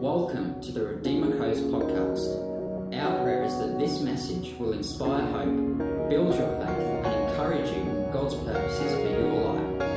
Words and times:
Welcome 0.00 0.62
to 0.62 0.72
the 0.72 0.82
Redeemer 0.82 1.36
Coast 1.36 1.62
podcast. 1.64 2.96
Our 2.98 3.22
prayer 3.22 3.42
is 3.42 3.58
that 3.58 3.78
this 3.78 4.00
message 4.00 4.54
will 4.58 4.72
inspire 4.72 5.26
hope, 5.26 6.08
build 6.08 6.34
your 6.36 6.48
faith, 6.56 7.04
and 7.04 7.28
encourage 7.28 7.68
you 7.68 7.82
in 7.82 8.10
God's 8.10 8.34
purposes 8.36 8.94
for 8.94 9.10
your 9.10 9.52
life. 9.52 9.89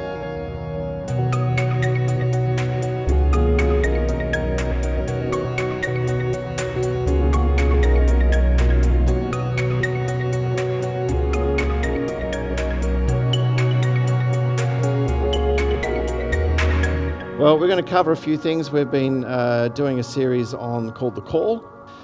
Going 17.73 17.83
to 17.83 17.91
cover 17.91 18.11
a 18.11 18.15
few 18.15 18.37
things. 18.37 18.69
We've 18.69 18.91
been 18.91 19.23
uh, 19.23 19.69
doing 19.69 19.97
a 19.97 20.03
series 20.03 20.53
on 20.53 20.91
called 20.91 21.15
The 21.15 21.21
Call, 21.21 21.57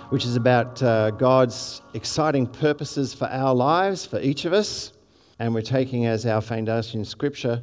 which 0.09 0.25
is 0.25 0.35
about 0.35 0.81
uh, 0.81 1.11
God's 1.11 1.83
exciting 1.93 2.47
purposes 2.47 3.13
for 3.13 3.27
our 3.27 3.53
lives, 3.53 4.03
for 4.03 4.19
each 4.19 4.45
of 4.45 4.53
us. 4.53 4.93
And 5.37 5.53
we're 5.53 5.61
taking 5.61 6.07
as 6.07 6.25
our 6.25 6.41
foundation 6.41 7.05
scripture 7.05 7.61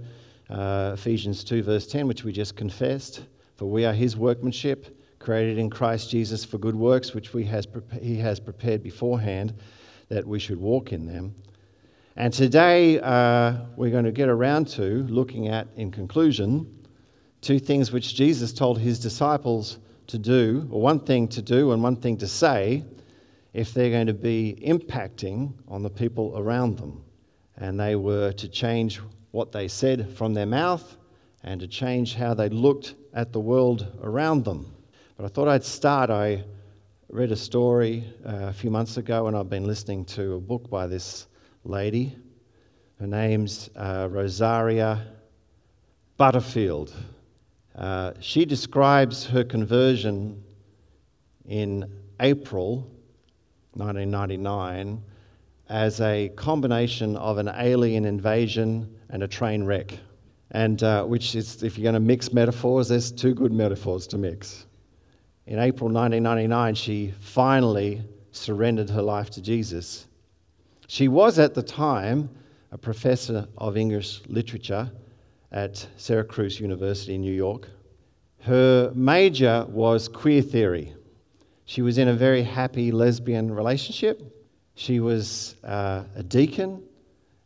uh, 0.49 0.93
Ephesians 0.95 1.43
2, 1.43 1.65
verse 1.65 1.89
10, 1.89 2.07
which 2.07 2.23
we 2.23 2.31
just 2.31 2.55
confessed. 2.55 3.25
For 3.57 3.69
we 3.69 3.85
are 3.85 3.93
his 3.93 4.17
workmanship, 4.17 4.97
created 5.19 5.59
in 5.59 5.69
Christ 5.69 6.09
Jesus 6.09 6.45
for 6.45 6.59
good 6.59 6.77
works, 6.77 7.13
which 7.13 7.31
has 7.31 7.67
he 8.01 8.19
has 8.19 8.39
prepared 8.39 8.85
beforehand 8.85 9.53
that 10.11 10.25
we 10.25 10.39
should 10.39 10.61
walk 10.61 10.93
in 10.93 11.07
them. 11.07 11.35
And 12.15 12.33
today 12.33 13.01
uh, 13.01 13.57
we're 13.77 13.91
going 13.91 14.05
to 14.05 14.13
get 14.13 14.29
around 14.29 14.69
to 14.69 15.03
looking 15.09 15.49
at, 15.49 15.67
in 15.75 15.91
conclusion, 15.91 16.76
two 17.41 17.59
things 17.59 17.93
which 17.93 18.15
Jesus 18.15 18.53
told 18.53 18.79
his 18.79 18.99
disciples 18.99 19.79
to 20.09 20.19
do, 20.19 20.69
or 20.71 20.81
one 20.81 21.01
thing 21.01 21.29
to 21.29 21.43
do 21.43 21.73
and 21.73 21.83
one 21.83 21.97
thing 21.97 22.17
to 22.19 22.27
say, 22.27 22.85
if 23.53 23.73
they're 23.73 23.91
going 23.91 24.07
to 24.07 24.15
be 24.15 24.59
impacting 24.63 25.53
on 25.67 25.83
the 25.83 25.91
people 25.91 26.35
around 26.37 26.77
them. 26.77 27.03
And 27.57 27.81
they 27.81 27.97
were 27.97 28.33
to 28.33 28.49
change 28.49 29.01
what 29.31 29.51
they 29.51 29.67
said 29.67 30.15
from 30.17 30.35
their 30.35 30.47
mouth 30.47 30.97
and 31.43 31.61
to 31.61 31.67
change 31.67 32.15
how 32.15 32.35
they 32.35 32.51
looked 32.51 32.95
at 33.15 33.33
the 33.33 33.41
world 33.41 33.87
around 34.03 34.45
them. 34.45 34.75
But 35.17 35.25
I 35.25 35.29
thought 35.29 35.49
I'd 35.49 35.65
start. 35.65 36.11
I 36.11 36.45
read 37.09 37.33
a 37.33 37.37
story 37.37 38.05
uh, 38.27 38.49
a 38.49 38.53
few 38.53 38.71
months 38.71 38.99
ago, 38.99 39.27
and 39.27 39.37
I've 39.37 39.49
been 39.49 39.67
listening 39.67 40.05
to 40.07 40.35
a 40.35 40.41
book 40.41 40.69
by 40.69 40.87
this 40.87 41.27
lady. 41.65 42.15
Her 43.01 43.07
name's 43.07 43.71
uh, 43.75 44.09
Rosaria 44.11 45.07
Butterfield. 46.19 46.93
Uh, 47.77 48.15
she 48.21 48.47
describes 48.47 49.27
her 49.27 49.45
conversion 49.45 50.43
in 51.45 51.91
April 52.21 52.91
1999 53.75 55.03
as 55.69 56.01
a 56.01 56.31
combination 56.37 57.17
of 57.17 57.37
an 57.37 57.49
alien 57.55 58.07
invasion 58.07 58.97
and 59.11 59.23
a 59.23 59.29
train 59.29 59.63
wreck. 59.65 59.99
And 60.53 60.83
uh, 60.83 61.05
which 61.05 61.35
is, 61.35 61.63
if 61.63 61.77
you're 61.77 61.83
going 61.83 61.95
to 61.95 62.01
mix 62.01 62.33
metaphors, 62.33 62.89
there's 62.89 63.13
two 63.13 63.35
good 63.35 63.53
metaphors 63.53 64.07
to 64.09 64.19
mix. 64.19 64.67
In 65.47 65.59
April 65.59 65.91
1999, 65.91 66.75
she 66.77 67.13
finally 67.21 68.03
surrendered 68.33 68.89
her 68.91 69.03
life 69.03 69.29
to 69.31 69.43
Jesus. 69.43 70.07
She 70.87 71.09
was 71.09 71.39
at 71.39 71.55
the 71.55 71.63
time 71.63 72.31
a 72.73 72.79
professor 72.79 73.47
of 73.59 73.77
English 73.77 74.23
literature 74.29 74.91
at 75.57 75.89
Syracuse 75.97 76.61
University 76.61 77.15
in 77.15 77.23
New 77.23 77.33
York. 77.33 77.71
Her 78.41 78.93
major 78.95 79.65
was 79.71 80.07
queer 80.07 80.43
theory. 80.43 80.93
She 81.65 81.81
was 81.81 81.97
in 81.97 82.09
a 82.09 82.13
very 82.13 82.43
happy 82.43 82.93
lesbian 82.93 83.51
relationship. 83.51 84.21
She 84.75 85.01
was 85.01 85.57
uh, 85.65 86.05
a 86.15 86.23
deacon 86.23 86.83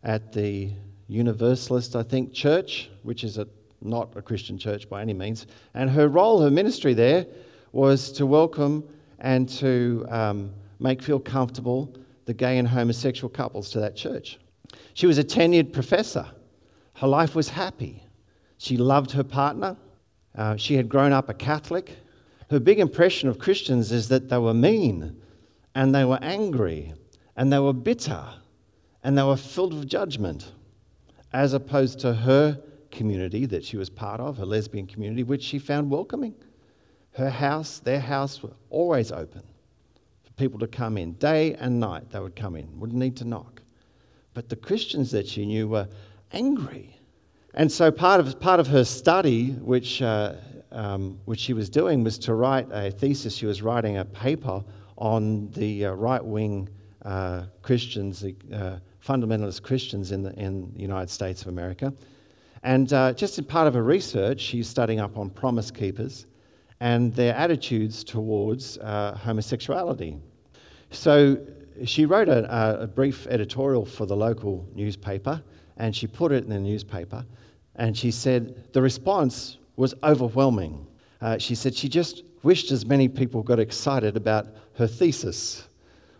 at 0.02 0.32
the 0.32 0.72
Universalist, 1.06 1.94
I 1.94 2.02
think, 2.02 2.32
church, 2.32 2.90
which 3.04 3.22
is 3.22 3.38
a, 3.38 3.46
not 3.80 4.16
a 4.16 4.22
Christian 4.22 4.58
church 4.58 4.88
by 4.88 5.02
any 5.02 5.14
means. 5.14 5.46
And 5.74 5.88
her 5.88 6.08
role, 6.08 6.42
her 6.42 6.50
ministry 6.50 6.94
there, 6.94 7.26
was 7.70 8.10
to 8.12 8.26
welcome 8.26 8.82
and 9.20 9.48
to 9.60 10.04
um, 10.10 10.50
make 10.80 11.00
feel 11.00 11.20
comfortable 11.20 11.94
the 12.24 12.34
gay 12.34 12.58
and 12.58 12.66
homosexual 12.66 13.30
couples 13.30 13.70
to 13.70 13.78
that 13.80 13.94
church. 13.94 14.40
She 14.94 15.06
was 15.06 15.18
a 15.18 15.24
tenured 15.24 15.72
professor. 15.72 16.26
Her 17.00 17.06
life 17.06 17.34
was 17.34 17.48
happy. 17.48 18.02
She 18.60 18.76
loved 18.76 19.12
her 19.12 19.24
partner. 19.24 19.78
Uh, 20.34 20.54
she 20.54 20.74
had 20.74 20.86
grown 20.86 21.12
up 21.12 21.30
a 21.30 21.34
Catholic. 21.34 21.96
Her 22.50 22.60
big 22.60 22.78
impression 22.78 23.30
of 23.30 23.38
Christians 23.38 23.90
is 23.90 24.08
that 24.08 24.28
they 24.28 24.36
were 24.36 24.52
mean 24.52 25.18
and 25.74 25.94
they 25.94 26.04
were 26.04 26.18
angry 26.20 26.92
and 27.34 27.50
they 27.50 27.58
were 27.58 27.72
bitter 27.72 28.22
and 29.02 29.16
they 29.16 29.22
were 29.22 29.38
filled 29.38 29.72
with 29.72 29.88
judgment, 29.88 30.52
as 31.32 31.54
opposed 31.54 32.00
to 32.00 32.12
her 32.12 32.60
community 32.90 33.46
that 33.46 33.64
she 33.64 33.78
was 33.78 33.88
part 33.88 34.20
of, 34.20 34.36
her 34.36 34.44
lesbian 34.44 34.86
community, 34.86 35.22
which 35.22 35.42
she 35.42 35.58
found 35.58 35.90
welcoming. 35.90 36.34
Her 37.12 37.30
house, 37.30 37.78
their 37.78 38.00
house, 38.00 38.42
were 38.42 38.52
always 38.68 39.10
open 39.10 39.42
for 40.22 40.32
people 40.32 40.58
to 40.58 40.66
come 40.66 40.98
in. 40.98 41.14
Day 41.14 41.54
and 41.54 41.80
night, 41.80 42.10
they 42.10 42.20
would 42.20 42.36
come 42.36 42.56
in, 42.56 42.78
wouldn't 42.78 42.98
need 42.98 43.16
to 43.16 43.24
knock. 43.24 43.62
But 44.34 44.50
the 44.50 44.56
Christians 44.56 45.12
that 45.12 45.26
she 45.26 45.46
knew 45.46 45.66
were 45.66 45.88
angry 46.30 46.99
and 47.54 47.70
so 47.70 47.90
part 47.90 48.20
of, 48.20 48.38
part 48.38 48.60
of 48.60 48.68
her 48.68 48.84
study, 48.84 49.50
which, 49.50 50.02
uh, 50.02 50.34
um, 50.70 51.18
which 51.24 51.40
she 51.40 51.52
was 51.52 51.68
doing, 51.68 52.04
was 52.04 52.18
to 52.20 52.34
write 52.34 52.68
a 52.70 52.90
thesis. 52.90 53.34
She 53.34 53.46
was 53.46 53.60
writing 53.60 53.98
a 53.98 54.04
paper 54.04 54.62
on 54.96 55.50
the 55.52 55.86
uh, 55.86 55.92
right 55.92 56.24
wing 56.24 56.68
uh, 57.04 57.44
Christians, 57.62 58.20
the 58.20 58.36
uh, 58.52 58.78
fundamentalist 59.04 59.62
Christians 59.62 60.12
in 60.12 60.22
the, 60.22 60.32
in 60.34 60.72
the 60.74 60.80
United 60.80 61.10
States 61.10 61.42
of 61.42 61.48
America. 61.48 61.92
And 62.62 62.92
uh, 62.92 63.14
just 63.14 63.38
in 63.38 63.44
part 63.44 63.66
of 63.66 63.74
her 63.74 63.82
research, 63.82 64.40
she's 64.40 64.68
studying 64.68 65.00
up 65.00 65.16
on 65.16 65.30
promise 65.30 65.70
keepers 65.70 66.26
and 66.78 67.12
their 67.14 67.34
attitudes 67.34 68.04
towards 68.04 68.78
uh, 68.78 69.18
homosexuality. 69.22 70.18
So 70.90 71.38
she 71.84 72.04
wrote 72.04 72.28
a, 72.28 72.82
a 72.82 72.86
brief 72.86 73.26
editorial 73.26 73.86
for 73.86 74.06
the 74.06 74.16
local 74.16 74.68
newspaper 74.74 75.42
and 75.76 75.96
she 75.96 76.06
put 76.06 76.30
it 76.30 76.44
in 76.44 76.50
the 76.50 76.58
newspaper. 76.58 77.24
And 77.80 77.96
she 77.96 78.10
said 78.10 78.72
the 78.74 78.82
response 78.82 79.56
was 79.74 79.94
overwhelming. 80.04 80.86
Uh, 81.22 81.38
she 81.38 81.54
said 81.54 81.74
she 81.74 81.88
just 81.88 82.22
wished 82.42 82.70
as 82.70 82.84
many 82.84 83.08
people 83.08 83.42
got 83.42 83.58
excited 83.58 84.18
about 84.18 84.48
her 84.74 84.86
thesis. 84.86 85.66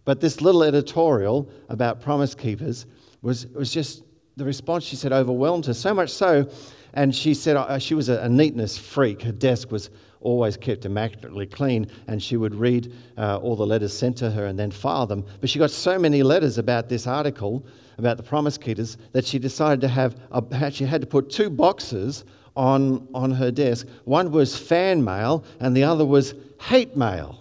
But 0.06 0.22
this 0.22 0.41
little 0.41 0.62
editorial 0.65 1.50
about 1.69 2.00
Promise 2.00 2.34
Keepers 2.34 2.87
was, 3.20 3.47
was 3.49 3.70
just 3.70 4.03
the 4.38 4.44
response, 4.47 4.84
she 4.84 4.97
said, 4.97 5.12
overwhelmed 5.12 5.66
her. 5.66 5.75
So 5.75 5.93
much 5.93 6.09
so, 6.09 6.50
and 6.94 7.15
she 7.15 7.34
said 7.34 7.59
uh, 7.59 7.78
she 7.78 7.93
was 7.94 8.09
a, 8.09 8.20
a 8.22 8.28
neatness 8.28 8.78
freak. 8.78 9.20
Her 9.20 9.32
desk 9.32 9.70
was 9.70 9.91
always 10.20 10.56
kept 10.56 10.84
immaculately 10.84 11.47
clean, 11.47 11.86
and 12.06 12.22
she 12.22 12.36
would 12.36 12.54
read 12.54 12.92
uh, 13.16 13.38
all 13.38 13.56
the 13.56 13.66
letters 13.66 13.97
sent 13.97 14.16
to 14.19 14.31
her 14.31 14.47
and 14.47 14.58
then 14.58 14.70
file 14.70 15.06
them. 15.06 15.25
But 15.41 15.50
she 15.50 15.58
got 15.58 15.70
so 15.70 15.98
many 15.98 16.22
letters 16.22 16.58
about 16.58 16.88
this 16.88 17.06
article 17.06 17.64
about 17.98 18.16
the 18.16 18.22
promise 18.22 18.56
keepers 18.58 18.97
that 19.12 19.26
she 19.26 19.38
decided 19.38 19.81
to 19.82 19.88
have 19.88 20.16
a, 20.32 20.70
she 20.70 20.84
had 20.84 21.00
to 21.03 21.06
put 21.06 21.31
two 21.31 21.50
boxes 21.50 22.25
on, 22.56 23.06
on 23.14 23.31
her 23.31 23.50
desk. 23.50 23.86
One 24.04 24.31
was 24.32 24.56
fan 24.56 25.04
mail, 25.04 25.44
and 25.60 25.76
the 25.76 25.84
other 25.84 26.04
was 26.04 26.34
hate 26.60 26.97
mail. 26.97 27.38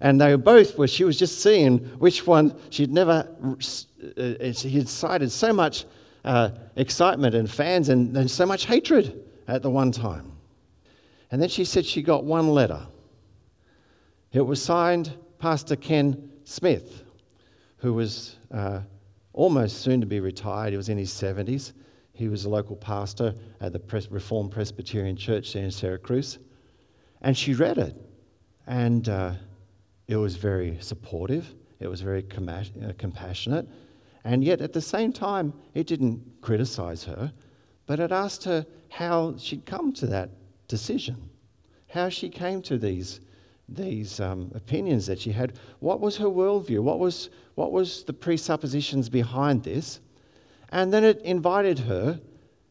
And 0.00 0.20
they 0.20 0.30
were 0.30 0.38
both 0.38 0.78
where 0.78 0.88
she 0.88 1.04
was 1.04 1.18
just 1.18 1.42
seeing 1.42 1.78
which 1.98 2.26
one 2.26 2.54
she'd 2.70 2.92
never, 2.92 3.28
uh, 4.16 4.52
she 4.52 4.70
had 4.70 4.88
cited 4.88 5.30
so 5.30 5.52
much 5.52 5.84
uh, 6.24 6.50
excitement 6.76 7.34
and 7.34 7.50
fans 7.50 7.88
and, 7.88 8.16
and 8.16 8.30
so 8.30 8.46
much 8.46 8.66
hatred 8.66 9.22
at 9.48 9.62
the 9.62 9.70
one 9.70 9.92
time. 9.92 10.29
And 11.30 11.40
then 11.40 11.48
she 11.48 11.64
said 11.64 11.86
she 11.86 12.02
got 12.02 12.24
one 12.24 12.48
letter. 12.48 12.86
It 14.32 14.42
was 14.42 14.62
signed 14.62 15.16
Pastor 15.38 15.76
Ken 15.76 16.30
Smith, 16.44 17.04
who 17.78 17.94
was 17.94 18.36
uh, 18.52 18.80
almost 19.32 19.80
soon 19.80 20.00
to 20.00 20.06
be 20.06 20.20
retired. 20.20 20.72
He 20.72 20.76
was 20.76 20.88
in 20.88 20.98
his 20.98 21.10
70s. 21.10 21.72
He 22.12 22.28
was 22.28 22.44
a 22.44 22.48
local 22.48 22.76
pastor 22.76 23.34
at 23.60 23.72
the 23.72 23.80
Reformed 24.10 24.50
Presbyterian 24.50 25.16
Church 25.16 25.52
there 25.52 25.64
in 25.64 25.70
Syracuse. 25.70 26.38
And 27.22 27.36
she 27.36 27.54
read 27.54 27.78
it. 27.78 27.96
And 28.66 29.08
uh, 29.08 29.32
it 30.06 30.16
was 30.16 30.36
very 30.36 30.76
supportive, 30.80 31.54
it 31.78 31.88
was 31.88 32.00
very 32.00 32.24
uh, 32.24 32.92
compassionate. 32.98 33.68
And 34.24 34.44
yet, 34.44 34.60
at 34.60 34.72
the 34.72 34.80
same 34.82 35.12
time, 35.12 35.54
it 35.72 35.86
didn't 35.86 36.22
criticize 36.42 37.04
her, 37.04 37.32
but 37.86 38.00
it 38.00 38.12
asked 38.12 38.44
her 38.44 38.66
how 38.90 39.36
she'd 39.38 39.64
come 39.64 39.92
to 39.94 40.06
that 40.08 40.30
decision, 40.70 41.16
how 41.88 42.08
she 42.10 42.28
came 42.28 42.62
to 42.62 42.78
these 42.78 43.20
these 43.68 44.20
um, 44.20 44.50
opinions 44.54 45.06
that 45.06 45.20
she 45.20 45.32
had. 45.32 45.52
What 45.78 46.00
was 46.00 46.16
her 46.16 46.26
worldview? 46.26 46.80
What 46.82 46.98
was, 46.98 47.30
what 47.54 47.70
was 47.70 48.02
the 48.04 48.12
presuppositions 48.12 49.08
behind 49.08 49.62
this? 49.62 50.00
And 50.70 50.92
then 50.92 51.04
it 51.04 51.20
invited 51.22 51.78
her 51.80 52.20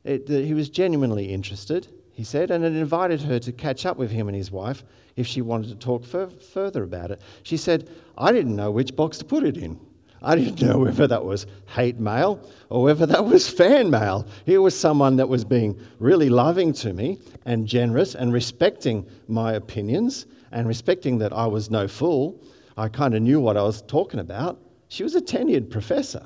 It, 0.03 0.27
he 0.27 0.53
was 0.53 0.69
genuinely 0.69 1.25
interested, 1.25 1.87
he 2.13 2.23
said, 2.23 2.51
and 2.51 2.63
it 2.63 2.75
invited 2.75 3.21
her 3.21 3.39
to 3.39 3.51
catch 3.51 3.85
up 3.85 3.97
with 3.97 4.11
him 4.11 4.27
and 4.27 4.35
his 4.35 4.51
wife 4.51 4.83
if 5.15 5.27
she 5.27 5.41
wanted 5.41 5.69
to 5.69 5.75
talk 5.75 6.05
fur- 6.05 6.29
further 6.53 6.83
about 6.83 7.11
it. 7.11 7.21
She 7.43 7.57
said, 7.57 7.89
I 8.17 8.31
didn't 8.31 8.55
know 8.55 8.71
which 8.71 8.95
box 8.95 9.17
to 9.19 9.25
put 9.25 9.43
it 9.43 9.57
in. 9.57 9.79
I 10.21 10.35
didn't 10.35 10.61
know 10.61 10.79
whether 10.79 11.07
that 11.07 11.23
was 11.23 11.47
hate 11.67 11.99
mail 11.99 12.45
or 12.69 12.83
whether 12.83 13.05
that 13.05 13.25
was 13.25 13.49
fan 13.49 13.89
mail. 13.89 14.27
Here 14.45 14.61
was 14.61 14.77
someone 14.77 15.15
that 15.15 15.29
was 15.29 15.45
being 15.45 15.79
really 15.99 16.29
loving 16.29 16.73
to 16.73 16.93
me 16.93 17.19
and 17.45 17.65
generous 17.67 18.15
and 18.15 18.33
respecting 18.33 19.05
my 19.27 19.53
opinions 19.53 20.25
and 20.51 20.67
respecting 20.67 21.19
that 21.19 21.31
I 21.31 21.45
was 21.47 21.69
no 21.69 21.87
fool. 21.87 22.43
I 22.75 22.89
kind 22.89 23.15
of 23.15 23.21
knew 23.21 23.39
what 23.39 23.55
I 23.55 23.63
was 23.63 23.81
talking 23.83 24.19
about. 24.19 24.59
She 24.89 25.03
was 25.03 25.15
a 25.15 25.21
tenured 25.21 25.69
professor. 25.69 26.25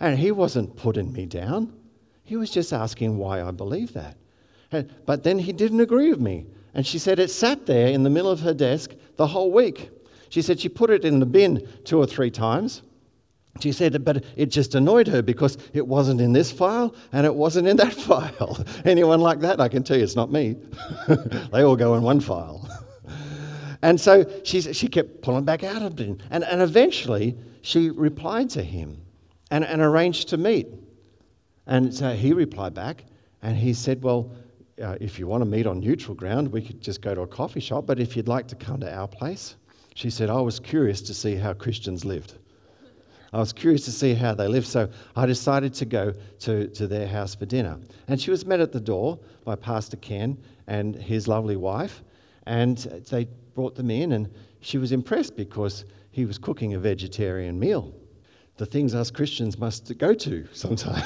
And 0.00 0.18
he 0.18 0.32
wasn't 0.32 0.76
putting 0.76 1.12
me 1.12 1.24
down. 1.24 1.72
He 2.24 2.36
was 2.36 2.50
just 2.50 2.72
asking 2.72 3.16
why 3.16 3.42
I 3.42 3.52
believe 3.52 3.92
that. 3.94 4.16
But 5.06 5.22
then 5.22 5.38
he 5.38 5.52
didn't 5.52 5.80
agree 5.80 6.10
with 6.10 6.20
me. 6.20 6.46
And 6.74 6.84
she 6.84 6.98
said 6.98 7.20
it 7.20 7.30
sat 7.30 7.66
there 7.66 7.86
in 7.86 8.02
the 8.02 8.10
middle 8.10 8.30
of 8.30 8.40
her 8.40 8.52
desk 8.52 8.90
the 9.16 9.28
whole 9.28 9.52
week. 9.52 9.90
She 10.30 10.42
said 10.42 10.58
she 10.58 10.68
put 10.68 10.90
it 10.90 11.04
in 11.04 11.20
the 11.20 11.26
bin 11.26 11.68
two 11.84 11.98
or 11.98 12.06
three 12.06 12.30
times. 12.30 12.82
She 13.60 13.72
said, 13.72 14.04
but 14.04 14.24
it 14.36 14.46
just 14.46 14.74
annoyed 14.74 15.06
her 15.08 15.22
because 15.22 15.58
it 15.72 15.86
wasn't 15.86 16.20
in 16.20 16.32
this 16.32 16.50
file 16.50 16.94
and 17.12 17.24
it 17.24 17.34
wasn't 17.34 17.68
in 17.68 17.76
that 17.76 17.92
file. 18.08 18.64
Anyone 18.84 19.20
like 19.20 19.40
that? 19.40 19.60
I 19.60 19.68
can 19.68 19.82
tell 19.82 19.96
you 19.96 20.02
it's 20.02 20.16
not 20.16 20.32
me. 20.32 20.56
they 21.52 21.62
all 21.62 21.76
go 21.76 21.94
in 21.94 22.02
one 22.02 22.20
file. 22.20 22.68
and 23.82 24.00
so 24.00 24.28
she, 24.42 24.60
she 24.60 24.88
kept 24.88 25.22
pulling 25.22 25.44
back 25.44 25.62
out 25.62 25.82
of 25.82 25.98
it. 26.00 26.20
And, 26.30 26.44
and 26.44 26.62
eventually 26.62 27.36
she 27.62 27.90
replied 27.90 28.50
to 28.50 28.62
him 28.62 29.00
and, 29.50 29.64
and 29.64 29.80
arranged 29.80 30.28
to 30.30 30.36
meet. 30.36 30.66
And 31.66 31.94
so 31.94 32.12
he 32.12 32.32
replied 32.32 32.74
back 32.74 33.04
and 33.40 33.56
he 33.56 33.72
said, 33.72 34.02
Well, 34.02 34.32
uh, 34.82 34.96
if 35.00 35.18
you 35.18 35.28
want 35.28 35.42
to 35.42 35.46
meet 35.48 35.66
on 35.66 35.78
neutral 35.78 36.14
ground, 36.14 36.50
we 36.50 36.60
could 36.60 36.80
just 36.80 37.00
go 37.00 37.14
to 37.14 37.20
a 37.20 37.26
coffee 37.26 37.60
shop. 37.60 37.86
But 37.86 38.00
if 38.00 38.16
you'd 38.16 38.28
like 38.28 38.48
to 38.48 38.56
come 38.56 38.80
to 38.80 38.92
our 38.92 39.06
place, 39.06 39.54
she 39.94 40.10
said, 40.10 40.28
I 40.28 40.40
was 40.40 40.58
curious 40.58 41.00
to 41.02 41.14
see 41.14 41.36
how 41.36 41.52
Christians 41.52 42.04
lived. 42.04 42.34
I 43.34 43.38
was 43.38 43.52
curious 43.52 43.84
to 43.86 43.92
see 43.92 44.14
how 44.14 44.34
they 44.34 44.46
lived, 44.46 44.66
so 44.66 44.88
I 45.16 45.26
decided 45.26 45.74
to 45.74 45.84
go 45.84 46.14
to, 46.40 46.68
to 46.68 46.86
their 46.86 47.06
house 47.06 47.34
for 47.34 47.46
dinner. 47.46 47.78
And 48.08 48.20
she 48.20 48.30
was 48.30 48.46
met 48.46 48.60
at 48.60 48.72
the 48.72 48.80
door 48.80 49.18
by 49.44 49.56
Pastor 49.56 49.96
Ken 49.96 50.38
and 50.66 50.94
his 50.94 51.26
lovely 51.28 51.56
wife, 51.56 52.02
and 52.46 52.78
they 53.10 53.26
brought 53.54 53.74
them 53.74 53.90
in, 53.90 54.12
and 54.12 54.30
she 54.60 54.78
was 54.78 54.92
impressed 54.92 55.36
because 55.36 55.84
he 56.10 56.24
was 56.24 56.38
cooking 56.38 56.74
a 56.74 56.78
vegetarian 56.78 57.58
meal 57.58 57.92
the 58.56 58.66
things 58.66 58.94
us 58.94 59.10
Christians 59.10 59.58
must 59.58 59.96
go 59.98 60.14
to 60.14 60.46
sometimes. 60.52 61.02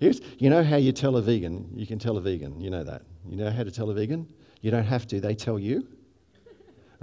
you 0.00 0.50
know 0.50 0.62
how 0.62 0.76
you 0.76 0.92
tell 0.92 1.16
a 1.16 1.22
vegan? 1.22 1.68
You 1.74 1.86
can 1.86 1.98
tell 1.98 2.16
a 2.16 2.20
vegan. 2.20 2.60
You 2.60 2.70
know 2.70 2.84
that. 2.84 3.02
You 3.28 3.36
know 3.36 3.50
how 3.50 3.64
to 3.64 3.70
tell 3.70 3.90
a 3.90 3.94
vegan? 3.94 4.28
You 4.60 4.70
don't 4.70 4.84
have 4.84 5.06
to, 5.08 5.20
they 5.20 5.34
tell 5.34 5.58
you. 5.58 5.86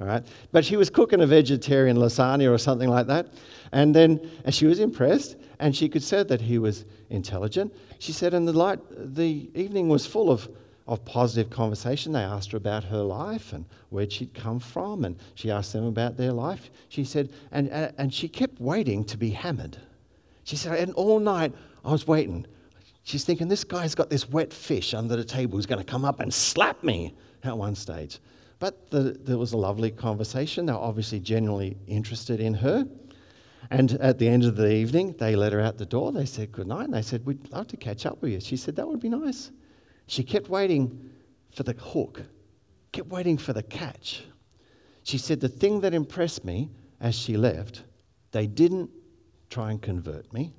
All 0.02 0.08
right? 0.08 0.26
But 0.52 0.66
she 0.66 0.76
was 0.76 0.90
cooking 0.90 1.22
a 1.22 1.28
vegetarian 1.28 1.96
lasagna 1.96 2.52
or 2.52 2.58
something 2.58 2.90
like 2.90 3.08
that. 3.08 3.28
And 3.72 3.96
then 3.96 4.30
and 4.44 4.54
she 4.54 4.66
was 4.66 4.80
impressed 4.80 5.38
and 5.60 5.76
she 5.76 5.88
could 5.88 6.04
say 6.04 6.24
that 6.24 6.42
he 6.42 6.58
was 6.58 6.86
intelligent. 7.10 7.74
She 8.00 8.12
said, 8.12 8.34
and 8.34 8.48
the, 8.48 8.54
light, 8.54 8.80
the 8.92 9.50
evening 9.54 9.88
was 9.88 10.06
full 10.06 10.32
of 10.32 10.50
of 10.88 11.06
positive 11.06 11.50
conversation. 11.50 12.12
They 12.12 12.20
asked 12.20 12.52
her 12.52 12.58
about 12.58 12.84
her 12.86 13.02
life 13.02 13.54
and 13.54 13.66
where 13.90 14.10
she'd 14.10 14.34
come 14.34 14.60
from, 14.60 15.06
and 15.06 15.16
she 15.36 15.52
asked 15.52 15.74
them 15.74 15.86
about 15.86 16.18
their 16.18 16.34
life. 16.34 16.70
She 16.90 17.06
said, 17.06 17.32
and, 17.52 17.70
and 17.70 18.14
she 18.14 18.28
kept 18.28 18.60
waiting 18.60 19.06
to 19.06 19.18
be 19.18 19.30
hammered. 19.30 19.78
She 20.44 20.56
said, 20.56 20.78
and 20.80 20.94
all 20.96 21.20
night 21.20 21.54
I 21.86 21.92
was 21.92 22.08
waiting. 22.08 22.46
She's 23.04 23.24
thinking, 23.24 23.48
this 23.48 23.64
guy's 23.64 23.96
got 23.96 24.10
this 24.10 24.28
wet 24.30 24.52
fish 24.52 24.94
under 24.94 25.16
the 25.16 25.24
table 25.24 25.58
who's 25.58 25.66
going 25.66 25.80
to 25.80 25.90
come 25.90 26.04
up 26.04 26.20
and 26.20 26.34
slap 26.34 26.84
me 26.84 27.16
at 27.44 27.58
one 27.58 27.76
stage. 27.76 28.20
But 28.62 28.92
the, 28.92 29.18
there 29.20 29.40
was 29.40 29.54
a 29.54 29.58
lovely 29.58 29.90
conversation. 29.90 30.68
They 30.68 30.72
were 30.72 30.78
obviously 30.78 31.20
genuinely 31.20 31.78
interested 31.88 32.40
in 32.40 32.54
her. 32.54 32.88
And 33.72 33.94
at 33.94 34.20
the 34.20 34.28
end 34.28 34.44
of 34.44 34.56
the 34.56 34.72
evening, 34.72 35.16
they 35.18 35.36
let 35.36 35.52
her 35.52 35.60
out 35.60 35.80
the 35.80 35.86
door. 35.86 36.12
They 36.12 36.28
said 36.28 36.52
good 36.52 36.68
night. 36.68 36.86
And 36.86 36.94
they 36.94 37.02
said, 37.02 37.26
We'd 37.26 37.52
love 37.52 37.66
to 37.70 37.78
catch 37.78 38.06
up 38.06 38.22
with 38.22 38.34
you. 38.34 38.40
She 38.40 38.56
said, 38.56 38.76
That 38.76 38.88
would 38.88 39.00
be 39.00 39.10
nice. 39.10 39.50
She 40.06 40.24
kept 40.24 40.48
waiting 40.48 41.10
for 41.50 41.64
the 41.64 41.74
hook, 41.74 42.22
kept 42.92 43.08
waiting 43.08 43.36
for 43.36 43.52
the 43.52 43.64
catch. 43.64 44.26
She 45.02 45.18
said, 45.18 45.40
The 45.40 45.50
thing 45.50 45.82
that 45.82 45.96
impressed 45.96 46.46
me 46.46 46.70
as 47.00 47.16
she 47.16 47.38
left, 47.38 47.82
they 48.32 48.46
didn't 48.46 48.92
try 49.50 49.72
and 49.72 49.82
convert 49.82 50.32
me, 50.32 50.54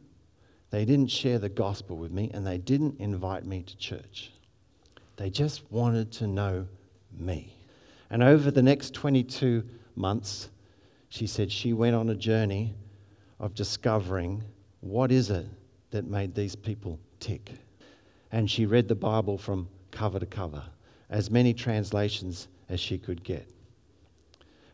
they 0.70 0.84
didn't 0.84 1.12
share 1.12 1.38
the 1.38 1.48
gospel 1.48 1.96
with 1.96 2.10
me, 2.10 2.32
and 2.34 2.44
they 2.44 2.58
didn't 2.58 2.98
invite 2.98 3.44
me 3.44 3.62
to 3.62 3.76
church. 3.76 4.32
They 5.18 5.30
just 5.30 5.70
wanted 5.70 6.10
to 6.14 6.26
know 6.26 6.66
me. 7.16 7.54
And 8.12 8.22
over 8.22 8.50
the 8.50 8.62
next 8.62 8.92
22 8.94 9.64
months, 9.96 10.50
she 11.08 11.26
said 11.26 11.50
she 11.50 11.72
went 11.72 11.96
on 11.96 12.10
a 12.10 12.14
journey 12.14 12.74
of 13.40 13.54
discovering 13.54 14.44
what 14.80 15.10
is 15.10 15.30
it 15.30 15.46
that 15.90 16.06
made 16.06 16.34
these 16.34 16.54
people 16.54 17.00
tick 17.18 17.52
and 18.30 18.50
she 18.50 18.66
read 18.66 18.88
the 18.88 18.94
Bible 18.94 19.38
from 19.38 19.68
cover 19.90 20.18
to 20.18 20.26
cover, 20.26 20.62
as 21.10 21.30
many 21.30 21.54
translations 21.54 22.48
as 22.68 22.80
she 22.80 22.98
could 22.98 23.24
get. 23.24 23.46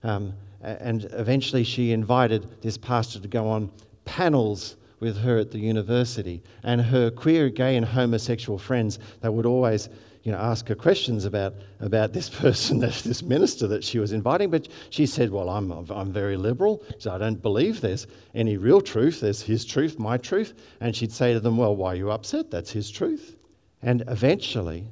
Um, 0.02 0.34
and 0.60 1.08
eventually 1.12 1.64
she 1.64 1.92
invited 1.92 2.60
this 2.62 2.76
pastor 2.76 3.20
to 3.20 3.28
go 3.28 3.48
on 3.48 3.70
panels 4.04 4.76
with 5.00 5.18
her 5.18 5.38
at 5.38 5.52
the 5.52 5.58
university. 5.58 6.42
And 6.64 6.80
her 6.80 7.10
queer, 7.10 7.50
gay, 7.50 7.76
and 7.76 7.86
homosexual 7.86 8.58
friends, 8.58 8.98
they 9.20 9.28
would 9.28 9.46
always 9.46 9.88
you 10.28 10.32
know, 10.32 10.40
ask 10.40 10.68
her 10.68 10.74
questions 10.74 11.24
about, 11.24 11.54
about 11.80 12.12
this 12.12 12.28
person, 12.42 12.80
this 12.80 13.22
minister 13.22 13.66
that 13.66 13.82
she 13.82 13.98
was 13.98 14.12
inviting. 14.12 14.50
But 14.50 14.68
she 14.90 15.06
said, 15.06 15.30
Well, 15.30 15.48
I'm, 15.48 15.72
I'm 15.72 16.12
very 16.12 16.36
liberal, 16.36 16.84
so 16.98 17.12
I 17.12 17.16
don't 17.16 17.40
believe 17.40 17.80
there's 17.80 18.06
any 18.34 18.58
real 18.58 18.82
truth. 18.82 19.20
There's 19.20 19.40
his 19.40 19.64
truth, 19.64 19.98
my 19.98 20.18
truth. 20.18 20.52
And 20.82 20.94
she'd 20.94 21.12
say 21.12 21.32
to 21.32 21.40
them, 21.40 21.56
Well, 21.56 21.74
why 21.74 21.94
are 21.94 21.96
you 21.96 22.10
upset? 22.10 22.50
That's 22.50 22.70
his 22.70 22.90
truth. 22.90 23.36
And 23.80 24.04
eventually, 24.06 24.90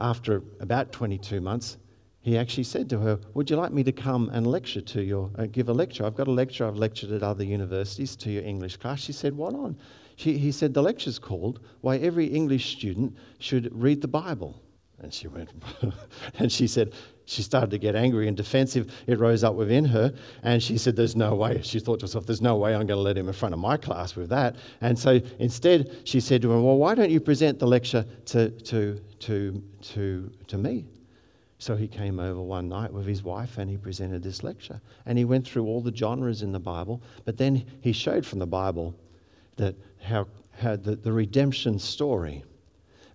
after 0.00 0.42
about 0.58 0.90
22 0.90 1.40
months, 1.40 1.76
he 2.20 2.36
actually 2.36 2.64
said 2.64 2.90
to 2.90 2.98
her, 2.98 3.20
Would 3.34 3.50
you 3.50 3.56
like 3.56 3.72
me 3.72 3.84
to 3.84 3.92
come 3.92 4.30
and 4.30 4.48
lecture 4.48 4.80
to 4.80 5.00
your, 5.00 5.30
uh, 5.38 5.46
give 5.46 5.68
a 5.68 5.72
lecture? 5.72 6.04
I've 6.04 6.16
got 6.16 6.26
a 6.26 6.32
lecture 6.32 6.66
I've 6.66 6.74
lectured 6.74 7.12
at 7.12 7.22
other 7.22 7.44
universities 7.44 8.16
to 8.16 8.32
your 8.32 8.42
English 8.42 8.78
class. 8.78 8.98
She 8.98 9.12
said, 9.12 9.36
What 9.36 9.54
on? 9.54 9.76
She, 10.20 10.36
he 10.36 10.52
said, 10.52 10.74
The 10.74 10.82
lecture's 10.82 11.18
called 11.18 11.60
Why 11.80 11.96
Every 11.96 12.26
English 12.26 12.76
Student 12.76 13.16
Should 13.38 13.70
Read 13.72 14.02
the 14.02 14.08
Bible. 14.08 14.60
And 14.98 15.14
she 15.14 15.28
went, 15.28 15.48
and 16.38 16.52
she 16.52 16.66
said, 16.66 16.92
she 17.24 17.40
started 17.40 17.70
to 17.70 17.78
get 17.78 17.96
angry 17.96 18.28
and 18.28 18.36
defensive. 18.36 18.92
It 19.06 19.18
rose 19.18 19.42
up 19.42 19.54
within 19.54 19.86
her, 19.86 20.12
and 20.42 20.62
she 20.62 20.76
said, 20.76 20.94
There's 20.94 21.16
no 21.16 21.34
way. 21.36 21.62
She 21.62 21.80
thought 21.80 22.00
to 22.00 22.04
herself, 22.04 22.26
There's 22.26 22.42
no 22.42 22.56
way 22.56 22.74
I'm 22.74 22.86
going 22.86 22.98
to 22.98 23.02
let 23.02 23.16
him 23.16 23.28
in 23.28 23.32
front 23.32 23.54
of 23.54 23.60
my 23.60 23.78
class 23.78 24.14
with 24.14 24.28
that. 24.28 24.56
And 24.82 24.98
so 24.98 25.20
instead, 25.38 26.02
she 26.04 26.20
said 26.20 26.42
to 26.42 26.52
him, 26.52 26.64
Well, 26.64 26.76
why 26.76 26.94
don't 26.94 27.10
you 27.10 27.20
present 27.20 27.58
the 27.58 27.66
lecture 27.66 28.04
to, 28.26 28.50
to, 28.50 29.00
to, 29.20 29.62
to, 29.80 30.32
to 30.48 30.58
me? 30.58 30.84
So 31.56 31.76
he 31.76 31.88
came 31.88 32.20
over 32.20 32.42
one 32.42 32.68
night 32.68 32.92
with 32.92 33.06
his 33.06 33.22
wife 33.22 33.56
and 33.56 33.70
he 33.70 33.78
presented 33.78 34.22
this 34.22 34.42
lecture. 34.42 34.82
And 35.06 35.16
he 35.16 35.24
went 35.24 35.46
through 35.46 35.64
all 35.64 35.80
the 35.80 35.94
genres 35.94 36.42
in 36.42 36.52
the 36.52 36.60
Bible, 36.60 37.00
but 37.24 37.38
then 37.38 37.64
he 37.80 37.92
showed 37.92 38.26
from 38.26 38.38
the 38.38 38.46
Bible 38.46 38.94
that 39.60 39.76
how, 40.02 40.26
the, 40.62 40.96
the 40.96 41.12
redemption 41.12 41.78
story 41.78 42.42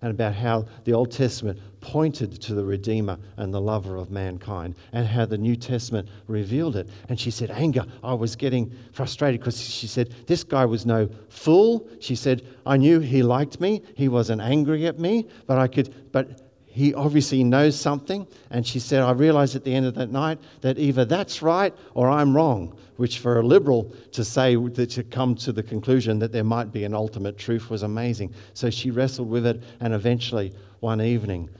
and 0.02 0.10
about 0.10 0.34
how 0.34 0.66
the 0.84 0.92
Old 0.92 1.10
Testament 1.10 1.58
pointed 1.80 2.40
to 2.42 2.54
the 2.54 2.64
Redeemer 2.64 3.18
and 3.36 3.52
the 3.52 3.60
lover 3.60 3.96
of 3.96 4.10
mankind, 4.10 4.74
and 4.92 5.06
how 5.06 5.24
the 5.24 5.38
New 5.38 5.56
Testament 5.56 6.08
revealed 6.26 6.76
it. 6.76 6.88
And 7.08 7.18
she 7.18 7.30
said, 7.30 7.50
Anger, 7.50 7.84
I 8.04 8.14
was 8.14 8.36
getting 8.36 8.72
frustrated 8.92 9.40
because 9.40 9.60
she 9.60 9.86
said, 9.86 10.14
This 10.26 10.44
guy 10.44 10.64
was 10.64 10.84
no 10.84 11.08
fool. 11.28 11.88
She 12.00 12.14
said, 12.14 12.42
I 12.64 12.76
knew 12.76 13.00
he 13.00 13.22
liked 13.22 13.60
me, 13.60 13.82
he 13.94 14.08
wasn't 14.08 14.42
angry 14.42 14.86
at 14.86 14.98
me, 14.98 15.26
but 15.46 15.58
I 15.58 15.66
could, 15.66 16.12
but 16.12 16.42
he 16.66 16.92
obviously 16.92 17.42
knows 17.42 17.74
something. 17.74 18.26
And 18.50 18.66
she 18.66 18.78
said, 18.78 19.02
I 19.02 19.12
realized 19.12 19.56
at 19.56 19.64
the 19.64 19.74
end 19.74 19.86
of 19.86 19.94
that 19.94 20.10
night 20.10 20.38
that 20.60 20.78
either 20.78 21.06
that's 21.06 21.40
right 21.40 21.74
or 21.94 22.10
I'm 22.10 22.36
wrong, 22.36 22.76
which 22.96 23.18
for 23.18 23.40
a 23.40 23.42
liberal 23.42 23.92
to 24.12 24.24
say, 24.24 24.56
that 24.56 24.90
to 24.90 25.04
come 25.04 25.34
to 25.36 25.52
the 25.52 25.62
conclusion 25.62 26.18
that 26.18 26.32
there 26.32 26.44
might 26.44 26.72
be 26.72 26.84
an 26.84 26.94
ultimate 26.94 27.38
truth 27.38 27.70
was 27.70 27.82
amazing. 27.82 28.34
So 28.54 28.70
she 28.70 28.90
wrestled 28.90 29.28
with 29.28 29.46
it, 29.46 29.62
and 29.80 29.94
eventually, 29.94 30.54
one 30.80 31.00
evening 31.00 31.50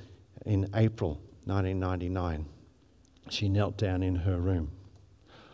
in 0.44 0.68
April 0.74 1.20
1999, 1.44 2.46
she 3.28 3.48
knelt 3.48 3.76
down 3.76 4.02
in 4.02 4.14
her 4.14 4.38
room. 4.38 4.70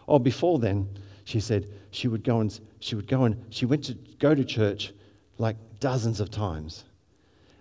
Oh, 0.09 0.19
before 0.19 0.59
then, 0.59 0.89
she 1.25 1.41
said 1.41 1.69
she 1.91 2.09
would 2.09 2.25
go 2.25 2.41
and 2.41 2.61
she 2.81 2.95
would 2.95 3.07
go 3.07 3.25
and 3.25 3.45
she 3.51 3.65
went 3.65 3.85
to 3.85 3.95
go 4.19 4.35
to 4.35 4.45
church 4.45 4.93
like 5.39 5.57
dozens 5.79 6.21
of 6.21 6.31
times 6.31 6.85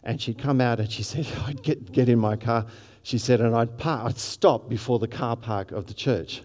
and 0.03 0.21
she'd 0.21 0.37
come 0.37 0.61
out 0.61 0.79
and 0.79 0.91
she 0.91 1.03
said, 1.11 1.27
I'd 1.45 1.61
get, 1.63 1.91
get 1.91 2.09
in 2.09 2.19
my 2.19 2.35
car. 2.35 2.65
She 3.03 3.17
said, 3.17 3.41
and 3.41 3.55
I'd, 3.55 3.77
park, 3.77 4.05
I'd 4.05 4.17
stop 4.17 4.69
before 4.69 4.99
the 4.99 5.07
car 5.07 5.35
park 5.35 5.71
of 5.71 5.87
the 5.87 5.93
church. 5.93 6.43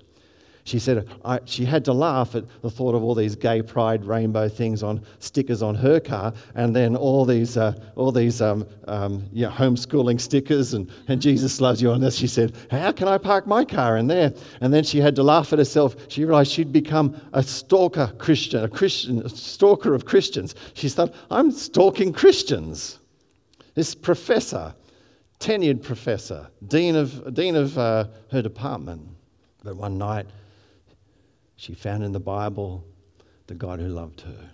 She 0.66 0.80
said 0.80 1.08
she 1.44 1.64
had 1.64 1.84
to 1.84 1.92
laugh 1.92 2.34
at 2.34 2.42
the 2.60 2.68
thought 2.68 2.96
of 2.96 3.04
all 3.04 3.14
these 3.14 3.36
gay 3.36 3.62
pride 3.62 4.04
rainbow 4.04 4.48
things 4.48 4.82
on 4.82 5.00
stickers 5.20 5.62
on 5.62 5.76
her 5.76 6.00
car, 6.00 6.34
and 6.56 6.74
then 6.74 6.96
all 6.96 7.24
these, 7.24 7.56
uh, 7.56 7.72
all 7.94 8.10
these 8.10 8.42
um, 8.42 8.66
um, 8.88 9.22
homeschooling 9.32 10.20
stickers 10.20 10.74
and, 10.74 10.90
and 11.06 11.22
Jesus 11.22 11.60
loves 11.60 11.80
you 11.80 11.92
on 11.92 12.00
this. 12.00 12.16
She 12.16 12.26
said, 12.26 12.52
How 12.68 12.90
can 12.90 13.06
I 13.06 13.16
park 13.16 13.46
my 13.46 13.64
car 13.64 13.96
in 13.96 14.08
there? 14.08 14.32
And 14.60 14.74
then 14.74 14.82
she 14.82 14.98
had 14.98 15.14
to 15.14 15.22
laugh 15.22 15.52
at 15.52 15.60
herself. 15.60 15.94
She 16.08 16.24
realized 16.24 16.50
she'd 16.50 16.72
become 16.72 17.14
a 17.32 17.44
stalker 17.44 18.12
Christian, 18.18 18.64
a 18.64 18.68
Christian, 18.68 19.24
a 19.24 19.28
stalker 19.28 19.94
of 19.94 20.04
Christians. 20.04 20.56
She 20.74 20.88
thought, 20.88 21.14
I'm 21.30 21.52
stalking 21.52 22.12
Christians. 22.12 22.98
This 23.74 23.94
professor, 23.94 24.74
tenured 25.38 25.84
professor, 25.84 26.48
dean 26.66 26.96
of, 26.96 27.32
dean 27.34 27.54
of 27.54 27.78
uh, 27.78 28.08
her 28.32 28.42
department. 28.42 29.02
But 29.62 29.76
one 29.76 29.96
night, 29.96 30.26
she 31.56 31.74
found 31.74 32.04
in 32.04 32.12
the 32.12 32.20
Bible 32.20 32.84
the 33.46 33.54
God 33.54 33.80
who 33.80 33.88
loved 33.88 34.20
her. 34.22 34.50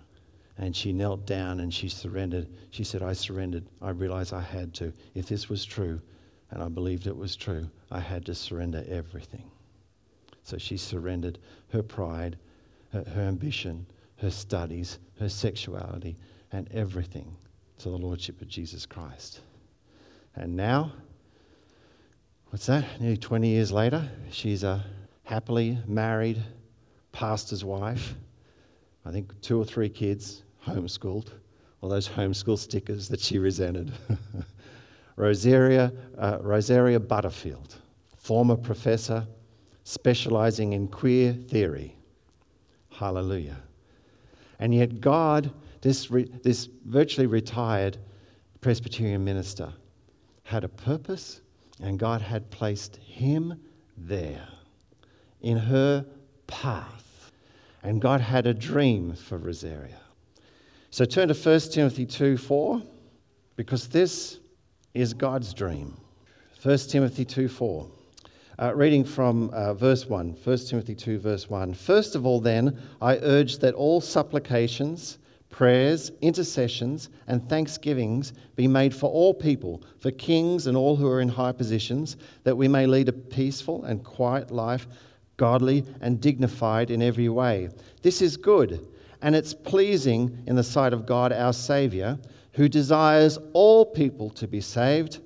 And 0.58 0.76
she 0.76 0.92
knelt 0.92 1.26
down 1.26 1.60
and 1.60 1.72
she 1.72 1.88
surrendered. 1.88 2.48
She 2.70 2.84
said, 2.84 3.02
I 3.02 3.12
surrendered. 3.14 3.64
I 3.80 3.90
realized 3.90 4.32
I 4.32 4.40
had 4.40 4.74
to. 4.74 4.92
If 5.14 5.26
this 5.26 5.48
was 5.48 5.64
true, 5.64 6.00
and 6.50 6.62
I 6.62 6.68
believed 6.68 7.06
it 7.06 7.16
was 7.16 7.34
true, 7.34 7.68
I 7.90 8.00
had 8.00 8.26
to 8.26 8.34
surrender 8.34 8.84
everything. 8.88 9.50
So 10.44 10.58
she 10.58 10.76
surrendered 10.76 11.38
her 11.72 11.82
pride, 11.82 12.36
her, 12.92 13.04
her 13.14 13.22
ambition, 13.22 13.86
her 14.16 14.30
studies, 14.30 14.98
her 15.18 15.28
sexuality, 15.28 16.16
and 16.52 16.70
everything 16.72 17.34
to 17.78 17.88
the 17.88 17.96
Lordship 17.96 18.40
of 18.42 18.48
Jesus 18.48 18.86
Christ. 18.86 19.40
And 20.36 20.54
now, 20.54 20.92
what's 22.50 22.66
that? 22.66 22.84
Nearly 23.00 23.16
20 23.16 23.48
years 23.48 23.72
later, 23.72 24.08
she's 24.30 24.62
a 24.62 24.84
happily 25.24 25.78
married 25.86 26.42
pastor's 27.12 27.64
wife, 27.64 28.14
I 29.04 29.10
think 29.10 29.38
two 29.40 29.60
or 29.60 29.64
three 29.64 29.88
kids, 29.88 30.42
homeschooled, 30.66 31.28
all 31.80 31.88
those 31.88 32.08
homeschool 32.08 32.58
stickers 32.58 33.08
that 33.08 33.20
she 33.20 33.38
resented. 33.38 33.92
Rosaria, 35.16 35.92
uh, 36.18 36.38
Rosaria 36.40 36.98
Butterfield, 36.98 37.76
former 38.16 38.56
professor 38.56 39.26
specializing 39.84 40.72
in 40.72 40.88
queer 40.88 41.32
theory. 41.32 41.96
Hallelujah. 42.90 43.60
And 44.58 44.74
yet, 44.74 45.00
God, 45.00 45.52
this, 45.80 46.10
re, 46.10 46.30
this 46.42 46.68
virtually 46.84 47.26
retired 47.26 47.98
Presbyterian 48.60 49.24
minister, 49.24 49.72
had 50.44 50.62
a 50.62 50.68
purpose, 50.68 51.40
and 51.82 51.98
God 51.98 52.22
had 52.22 52.48
placed 52.50 52.96
him 52.96 53.60
there 53.96 54.48
in 55.40 55.58
her 55.58 56.06
path. 56.46 57.30
And 57.82 58.00
God 58.00 58.20
had 58.20 58.46
a 58.46 58.54
dream 58.54 59.14
for 59.14 59.38
Rosaria. 59.38 59.98
So 60.90 61.04
turn 61.04 61.28
to 61.28 61.34
1 61.34 61.60
Timothy 61.72 62.06
2 62.06 62.36
4, 62.36 62.82
because 63.56 63.88
this 63.88 64.38
is 64.94 65.14
God's 65.14 65.54
dream. 65.54 65.96
1 66.62 66.78
Timothy 66.78 67.24
2 67.24 67.48
4. 67.48 67.88
Uh, 68.58 68.72
reading 68.74 69.02
from 69.02 69.48
uh, 69.50 69.72
verse 69.72 70.06
1, 70.06 70.36
1 70.44 70.58
Timothy 70.58 70.94
2, 70.94 71.18
verse 71.18 71.48
1. 71.48 71.72
First 71.74 72.14
of 72.14 72.26
all, 72.26 72.38
then, 72.38 72.78
I 73.00 73.16
urge 73.16 73.58
that 73.58 73.74
all 73.74 74.00
supplications, 74.00 75.18
prayers, 75.48 76.12
intercessions, 76.20 77.08
and 77.26 77.48
thanksgivings 77.48 78.34
be 78.54 78.68
made 78.68 78.94
for 78.94 79.10
all 79.10 79.32
people, 79.32 79.82
for 80.00 80.10
kings 80.10 80.66
and 80.66 80.76
all 80.76 80.94
who 80.94 81.08
are 81.08 81.22
in 81.22 81.28
high 81.28 81.52
positions, 81.52 82.18
that 82.44 82.56
we 82.56 82.68
may 82.68 82.86
lead 82.86 83.08
a 83.08 83.12
peaceful 83.12 83.84
and 83.84 84.04
quiet 84.04 84.50
life 84.50 84.86
godly, 85.36 85.84
and 86.00 86.20
dignified 86.20 86.90
in 86.90 87.02
every 87.02 87.28
way. 87.28 87.68
This 88.02 88.22
is 88.22 88.36
good, 88.36 88.86
and 89.22 89.34
it's 89.34 89.54
pleasing 89.54 90.42
in 90.46 90.56
the 90.56 90.62
sight 90.62 90.92
of 90.92 91.06
God 91.06 91.32
our 91.32 91.52
Saviour, 91.52 92.18
who 92.52 92.68
desires 92.68 93.38
all 93.52 93.84
people 93.84 94.30
to 94.30 94.46
be 94.46 94.60
saved 94.60 95.20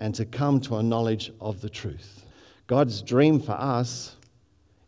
and 0.00 0.14
to 0.14 0.24
come 0.24 0.60
to 0.60 0.76
a 0.76 0.82
knowledge 0.82 1.32
of 1.40 1.60
the 1.60 1.70
truth. 1.70 2.24
God's 2.66 3.02
dream 3.02 3.40
for 3.40 3.52
us 3.52 4.16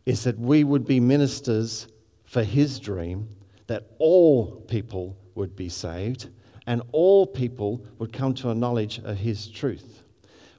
is 0.05 0.23
that 0.23 0.37
we 0.37 0.63
would 0.63 0.85
be 0.85 0.99
ministers 0.99 1.87
for 2.25 2.43
His 2.43 2.79
dream, 2.79 3.27
that 3.67 3.87
all 3.99 4.61
people 4.67 5.17
would 5.35 5.55
be 5.55 5.69
saved 5.69 6.29
and 6.67 6.81
all 6.91 7.25
people 7.25 7.83
would 7.97 8.13
come 8.13 8.33
to 8.35 8.49
a 8.49 8.55
knowledge 8.55 8.99
of 8.99 9.17
His 9.17 9.47
truth. 9.47 10.03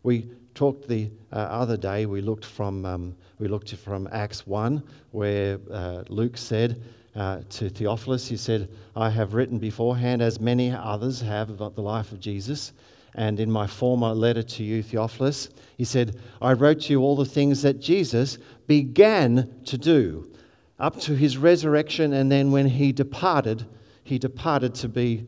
We 0.02 0.30
talked 0.54 0.88
the 0.88 1.10
uh, 1.32 1.36
other 1.36 1.76
day, 1.76 2.06
we 2.06 2.20
looked 2.20 2.44
from, 2.44 2.84
um, 2.84 3.16
we 3.42 3.48
looked 3.48 3.74
from 3.74 4.08
Acts 4.12 4.46
1, 4.46 4.80
where 5.10 5.58
uh, 5.68 6.04
Luke 6.08 6.36
said 6.36 6.80
uh, 7.16 7.40
to 7.50 7.68
Theophilus, 7.68 8.28
he 8.28 8.36
said, 8.36 8.68
I 8.94 9.10
have 9.10 9.34
written 9.34 9.58
beforehand, 9.58 10.22
as 10.22 10.38
many 10.38 10.70
others 10.70 11.20
have, 11.22 11.50
about 11.50 11.74
the 11.74 11.82
life 11.82 12.12
of 12.12 12.20
Jesus. 12.20 12.72
And 13.16 13.40
in 13.40 13.50
my 13.50 13.66
former 13.66 14.14
letter 14.14 14.44
to 14.44 14.62
you, 14.62 14.80
Theophilus, 14.80 15.48
he 15.76 15.82
said, 15.82 16.20
I 16.40 16.52
wrote 16.52 16.82
to 16.82 16.92
you 16.92 17.00
all 17.00 17.16
the 17.16 17.24
things 17.24 17.62
that 17.62 17.80
Jesus 17.80 18.38
began 18.68 19.52
to 19.64 19.76
do 19.76 20.30
up 20.78 21.00
to 21.00 21.16
his 21.16 21.36
resurrection, 21.36 22.12
and 22.12 22.30
then 22.30 22.52
when 22.52 22.68
he 22.68 22.92
departed, 22.92 23.66
he 24.04 24.20
departed 24.20 24.76
to 24.76 24.88
be 24.88 25.26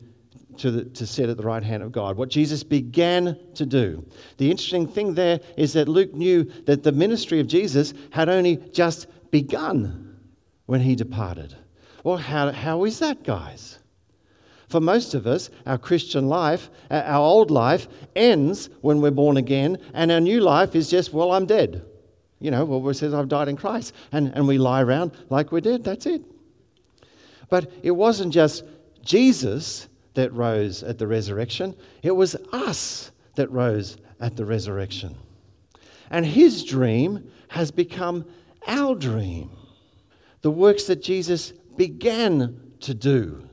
to, 0.59 0.71
the, 0.71 0.85
to 0.85 1.05
sit 1.05 1.29
at 1.29 1.37
the 1.37 1.43
right 1.43 1.63
hand 1.63 1.83
of 1.83 1.91
God, 1.91 2.17
what 2.17 2.29
Jesus 2.29 2.63
began 2.63 3.37
to 3.55 3.65
do. 3.65 4.05
The 4.37 4.49
interesting 4.49 4.87
thing 4.87 5.13
there 5.13 5.39
is 5.57 5.73
that 5.73 5.87
Luke 5.87 6.13
knew 6.13 6.43
that 6.65 6.83
the 6.83 6.91
ministry 6.91 7.39
of 7.39 7.47
Jesus 7.47 7.93
had 8.11 8.29
only 8.29 8.57
just 8.57 9.07
begun 9.31 10.19
when 10.65 10.81
he 10.81 10.95
departed. 10.95 11.55
Well, 12.03 12.17
how, 12.17 12.51
how 12.51 12.83
is 12.85 12.99
that, 12.99 13.23
guys? 13.23 13.79
For 14.69 14.79
most 14.79 15.13
of 15.13 15.27
us, 15.27 15.49
our 15.65 15.77
Christian 15.77 16.27
life, 16.27 16.69
our 16.89 17.19
old 17.19 17.51
life, 17.51 17.87
ends 18.15 18.69
when 18.81 18.99
we're 19.01 19.11
born 19.11 19.37
again, 19.37 19.77
and 19.93 20.11
our 20.11 20.19
new 20.19 20.41
life 20.41 20.75
is 20.75 20.89
just, 20.89 21.13
well, 21.13 21.31
I'm 21.31 21.45
dead. 21.45 21.85
You 22.39 22.51
know, 22.51 22.65
well, 22.65 22.87
it 22.89 22.95
says, 22.95 23.13
I've 23.13 23.29
died 23.29 23.47
in 23.47 23.57
Christ. 23.57 23.93
And, 24.11 24.31
and 24.35 24.47
we 24.47 24.57
lie 24.57 24.81
around 24.81 25.11
like 25.29 25.51
we're 25.51 25.61
dead. 25.61 25.83
That's 25.83 26.05
it. 26.05 26.21
But 27.49 27.71
it 27.83 27.91
wasn't 27.91 28.33
just 28.33 28.63
Jesus 29.03 29.87
that 30.15 30.33
rose 30.33 30.83
at 30.83 30.97
the 30.97 31.07
resurrection, 31.07 31.75
it 32.03 32.11
was 32.11 32.35
us 32.51 33.11
that 33.35 33.51
rose 33.51 33.97
at 34.19 34.35
the 34.35 34.45
resurrection. 34.45 35.15
And 36.09 36.25
his 36.25 36.63
dream 36.63 37.31
has 37.49 37.71
become 37.71 38.25
our 38.67 38.95
dream. 38.95 39.51
The 40.41 40.51
works 40.51 40.85
that 40.85 41.01
Jesus 41.01 41.51
began 41.75 42.71
to 42.81 42.93
do. 42.93 43.47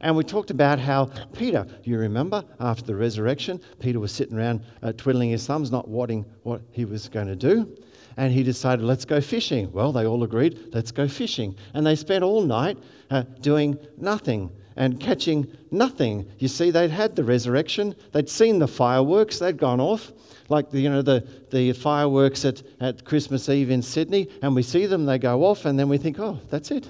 And 0.00 0.16
we 0.16 0.24
talked 0.24 0.50
about 0.50 0.78
how 0.78 1.06
Peter, 1.32 1.66
you 1.82 1.98
remember, 1.98 2.44
after 2.60 2.84
the 2.84 2.94
resurrection, 2.94 3.60
Peter 3.80 3.98
was 3.98 4.12
sitting 4.12 4.36
around 4.36 4.62
uh, 4.82 4.92
twiddling 4.92 5.30
his 5.30 5.46
thumbs, 5.46 5.70
not 5.70 5.88
wanting 5.88 6.24
what 6.42 6.62
he 6.70 6.84
was 6.84 7.08
going 7.08 7.26
to 7.26 7.36
do. 7.36 7.76
And 8.16 8.32
he 8.32 8.42
decided, 8.42 8.84
let's 8.84 9.04
go 9.04 9.20
fishing. 9.20 9.72
Well, 9.72 9.92
they 9.92 10.06
all 10.06 10.22
agreed, 10.22 10.70
let's 10.72 10.92
go 10.92 11.08
fishing. 11.08 11.56
And 11.74 11.86
they 11.86 11.96
spent 11.96 12.22
all 12.24 12.42
night 12.42 12.78
uh, 13.10 13.22
doing 13.40 13.78
nothing 13.96 14.50
and 14.76 15.00
catching 15.00 15.46
nothing. 15.70 16.30
You 16.38 16.48
see, 16.48 16.70
they'd 16.70 16.90
had 16.90 17.16
the 17.16 17.24
resurrection, 17.24 17.94
they'd 18.12 18.28
seen 18.28 18.58
the 18.58 18.68
fireworks, 18.68 19.38
they'd 19.38 19.56
gone 19.56 19.80
off, 19.80 20.12
like 20.48 20.70
the, 20.70 20.80
you 20.80 20.90
know, 20.90 21.02
the, 21.02 21.26
the 21.50 21.72
fireworks 21.72 22.44
at, 22.44 22.62
at 22.80 23.04
Christmas 23.04 23.48
Eve 23.48 23.70
in 23.70 23.82
Sydney, 23.82 24.28
and 24.42 24.54
we 24.54 24.62
see 24.62 24.86
them, 24.86 25.06
they 25.06 25.18
go 25.18 25.44
off, 25.44 25.64
and 25.64 25.78
then 25.78 25.88
we 25.88 25.98
think, 25.98 26.18
oh, 26.20 26.38
that's 26.50 26.70
it. 26.70 26.88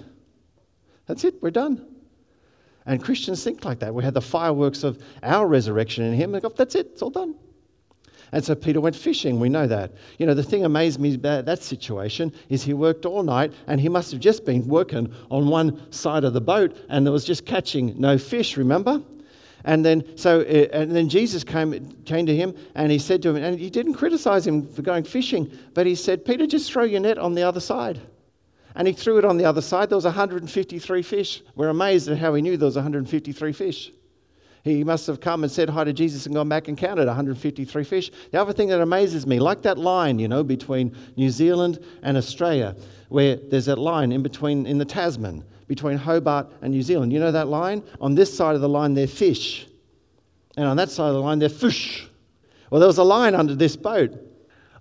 That's 1.07 1.25
it, 1.25 1.41
we're 1.41 1.51
done. 1.51 1.87
And 2.85 3.03
Christians 3.03 3.43
think 3.43 3.65
like 3.65 3.81
that. 3.81 3.95
We 3.95 4.05
had 4.05 4.15
the 4.15 4.21
fireworks 4.21 4.85
of 4.85 5.03
our 5.23 5.47
resurrection 5.47 6.05
in 6.05 6.15
Him, 6.15 6.35
and 6.35 6.43
go, 6.43 6.49
that's 6.49 6.75
it, 6.75 6.89
it's 6.93 7.03
all 7.03 7.11
done. 7.11 7.35
And 8.33 8.45
so 8.45 8.55
Peter 8.55 8.81
went 8.81 8.97
fishing. 8.97 9.39
We 9.39 9.49
know 9.49 9.67
that. 9.67 9.93
You 10.19 10.27
know, 10.27 10.35
the 10.35 10.43
thing 10.43 10.65
amazed 10.65 10.99
me 11.01 11.15
about 11.15 11.45
that 11.45 11.63
situation 11.63 12.33
is 12.49 12.65
he 12.65 12.75
worked 12.75 13.07
all 13.07 13.23
night 13.23 13.53
and 13.67 13.81
he 13.81 13.89
must 13.89 14.11
have 14.11 14.21
just 14.21 14.45
been 14.45 14.67
working 14.67 15.13
on 15.31 15.49
one 15.49 15.91
side 15.93 16.25
of 16.25 16.33
the 16.33 16.41
boat 16.41 16.77
and 16.89 17.07
there 17.07 17.13
was 17.13 17.25
just 17.25 17.47
catching 17.47 17.99
no 18.01 18.19
fish, 18.19 18.57
remember? 18.57 19.03
And 19.65 19.85
then, 19.85 20.17
so, 20.17 20.41
uh, 20.41 20.69
and 20.73 20.95
then 20.95 21.09
Jesus 21.09 21.43
came, 21.43 21.91
came 22.05 22.25
to 22.27 22.35
him 22.35 22.55
and 22.75 22.91
he 22.91 22.99
said 22.99 23.21
to 23.23 23.31
him, 23.31 23.43
and 23.43 23.59
he 23.59 23.69
didn't 23.69 23.95
criticize 23.95 24.47
him 24.47 24.67
for 24.73 24.83
going 24.83 25.05
fishing, 25.05 25.51
but 25.75 25.87
he 25.87 25.95
said, 25.95 26.25
Peter, 26.25 26.47
just 26.47 26.71
throw 26.71 26.85
your 26.85 27.01
net 27.01 27.19
on 27.19 27.35
the 27.35 27.43
other 27.43 27.61
side. 27.61 28.01
And 28.77 28.87
he 28.87 28.95
threw 28.95 29.19
it 29.19 29.25
on 29.25 29.39
the 29.39 29.45
other 29.45 29.63
side. 29.63 29.89
There 29.89 29.97
was 29.97 30.05
153 30.05 31.03
fish. 31.03 31.43
We're 31.55 31.69
amazed 31.69 32.09
at 32.09 32.19
how 32.19 32.35
he 32.35 32.43
knew 32.43 32.57
there 32.57 32.67
was 32.67 32.77
153 32.77 33.53
fish. 33.53 33.91
He 34.67 34.83
must 34.83 35.07
have 35.07 35.21
come 35.21 35.45
and 35.45 35.53
said 35.53 35.71
hi 35.71 35.85
to 35.85 35.93
Jesus 35.93 36.27
and 36.27 36.35
gone 36.35 36.49
back 36.49 36.67
and 36.67 36.77
counted 36.77 37.07
153 37.07 37.85
fish. 37.85 38.11
The 38.33 38.41
other 38.41 38.53
thing 38.53 38.67
that 38.71 38.81
amazes 38.81 39.25
me, 39.25 39.39
like 39.39 39.63
that 39.63 39.79
line, 39.79 40.19
you 40.19 40.27
know, 40.27 40.43
between 40.43 40.93
New 41.17 41.31
Zealand 41.31 41.79
and 42.03 42.17
Australia, 42.17 42.75
where 43.09 43.37
there's 43.37 43.67
that 43.67 43.79
line 43.79 44.11
in 44.11 44.25
between, 44.25 44.67
in 44.67 44.79
the 44.79 44.85
Tasman, 44.85 45.45
between 45.69 45.97
Hobart 45.97 46.51
and 46.63 46.73
New 46.73 46.83
Zealand. 46.83 47.13
You 47.13 47.21
know 47.21 47.31
that 47.31 47.47
line? 47.47 47.81
On 48.01 48.17
this 48.17 48.37
side 48.37 48.57
of 48.57 48.61
the 48.61 48.69
line, 48.69 48.95
they're 48.95 49.07
fish. 49.07 49.69
And 50.57 50.67
on 50.67 50.77
that 50.79 50.91
side 50.91 51.11
of 51.11 51.15
the 51.15 51.21
line, 51.21 51.39
they're 51.39 51.49
fish. 51.49 52.09
Well, 52.71 52.81
there 52.81 52.89
was 52.89 52.99
a 52.99 53.05
line 53.05 53.37
under 53.37 53.55
this 53.55 53.77
boat. 53.77 54.19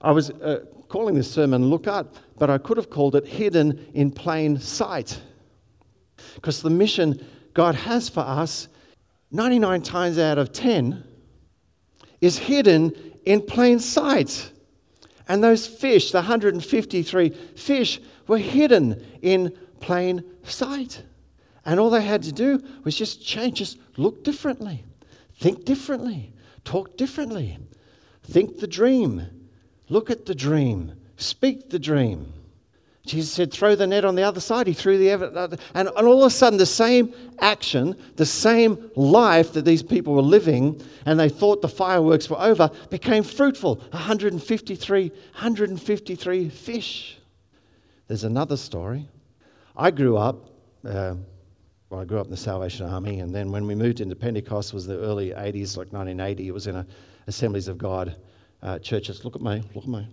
I 0.01 0.09
was 0.09 0.31
uh, 0.31 0.65
calling 0.89 1.13
this 1.13 1.29
sermon 1.29 1.69
Look 1.69 1.85
Up, 1.85 2.15
but 2.39 2.49
I 2.49 2.57
could 2.57 2.77
have 2.77 2.89
called 2.89 3.15
it 3.15 3.27
Hidden 3.27 3.91
in 3.93 4.09
Plain 4.09 4.59
Sight. 4.59 5.21
Because 6.33 6.63
the 6.63 6.71
mission 6.71 7.23
God 7.53 7.75
has 7.75 8.09
for 8.09 8.21
us, 8.21 8.67
99 9.31 9.81
times 9.81 10.17
out 10.17 10.37
of 10.37 10.51
10, 10.51 11.03
is 12.21 12.37
hidden 12.37 12.93
in 13.25 13.41
plain 13.41 13.79
sight. 13.79 14.51
And 15.27 15.43
those 15.43 15.65
fish, 15.65 16.11
the 16.11 16.19
153 16.19 17.29
fish, 17.55 17.99
were 18.27 18.37
hidden 18.37 19.03
in 19.21 19.55
plain 19.79 20.23
sight. 20.43 21.03
And 21.65 21.79
all 21.79 21.89
they 21.89 22.03
had 22.03 22.23
to 22.23 22.31
do 22.31 22.63
was 22.83 22.95
just 22.95 23.25
change, 23.25 23.57
just 23.57 23.77
look 23.97 24.23
differently, 24.23 24.83
think 25.33 25.65
differently, 25.65 26.33
talk 26.63 26.95
differently, 26.95 27.57
think 28.23 28.59
the 28.59 28.67
dream, 28.67 29.27
look 29.89 30.11
at 30.11 30.25
the 30.25 30.35
dream, 30.35 30.93
speak 31.17 31.69
the 31.69 31.79
dream. 31.79 32.33
Jesus 33.05 33.31
said, 33.31 33.51
throw 33.51 33.75
the 33.75 33.85
net 33.85 34.03
on 34.03 34.15
the 34.15 34.23
other 34.23 34.39
side. 34.39 34.67
He 34.67 34.73
threw 34.73 34.97
the 34.97 35.09
and, 35.09 35.59
and 35.75 36.07
all 36.07 36.23
of 36.23 36.27
a 36.27 36.29
sudden, 36.29 36.57
the 36.57 36.65
same 36.65 37.13
action, 37.39 37.95
the 38.15 38.25
same 38.25 38.91
life 38.95 39.53
that 39.53 39.65
these 39.65 39.83
people 39.83 40.13
were 40.13 40.21
living, 40.21 40.81
and 41.05 41.19
they 41.19 41.29
thought 41.29 41.61
the 41.61 41.69
fireworks 41.69 42.29
were 42.29 42.39
over, 42.39 42.69
became 42.89 43.23
fruitful. 43.23 43.75
153, 43.91 45.09
153 45.09 46.49
fish. 46.49 47.17
There's 48.07 48.23
another 48.23 48.57
story. 48.57 49.07
I 49.77 49.91
grew 49.91 50.17
up, 50.17 50.49
uh, 50.85 51.15
well, 51.89 52.01
I 52.01 52.05
grew 52.05 52.19
up 52.19 52.25
in 52.25 52.31
the 52.31 52.37
Salvation 52.37 52.87
Army, 52.87 53.19
and 53.19 53.33
then 53.33 53.51
when 53.51 53.67
we 53.67 53.75
moved 53.75 54.01
into 54.01 54.15
Pentecost, 54.15 54.73
was 54.73 54.87
the 54.87 54.97
early 54.99 55.29
80s, 55.29 55.77
like 55.77 55.93
1980. 55.93 56.47
It 56.47 56.53
was 56.53 56.67
in 56.67 56.75
a 56.75 56.85
Assemblies 57.27 57.67
of 57.67 57.77
God 57.77 58.15
uh, 58.61 58.79
churches. 58.79 59.25
Look 59.25 59.35
at 59.35 59.41
me, 59.41 59.63
look 59.73 59.83
at 59.83 59.89
me. 59.89 60.07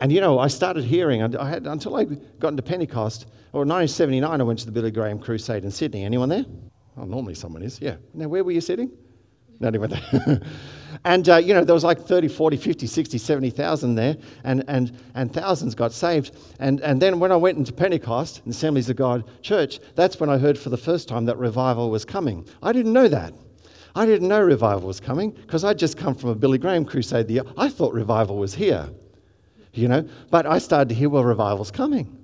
And 0.00 0.12
you 0.12 0.20
know, 0.20 0.38
I 0.38 0.48
started 0.48 0.84
hearing, 0.84 1.22
I 1.36 1.48
had, 1.48 1.66
until 1.66 1.96
I 1.96 2.04
got 2.04 2.48
into 2.48 2.62
Pentecost, 2.62 3.26
or 3.52 3.60
1979, 3.60 4.40
I 4.40 4.44
went 4.44 4.58
to 4.60 4.66
the 4.66 4.72
Billy 4.72 4.90
Graham 4.90 5.18
Crusade 5.18 5.64
in 5.64 5.70
Sydney. 5.70 6.04
Anyone 6.04 6.28
there? 6.28 6.44
Oh, 6.96 7.04
normally 7.04 7.34
someone 7.34 7.62
is, 7.62 7.80
yeah. 7.80 7.96
Now, 8.12 8.28
where 8.28 8.44
were 8.44 8.50
you 8.50 8.60
sitting? 8.60 8.90
No, 9.60 9.68
anyone 9.68 9.90
there. 9.90 10.40
and, 11.04 11.28
uh, 11.28 11.36
you 11.36 11.54
know, 11.54 11.64
there 11.64 11.74
was 11.74 11.84
like 11.84 12.00
30, 12.00 12.28
40, 12.28 12.56
50, 12.56 12.86
60, 12.86 13.18
70,000 13.18 13.94
there, 13.94 14.16
and, 14.44 14.64
and, 14.68 14.96
and 15.14 15.32
thousands 15.32 15.74
got 15.74 15.92
saved. 15.92 16.36
And, 16.60 16.80
and 16.80 17.00
then 17.00 17.18
when 17.20 17.32
I 17.32 17.36
went 17.36 17.58
into 17.58 17.72
Pentecost, 17.72 18.44
the 18.44 18.50
Assemblies 18.50 18.90
of 18.90 18.96
God 18.96 19.24
Church, 19.42 19.80
that's 19.94 20.20
when 20.20 20.30
I 20.30 20.38
heard 20.38 20.58
for 20.58 20.70
the 20.70 20.76
first 20.76 21.08
time 21.08 21.24
that 21.24 21.38
revival 21.38 21.90
was 21.90 22.04
coming. 22.04 22.46
I 22.62 22.72
didn't 22.72 22.92
know 22.92 23.08
that. 23.08 23.32
I 23.94 24.06
didn't 24.06 24.28
know 24.28 24.40
revival 24.40 24.86
was 24.86 25.00
coming 25.00 25.30
because 25.30 25.64
I'd 25.64 25.78
just 25.78 25.96
come 25.96 26.14
from 26.14 26.30
a 26.30 26.34
Billy 26.34 26.58
Graham 26.58 26.84
crusade. 26.84 27.26
The, 27.26 27.42
I 27.56 27.68
thought 27.68 27.94
revival 27.94 28.36
was 28.36 28.54
here 28.54 28.90
you 29.72 29.88
know. 29.88 30.08
But 30.30 30.46
I 30.46 30.58
started 30.58 30.88
to 30.90 30.94
hear, 30.94 31.08
well, 31.08 31.24
revival's 31.24 31.70
coming. 31.70 32.14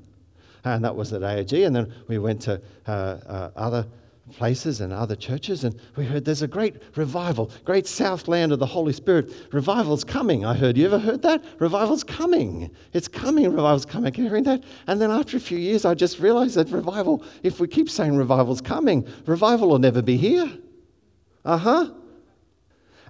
And 0.65 0.85
that 0.85 0.97
was 0.97 1.13
at 1.13 1.21
AOG. 1.21 1.67
And 1.67 1.77
then 1.77 1.93
we 2.09 2.19
went 2.19 2.41
to 2.43 2.61
uh, 2.87 2.91
uh, 2.91 3.51
other 3.55 3.87
places 4.33 4.81
and 4.81 4.93
other 4.93 5.15
churches, 5.15 5.65
and 5.65 5.79
we 5.97 6.05
heard 6.05 6.25
there's 6.25 6.43
a 6.43 6.49
great 6.49 6.77
revival, 6.97 7.51
great 7.65 7.87
southland 7.87 8.53
of 8.53 8.59
the 8.59 8.67
Holy 8.67 8.93
Spirit. 8.93 9.31
Revival's 9.53 10.05
coming. 10.05 10.45
I 10.45 10.55
heard. 10.55 10.77
You 10.77 10.87
ever 10.87 10.99
heard 10.99 11.23
that? 11.23 11.45
Revival's 11.59 12.05
coming. 12.05 12.71
It's 12.93 13.09
coming. 13.09 13.45
Revival's 13.45 13.85
coming. 13.85 14.13
Can 14.13 14.25
you 14.25 14.31
hear 14.31 14.43
that? 14.43 14.65
And 14.87 15.01
then 15.01 15.11
after 15.11 15.37
a 15.37 15.41
few 15.41 15.59
years, 15.59 15.85
I 15.85 15.95
just 15.95 16.19
realized 16.21 16.55
that 16.57 16.71
revival, 16.71 17.23
if 17.43 17.61
we 17.61 17.69
keep 17.69 17.91
saying 17.91 18.17
revival's 18.17 18.61
coming, 18.61 19.07
revival 19.27 19.69
will 19.69 19.79
never 19.79 20.03
be 20.03 20.17
here. 20.17 20.51
Uh 21.45 21.59
huh. 21.59 21.91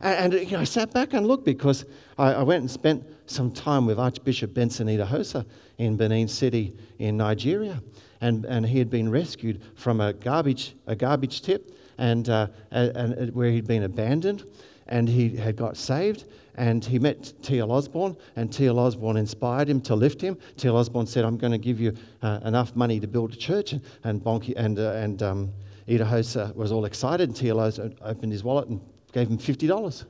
And, 0.00 0.34
and 0.34 0.50
you 0.50 0.56
know, 0.56 0.60
I 0.60 0.64
sat 0.64 0.92
back 0.92 1.12
and 1.12 1.26
looked 1.26 1.44
because 1.44 1.84
I, 2.18 2.34
I 2.34 2.42
went 2.42 2.60
and 2.60 2.70
spent 2.70 3.04
some 3.26 3.50
time 3.50 3.86
with 3.86 3.98
Archbishop 3.98 4.54
Benson 4.54 4.88
Idahosa 4.88 5.46
in 5.78 5.96
Benin 5.96 6.28
City 6.28 6.76
in 6.98 7.16
Nigeria. 7.16 7.82
And, 8.20 8.44
and 8.44 8.64
he 8.64 8.78
had 8.78 8.90
been 8.90 9.10
rescued 9.10 9.60
from 9.74 10.00
a 10.00 10.12
garbage, 10.12 10.74
a 10.86 10.96
garbage 10.96 11.42
tip 11.42 11.76
and, 11.98 12.28
uh, 12.28 12.48
and, 12.70 13.14
and 13.14 13.34
where 13.34 13.50
he'd 13.50 13.66
been 13.66 13.82
abandoned. 13.82 14.44
And 14.86 15.08
he 15.08 15.36
had 15.36 15.56
got 15.56 15.76
saved 15.76 16.24
and 16.56 16.84
he 16.84 16.98
met 16.98 17.32
T.L. 17.42 17.72
Osborn, 17.72 18.16
and 18.36 18.52
T.L. 18.52 18.78
Osborn 18.78 19.16
inspired 19.16 19.68
him 19.68 19.80
to 19.82 19.96
lift 19.96 20.20
him. 20.20 20.38
T.L. 20.56 20.76
Osborn 20.76 21.06
said, 21.06 21.24
I'm 21.24 21.36
going 21.36 21.50
to 21.52 21.58
give 21.58 21.80
you 21.80 21.96
uh, 22.22 22.40
enough 22.44 22.76
money 22.76 23.00
to 23.00 23.08
build 23.08 23.32
a 23.32 23.36
church. 23.36 23.72
And, 23.72 23.82
and, 24.04 24.22
Bonnke, 24.22 24.52
and, 24.56 24.78
uh, 24.78 24.92
and 24.92 25.22
um, 25.22 25.52
Idahosa 25.88 26.54
was 26.54 26.70
all 26.70 26.84
excited, 26.84 27.34
T.L. 27.34 27.60
opened 28.02 28.30
his 28.30 28.44
wallet 28.44 28.68
and 28.68 28.80
gave 29.14 29.28
him 29.28 29.38
$50. 29.38 30.04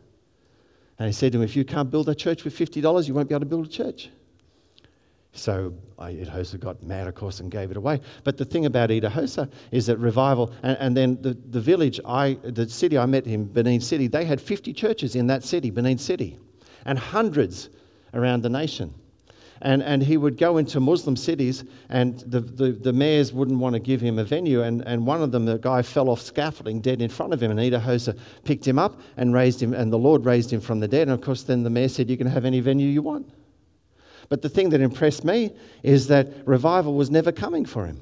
And 0.98 1.06
he 1.06 1.12
said 1.12 1.32
to 1.32 1.38
him, 1.38 1.44
If 1.44 1.54
you 1.54 1.64
can't 1.64 1.90
build 1.90 2.08
a 2.08 2.14
church 2.14 2.42
with 2.42 2.58
$50, 2.58 3.06
you 3.06 3.14
won't 3.14 3.28
be 3.28 3.34
able 3.34 3.40
to 3.40 3.46
build 3.46 3.66
a 3.66 3.68
church. 3.68 4.08
So 5.32 5.74
Idahosa 5.98 6.58
got 6.58 6.82
mad, 6.82 7.06
of 7.06 7.14
course, 7.14 7.40
and 7.40 7.50
gave 7.50 7.70
it 7.70 7.76
away. 7.76 8.00
But 8.22 8.38
the 8.38 8.44
thing 8.44 8.66
about 8.66 8.90
Idahosa 8.90 9.50
is 9.72 9.86
that 9.86 9.98
revival, 9.98 10.52
and, 10.62 10.78
and, 10.80 10.96
then 10.96 11.18
the, 11.20 11.34
the 11.34 11.60
village, 11.60 12.00
I, 12.06 12.38
the 12.44 12.68
city 12.68 12.96
I 12.96 13.04
met 13.06 13.26
in, 13.26 13.44
Benin 13.44 13.80
City, 13.80 14.06
they 14.06 14.24
had 14.24 14.40
50 14.40 14.72
churches 14.72 15.16
in 15.16 15.26
that 15.26 15.44
city, 15.44 15.70
Benin 15.70 15.98
City, 15.98 16.38
and 16.86 16.98
hundreds 16.98 17.68
around 18.14 18.42
the 18.42 18.48
nation. 18.48 18.94
And, 19.64 19.82
and 19.82 20.02
he 20.02 20.18
would 20.18 20.36
go 20.36 20.58
into 20.58 20.78
Muslim 20.78 21.16
cities, 21.16 21.64
and 21.88 22.20
the, 22.20 22.40
the, 22.40 22.72
the 22.72 22.92
mayors 22.92 23.32
wouldn't 23.32 23.58
want 23.58 23.72
to 23.72 23.80
give 23.80 24.00
him 24.00 24.18
a 24.18 24.24
venue. 24.24 24.62
And, 24.62 24.82
and 24.86 25.06
one 25.06 25.22
of 25.22 25.32
them, 25.32 25.46
the 25.46 25.56
guy 25.56 25.80
fell 25.80 26.10
off 26.10 26.20
scaffolding 26.20 26.82
dead 26.82 27.00
in 27.00 27.08
front 27.08 27.32
of 27.32 27.42
him, 27.42 27.50
and 27.50 27.58
Idahosa 27.58 28.16
picked 28.44 28.68
him 28.68 28.78
up 28.78 29.00
and 29.16 29.32
raised 29.32 29.62
him, 29.62 29.72
and 29.72 29.90
the 29.90 29.98
Lord 29.98 30.26
raised 30.26 30.52
him 30.52 30.60
from 30.60 30.80
the 30.80 30.86
dead. 30.86 31.08
And 31.08 31.12
of 31.12 31.22
course, 31.22 31.42
then 31.42 31.62
the 31.62 31.70
mayor 31.70 31.88
said, 31.88 32.10
You 32.10 32.18
can 32.18 32.26
have 32.26 32.44
any 32.44 32.60
venue 32.60 32.86
you 32.86 33.00
want. 33.00 33.30
But 34.28 34.42
the 34.42 34.50
thing 34.50 34.68
that 34.70 34.82
impressed 34.82 35.24
me 35.24 35.52
is 35.82 36.08
that 36.08 36.46
revival 36.46 36.94
was 36.94 37.10
never 37.10 37.32
coming 37.32 37.64
for 37.64 37.86
him, 37.86 38.00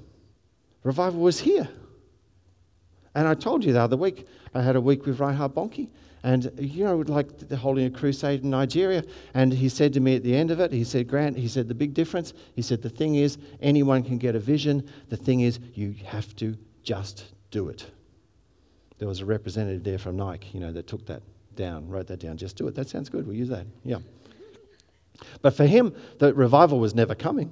revival 0.83 1.20
was 1.20 1.40
here. 1.40 1.68
And 3.14 3.29
I 3.29 3.35
told 3.35 3.64
you 3.64 3.72
the 3.72 3.81
other 3.81 3.96
week, 3.96 4.27
I 4.55 4.62
had 4.62 4.77
a 4.77 4.81
week 4.81 5.07
with 5.07 5.20
Reinhard 5.20 5.55
Bonnke, 5.55 5.88
and, 6.25 6.51
you 6.57 6.85
know, 6.85 6.98
like 6.98 7.51
holding 7.51 7.87
a 7.87 7.90
crusade 7.90 8.44
in 8.44 8.51
Nigeria. 8.51 9.03
And 9.35 9.53
he 9.53 9.68
said 9.68 9.92
to 9.94 10.01
me 10.01 10.14
at 10.16 10.22
the 10.22 10.37
end 10.37 10.53
of 10.53 10.61
it, 10.61 10.72
he 10.72 10.85
said, 10.85 11.09
Grant, 11.09 11.37
he 11.37 11.48
said, 11.48 11.66
the 11.66 11.75
big 11.75 11.94
difference, 11.94 12.33
he 12.55 12.62
said, 12.62 12.81
the 12.81 12.88
thing 12.88 13.16
is, 13.16 13.38
anyone 13.61 14.05
can 14.05 14.18
get 14.18 14.37
a 14.37 14.38
vision. 14.38 14.88
The 15.09 15.16
thing 15.16 15.40
is, 15.40 15.59
you 15.75 15.96
have 16.05 16.35
to 16.37 16.57
just 16.85 17.25
do 17.51 17.68
it. 17.68 17.90
There 18.98 19.09
was 19.09 19.20
a 19.20 19.25
representative 19.25 19.83
there 19.83 19.98
from 19.98 20.16
Nike, 20.16 20.51
you 20.53 20.61
know, 20.61 20.70
that 20.72 20.87
took 20.87 21.05
that 21.07 21.22
down, 21.57 21.88
wrote 21.88 22.07
that 22.07 22.20
down. 22.20 22.37
Just 22.37 22.57
do 22.57 22.68
it. 22.68 22.77
That 22.77 22.88
sounds 22.88 23.09
good. 23.09 23.27
We'll 23.27 23.37
use 23.37 23.48
that. 23.48 23.66
Yeah. 23.85 23.98
But 25.40 25.55
for 25.57 25.66
him, 25.66 25.92
the 26.18 26.33
revival 26.35 26.79
was 26.79 26.94
never 26.94 27.16
coming. 27.16 27.51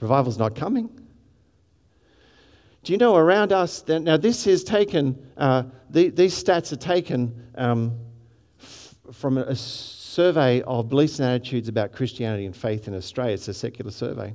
Revival's 0.00 0.38
not 0.38 0.54
coming. 0.54 0.90
Do 2.84 2.92
you 2.92 2.98
know 2.98 3.16
around 3.16 3.50
us? 3.50 3.82
Now, 3.88 4.18
this 4.18 4.46
is 4.46 4.62
taken, 4.62 5.16
uh, 5.38 5.62
the, 5.88 6.10
these 6.10 6.34
stats 6.42 6.70
are 6.70 6.76
taken 6.76 7.48
um, 7.54 7.98
f- 8.60 8.94
from 9.10 9.38
a 9.38 9.56
survey 9.56 10.60
of 10.60 10.90
beliefs 10.90 11.18
and 11.18 11.26
attitudes 11.26 11.68
about 11.70 11.92
Christianity 11.92 12.44
and 12.44 12.54
faith 12.54 12.86
in 12.86 12.94
Australia. 12.94 13.32
It's 13.32 13.48
a 13.48 13.54
secular 13.54 13.90
survey. 13.90 14.34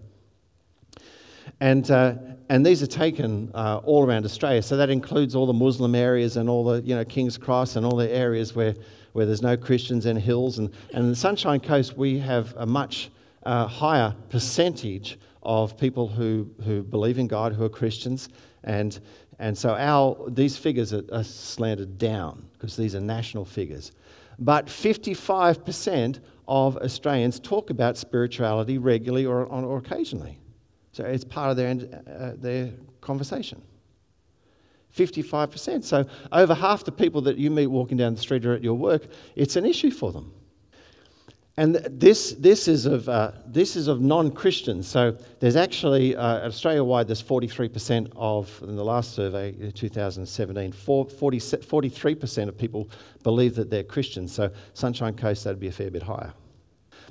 And, 1.60 1.92
uh, 1.92 2.16
and 2.50 2.66
these 2.66 2.82
are 2.82 2.88
taken 2.88 3.52
uh, 3.54 3.82
all 3.84 4.04
around 4.04 4.26
Australia. 4.26 4.64
So 4.64 4.78
that 4.78 4.90
includes 4.90 5.36
all 5.36 5.46
the 5.46 5.54
Muslim 5.54 5.94
areas 5.94 6.36
and 6.36 6.50
all 6.50 6.64
the, 6.64 6.82
you 6.82 6.96
know, 6.96 7.06
King's 7.06 7.38
Cross 7.38 7.76
and 7.76 7.86
all 7.86 7.96
the 7.96 8.10
areas 8.10 8.56
where, 8.56 8.74
where 9.14 9.28
there's 9.28 9.44
no 9.44 9.58
Christians 9.58 10.08
and 10.08 10.18
hills. 10.18 10.58
And, 10.58 10.74
and 10.96 11.04
in 11.04 11.10
the 11.12 11.16
Sunshine 11.16 11.60
Coast, 11.60 11.96
we 11.96 12.18
have 12.18 12.56
a 12.58 12.66
much 12.66 13.12
uh, 13.44 13.68
higher 13.68 14.16
percentage 14.30 15.20
of 15.44 15.78
people 15.78 16.08
who, 16.08 16.50
who 16.64 16.84
believe 16.84 17.18
in 17.18 17.28
God, 17.28 17.54
who 17.54 17.64
are 17.64 17.70
Christians. 17.70 18.30
And, 18.64 19.00
and 19.40 19.58
so 19.58 19.76
our, 19.76 20.30
these 20.30 20.58
figures 20.58 20.94
are, 20.94 21.04
are 21.12 21.24
slanted 21.24 21.98
down 21.98 22.48
because 22.54 22.76
these 22.76 22.96
are 22.96 23.00
national 23.00 23.46
figures. 23.46 23.92
But 24.38 24.68
55% 24.68 26.20
of 26.48 26.78
Australians 26.78 27.40
talk 27.40 27.70
about 27.70 27.98
spirituality 27.98 28.78
regularly 28.78 29.26
or, 29.26 29.46
or 29.46 29.78
occasionally. 29.78 30.40
So 30.92 31.06
it's 31.06 31.24
part 31.24 31.52
of 31.52 31.58
their, 31.58 31.70
uh, 32.08 32.34
their 32.38 32.72
conversation. 33.02 33.62
55%. 34.96 35.84
So 35.84 36.06
over 36.32 36.54
half 36.54 36.84
the 36.84 36.92
people 36.92 37.22
that 37.22 37.38
you 37.38 37.52
meet 37.52 37.68
walking 37.68 37.98
down 37.98 38.16
the 38.16 38.22
street 38.22 38.46
or 38.46 38.54
at 38.54 38.64
your 38.64 38.74
work, 38.74 39.08
it's 39.36 39.56
an 39.56 39.66
issue 39.66 39.92
for 39.92 40.12
them. 40.12 40.34
And 41.60 41.76
this, 41.76 42.36
this 42.40 42.70
is 42.70 42.86
of, 42.86 43.10
uh, 43.10 43.34
this 43.46 43.76
is 43.76 43.90
of 43.90 44.00
non-Christians. 44.00 44.88
So 44.88 45.18
there's 45.42 45.58
actually, 45.58 46.16
uh, 46.16 46.48
Australia-wide, 46.48 47.06
there's 47.06 47.22
43% 47.22 48.14
of, 48.16 48.64
in 48.64 48.78
the 48.78 48.86
last 48.86 49.14
survey, 49.14 49.52
2017, 49.74 50.72
40, 50.72 51.38
43% 51.38 52.48
of 52.48 52.58
people 52.58 52.90
believe 53.24 53.56
that 53.56 53.70
they're 53.70 53.84
Christians. 53.84 54.32
So 54.32 54.50
Sunshine 54.74 55.18
Coast, 55.18 55.44
that'd 55.44 55.60
be 55.60 55.68
a 55.68 55.72
fair 55.74 55.92
bit 55.92 56.02
higher. 56.02 56.34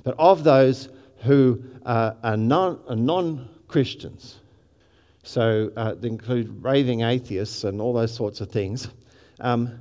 But 0.03 0.15
of 0.17 0.43
those 0.43 0.89
who 1.17 1.63
uh, 1.85 2.13
are, 2.23 2.35
non, 2.35 2.79
are 2.89 2.95
non-Christians, 2.95 4.39
so 5.21 5.71
uh, 5.77 5.93
they 5.93 6.07
include 6.07 6.63
raving 6.63 7.01
atheists 7.01 7.65
and 7.65 7.79
all 7.79 7.93
those 7.93 8.15
sorts 8.15 8.41
of 8.41 8.49
things, 8.49 8.89
um, 9.41 9.79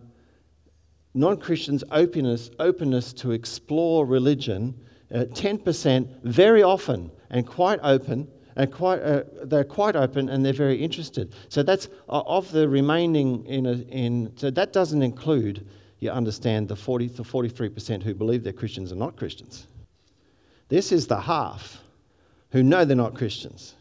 non 1.15 1.37
Christians' 1.37 1.85
openness, 1.91 2.51
openness 2.59 3.13
to 3.15 3.33
explore 3.33 4.07
religion 4.07 4.75
uh, 5.13 5.25
10% 5.25 6.23
very 6.23 6.63
often 6.63 7.11
and 7.31 7.47
quite 7.47 7.81
open 7.83 8.29
and 8.57 8.73
quite, 8.73 9.01
uh, 9.01 9.23
they're 9.45 9.65
quite 9.65 9.97
open 9.97 10.29
and 10.29 10.45
they're 10.45 10.53
very 10.53 10.83
interested. 10.83 11.33
So 11.49 11.63
that's 11.63 11.89
uh, 12.09 12.23
of 12.27 12.51
the 12.51 12.69
remaining 12.69 13.47
in, 13.47 13.67
a, 13.67 13.75
in 13.89 14.33
so 14.37 14.51
that 14.51 14.73
doesn't 14.73 15.03
include, 15.03 15.67
you 16.01 16.11
understand, 16.11 16.69
the 16.69 16.77
40 16.77 17.09
the 17.09 17.23
43% 17.23 18.03
who 18.03 18.15
believe 18.15 18.43
they're 18.43 18.53
Christians 18.53 18.91
and 18.91 18.99
not 18.99 19.17
Christians. 19.17 19.67
This 20.69 20.93
is 20.93 21.07
the 21.07 21.21
half 21.21 21.83
who 22.51 22.63
know 22.63 22.85
they're 22.85 22.97
not 22.97 23.15
Christians. 23.15 23.75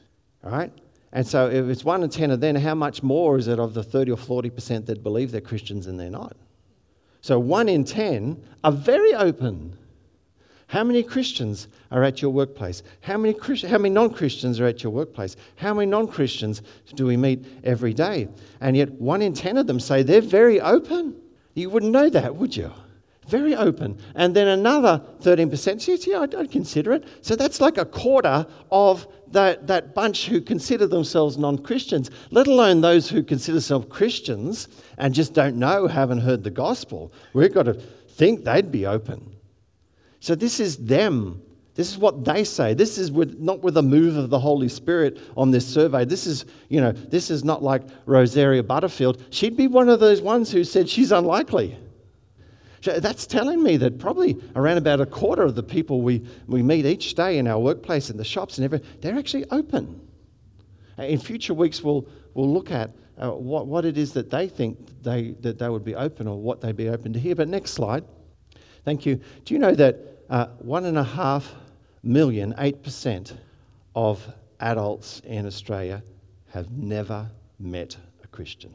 All 0.43 0.51
right? 0.51 0.71
And 1.11 1.25
so 1.25 1.49
if 1.49 1.65
it's 1.65 1.83
one 1.83 2.03
in 2.03 2.09
10 2.09 2.31
of 2.31 2.39
them, 2.39 2.55
how 2.55 2.75
much 2.75 3.01
more 3.01 3.37
is 3.37 3.47
it 3.47 3.59
of 3.59 3.73
the 3.73 3.83
30 3.83 4.11
or 4.11 4.17
40% 4.17 4.85
that 4.85 5.03
believe 5.03 5.31
they're 5.31 5.41
Christians 5.41 5.87
and 5.87 5.99
they're 5.99 6.09
not? 6.09 6.37
So 7.21 7.39
one 7.39 7.67
in 7.69 7.84
10 7.84 8.41
are 8.63 8.71
very 8.71 9.13
open. 9.13 9.77
How 10.67 10.84
many 10.84 11.01
Christians 11.01 11.67
are 11.91 12.03
at 12.03 12.21
your 12.21 12.32
workplace? 12.32 12.84
How 13.01 13.17
many, 13.17 13.34
Christ- 13.34 13.65
how 13.65 13.77
many 13.77 13.93
non 13.93 14.10
Christians 14.10 14.60
are 14.60 14.65
at 14.65 14.84
your 14.84 14.91
workplace? 14.91 15.38
How 15.56 15.73
many 15.73 15.89
non 15.89 16.08
Christians 16.08 16.62
do 16.95 17.06
we 17.06 17.15
meet 17.15 17.45
every 17.63 17.93
day? 17.93 18.27
And 18.60 18.75
yet, 18.75 18.91
one 18.93 19.21
in 19.21 19.34
10 19.34 19.58
of 19.58 19.67
them 19.67 19.80
say 19.80 20.03
they're 20.03 20.21
very 20.21 20.60
open. 20.60 21.15
You 21.53 21.69
wouldn't 21.69 21.93
know 21.93 22.10
that, 22.10 22.36
would 22.36 22.56
you? 22.56 22.71
Very 23.27 23.55
open. 23.55 23.99
And 24.15 24.35
then 24.35 24.47
another 24.47 25.01
13% 25.21 25.81
says, 25.81 26.07
yeah, 26.07 26.19
I'd, 26.19 26.33
I'd 26.33 26.51
consider 26.51 26.93
it. 26.93 27.05
So 27.21 27.35
that's 27.35 27.59
like 27.59 27.77
a 27.77 27.85
quarter 27.85 28.47
of 28.71 29.05
that, 29.31 29.67
that 29.67 29.93
bunch 29.93 30.27
who 30.27 30.39
consider 30.39 30.87
themselves 30.87 31.37
non 31.37 31.57
Christians, 31.57 32.09
let 32.31 32.47
alone 32.47 32.81
those 32.81 33.09
who 33.09 33.23
consider 33.23 33.55
themselves 33.55 33.87
Christians 33.89 34.69
and 34.97 35.13
just 35.13 35.33
don't 35.33 35.57
know, 35.57 35.87
haven't 35.87 36.19
heard 36.19 36.43
the 36.43 36.49
gospel. 36.49 37.11
We've 37.33 37.53
got 37.53 37.63
to 37.63 37.73
think 37.73 38.45
they'd 38.45 38.71
be 38.71 38.85
open. 38.85 39.35
So 40.21 40.33
this 40.33 40.59
is 40.59 40.77
them. 40.77 41.41
This 41.75 41.91
is 41.91 41.97
what 41.97 42.23
they 42.23 42.43
say. 42.43 42.73
This 42.73 42.97
is 42.97 43.11
with, 43.11 43.39
not 43.39 43.61
with 43.61 43.77
a 43.77 43.83
move 43.83 44.15
of 44.15 44.29
the 44.29 44.39
Holy 44.39 44.69
Spirit 44.69 45.19
on 45.35 45.51
this 45.51 45.67
survey. 45.67 46.05
This 46.05 46.25
is, 46.25 46.45
you 46.69 46.81
know, 46.81 46.91
this 46.91 47.29
is 47.29 47.43
not 47.43 47.61
like 47.61 47.83
Rosaria 48.05 48.63
Butterfield. 48.63 49.23
She'd 49.29 49.57
be 49.57 49.67
one 49.67 49.89
of 49.89 49.99
those 49.99 50.21
ones 50.21 50.51
who 50.51 50.63
said 50.63 50.89
she's 50.89 51.11
unlikely. 51.11 51.77
So 52.81 52.99
that's 52.99 53.25
telling 53.25 53.63
me 53.63 53.77
that 53.77 53.97
probably 53.99 54.37
around 54.55 54.77
about 54.77 55.01
a 55.01 55.05
quarter 55.05 55.43
of 55.43 55.55
the 55.55 55.63
people 55.63 56.01
we, 56.01 56.25
we 56.47 56.61
meet 56.61 56.85
each 56.85 57.15
day 57.15 57.37
in 57.37 57.47
our 57.47 57.59
workplace, 57.59 58.09
in 58.09 58.17
the 58.17 58.23
shops 58.23 58.57
and 58.57 58.65
everything, 58.65 58.87
they're 59.01 59.17
actually 59.17 59.45
open. 59.51 60.01
In 60.97 61.19
future 61.19 61.53
weeks, 61.53 61.83
we'll, 61.83 62.07
we'll 62.33 62.51
look 62.51 62.71
at 62.71 62.91
uh, 63.17 63.31
what, 63.31 63.67
what 63.67 63.85
it 63.85 63.97
is 63.97 64.13
that 64.13 64.29
they 64.29 64.47
think 64.47 65.01
they, 65.01 65.31
that 65.41 65.57
they 65.57 65.69
would 65.69 65.83
be 65.83 65.95
open 65.95 66.27
or 66.27 66.39
what 66.39 66.61
they'd 66.61 66.75
be 66.75 66.89
open 66.89 67.13
to 67.13 67.19
hear. 67.19 67.35
But 67.35 67.47
next 67.47 67.71
slide. 67.71 68.03
Thank 68.85 69.05
you. 69.05 69.19
Do 69.43 69.53
you 69.53 69.59
know 69.59 69.73
that 69.75 69.97
uh, 70.29 70.47
one 70.59 70.85
and 70.85 70.97
a 70.97 71.03
half 71.03 71.53
million, 72.03 72.53
8% 72.53 73.35
of 73.95 74.27
adults 74.59 75.21
in 75.25 75.45
Australia 75.45 76.03
have 76.49 76.71
never 76.71 77.29
met 77.59 77.97
a 78.23 78.27
Christian? 78.27 78.73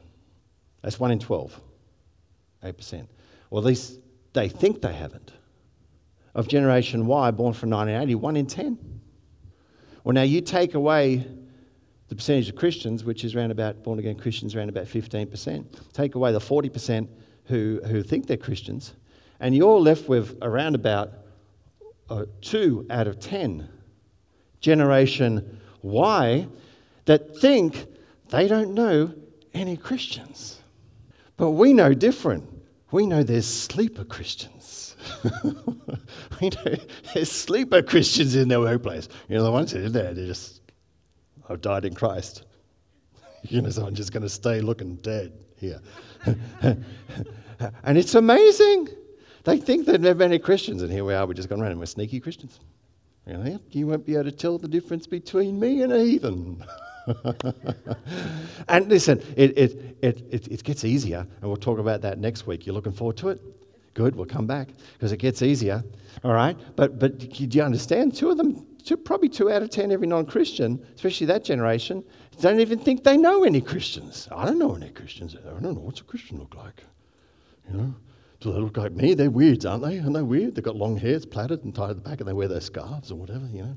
That's 0.82 0.98
one 0.98 1.12
in 1.12 1.18
12, 1.18 1.60
8%. 2.64 3.06
Well, 3.52 3.60
at 3.60 3.66
least 3.66 3.98
they 4.32 4.48
think 4.48 4.80
they 4.80 4.94
haven't. 4.94 5.30
Of 6.34 6.48
Generation 6.48 7.04
Y, 7.04 7.30
born 7.32 7.52
from 7.52 7.68
1980, 7.68 8.14
one 8.14 8.34
in 8.34 8.46
10. 8.46 8.78
Well, 10.02 10.14
now 10.14 10.22
you 10.22 10.40
take 10.40 10.72
away 10.72 11.26
the 12.08 12.16
percentage 12.16 12.48
of 12.48 12.56
Christians, 12.56 13.04
which 13.04 13.24
is 13.24 13.34
around 13.34 13.50
about, 13.50 13.82
born 13.82 13.98
again 13.98 14.16
Christians, 14.16 14.56
around 14.56 14.70
about 14.70 14.86
15%. 14.86 15.92
Take 15.92 16.14
away 16.14 16.32
the 16.32 16.38
40% 16.38 17.06
who, 17.44 17.82
who 17.84 18.02
think 18.02 18.26
they're 18.26 18.38
Christians, 18.38 18.94
and 19.38 19.54
you're 19.54 19.78
left 19.78 20.08
with 20.08 20.38
around 20.40 20.74
about 20.74 21.12
uh, 22.08 22.24
two 22.40 22.86
out 22.88 23.06
of 23.06 23.20
ten 23.20 23.68
generation 24.60 25.60
Y 25.82 26.48
that 27.04 27.36
think 27.36 27.84
they 28.30 28.48
don't 28.48 28.72
know 28.72 29.12
any 29.52 29.76
Christians. 29.76 30.62
But 31.36 31.50
we 31.50 31.74
know 31.74 31.92
different. 31.92 32.48
We 32.92 33.07
know 33.07 33.22
there's 33.22 33.46
sleeper 33.46 34.05
Christians. 34.05 34.96
we 36.40 36.50
know 36.50 36.76
there's 37.14 37.33
sleeper 37.33 37.83
Christians 37.83 38.37
in 38.37 38.48
their 38.48 38.61
workplace. 38.61 39.09
You 39.28 39.37
know, 39.37 39.44
the 39.44 39.50
ones 39.50 39.72
that 39.72 39.83
are 39.83 39.90
there, 39.90 40.12
they 40.12 40.26
just, 40.26 40.61
I've 41.48 41.61
died 41.61 41.85
in 41.85 41.94
Christ. 41.94 42.44
You 43.48 43.61
know, 43.61 43.70
so 43.70 43.85
I'm 43.85 43.96
just 43.96 44.12
going 44.12 44.22
to 44.22 44.28
stay 44.28 44.61
looking 44.61 44.94
dead 44.98 45.33
here. 45.57 45.81
and 46.62 47.98
it's 47.98 48.14
amazing. 48.14 48.87
They 49.42 49.57
think 49.57 49.85
they've 49.85 50.00
never 50.00 50.20
many 50.20 50.38
Christians, 50.38 50.81
and 50.81 50.92
here 50.92 51.05
we 51.05 51.12
are, 51.12 51.26
we're 51.26 51.35
just 51.35 51.48
going 51.48 51.61
around 51.61 51.72
and 51.72 51.81
we're 51.81 51.87
sneaky 51.87 52.20
Christians. 52.20 52.61
You, 53.26 53.33
know, 53.33 53.59
you 53.72 53.88
won't 53.88 54.07
be 54.07 54.14
able 54.14 54.24
to 54.24 54.31
tell 54.31 54.59
the 54.59 54.68
difference 54.68 55.09
between 55.09 55.59
me 55.59 55.83
and 55.83 55.92
a 55.92 55.98
heathen. 55.98 56.64
and 58.68 58.88
listen, 58.88 59.22
it, 59.36 59.58
it, 59.58 59.96
it, 60.02 60.48
it, 60.48 60.64
gets 60.64 60.84
easier, 60.84 61.26
and 61.40 61.42
we'll 61.42 61.56
talk 61.56 61.78
about 61.78 62.00
that 62.02 62.18
next 62.18 62.46
week. 62.46 62.66
You're 62.66 62.74
looking 62.74 62.92
forward 62.92 63.16
to 63.18 63.30
it? 63.30 63.40
Good, 63.94 64.16
we'll 64.16 64.26
come 64.26 64.46
back 64.46 64.68
because 64.94 65.12
it 65.12 65.18
gets 65.18 65.42
easier. 65.42 65.82
All 66.24 66.32
right? 66.32 66.56
But, 66.76 66.98
but 66.98 67.18
do 67.18 67.46
you 67.50 67.62
understand? 67.62 68.14
Two 68.14 68.30
of 68.30 68.38
them, 68.38 68.66
two, 68.84 68.96
probably 68.96 69.28
two 69.28 69.50
out 69.50 69.62
of 69.62 69.70
ten, 69.70 69.92
every 69.92 70.06
non 70.06 70.26
Christian, 70.26 70.84
especially 70.94 71.26
that 71.26 71.44
generation, 71.44 72.02
don't 72.40 72.60
even 72.60 72.78
think 72.78 73.04
they 73.04 73.16
know 73.16 73.44
any 73.44 73.60
Christians. 73.60 74.28
I 74.30 74.44
don't 74.44 74.58
know 74.58 74.74
any 74.74 74.90
Christians. 74.90 75.36
I 75.36 75.50
don't 75.50 75.62
know 75.62 75.72
what's 75.72 76.00
a 76.00 76.04
Christian 76.04 76.38
look 76.38 76.54
like. 76.54 76.84
You 77.70 77.76
know? 77.76 77.94
Do 78.40 78.52
they 78.52 78.58
look 78.58 78.76
like 78.76 78.92
me? 78.92 79.14
They're 79.14 79.30
weird, 79.30 79.64
aren't 79.66 79.84
they? 79.84 80.00
Aren't 80.00 80.14
they 80.14 80.22
weird? 80.22 80.56
They've 80.56 80.64
got 80.64 80.74
long 80.74 80.96
hair, 80.96 81.14
it's 81.14 81.26
plaited 81.26 81.62
and 81.64 81.74
tied 81.74 81.90
at 81.90 81.96
the 81.96 82.02
back, 82.02 82.18
and 82.18 82.28
they 82.28 82.32
wear 82.32 82.48
their 82.48 82.60
scarves 82.60 83.12
or 83.12 83.14
whatever, 83.14 83.46
you 83.52 83.62
know. 83.62 83.76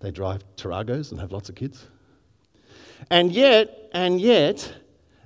They 0.00 0.10
drive 0.10 0.44
Taragos 0.56 1.10
and 1.10 1.20
have 1.20 1.32
lots 1.32 1.48
of 1.48 1.54
kids. 1.54 1.86
And 3.10 3.32
yet, 3.32 3.90
and 3.92 4.20
yet, 4.20 4.72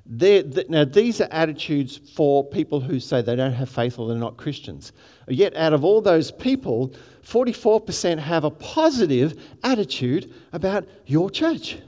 now 0.06 0.84
these 0.84 1.20
are 1.20 1.28
attitudes 1.30 1.98
for 2.14 2.44
people 2.44 2.80
who 2.80 2.98
say 2.98 3.22
they 3.22 3.36
don't 3.36 3.52
have 3.52 3.68
faith 3.68 3.98
or 3.98 4.08
they're 4.08 4.16
not 4.16 4.36
Christians. 4.36 4.92
Yet, 5.28 5.54
out 5.56 5.72
of 5.72 5.84
all 5.84 6.00
those 6.00 6.30
people, 6.30 6.94
44% 7.22 8.18
have 8.18 8.44
a 8.44 8.50
positive 8.50 9.40
attitude 9.62 10.34
about 10.52 10.86
your 11.06 11.30
church. 11.30 11.78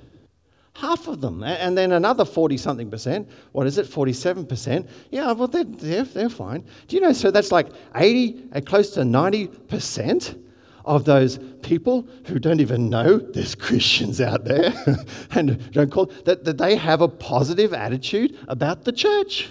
Half 0.75 1.09
of 1.09 1.21
them. 1.21 1.43
And 1.43 1.77
then 1.77 1.93
another 1.93 2.25
40 2.25 2.57
something 2.57 2.91
percent. 2.91 3.29
What 3.53 3.67
is 3.67 3.77
it? 3.77 3.87
47%. 3.87 4.89
Yeah, 5.11 5.33
well, 5.33 5.49
they're, 5.49 5.65
they're, 5.65 6.05
they're 6.05 6.29
fine. 6.31 6.65
Do 6.89 6.97
you 6.97 7.03
know? 7.03 7.13
So 7.13 7.31
that's 7.31 7.53
like 7.53 7.69
80, 7.95 8.45
uh, 8.55 8.61
close 8.61 8.91
to 8.91 9.01
90% 9.01 10.39
of 10.85 11.05
those 11.05 11.39
people 11.63 12.07
who 12.27 12.39
don't 12.39 12.61
even 12.61 12.89
know 12.89 13.19
there's 13.19 13.55
Christians 13.67 14.21
out 14.21 14.45
there 14.45 14.73
and 15.31 15.71
don't 15.73 15.91
call 15.91 16.07
that, 16.25 16.45
that 16.45 16.59
they 16.59 16.77
have 16.77 17.01
a 17.01 17.09
positive 17.09 17.73
attitude 17.73 18.39
about 18.49 18.85
the 18.85 18.93
church. 18.93 19.51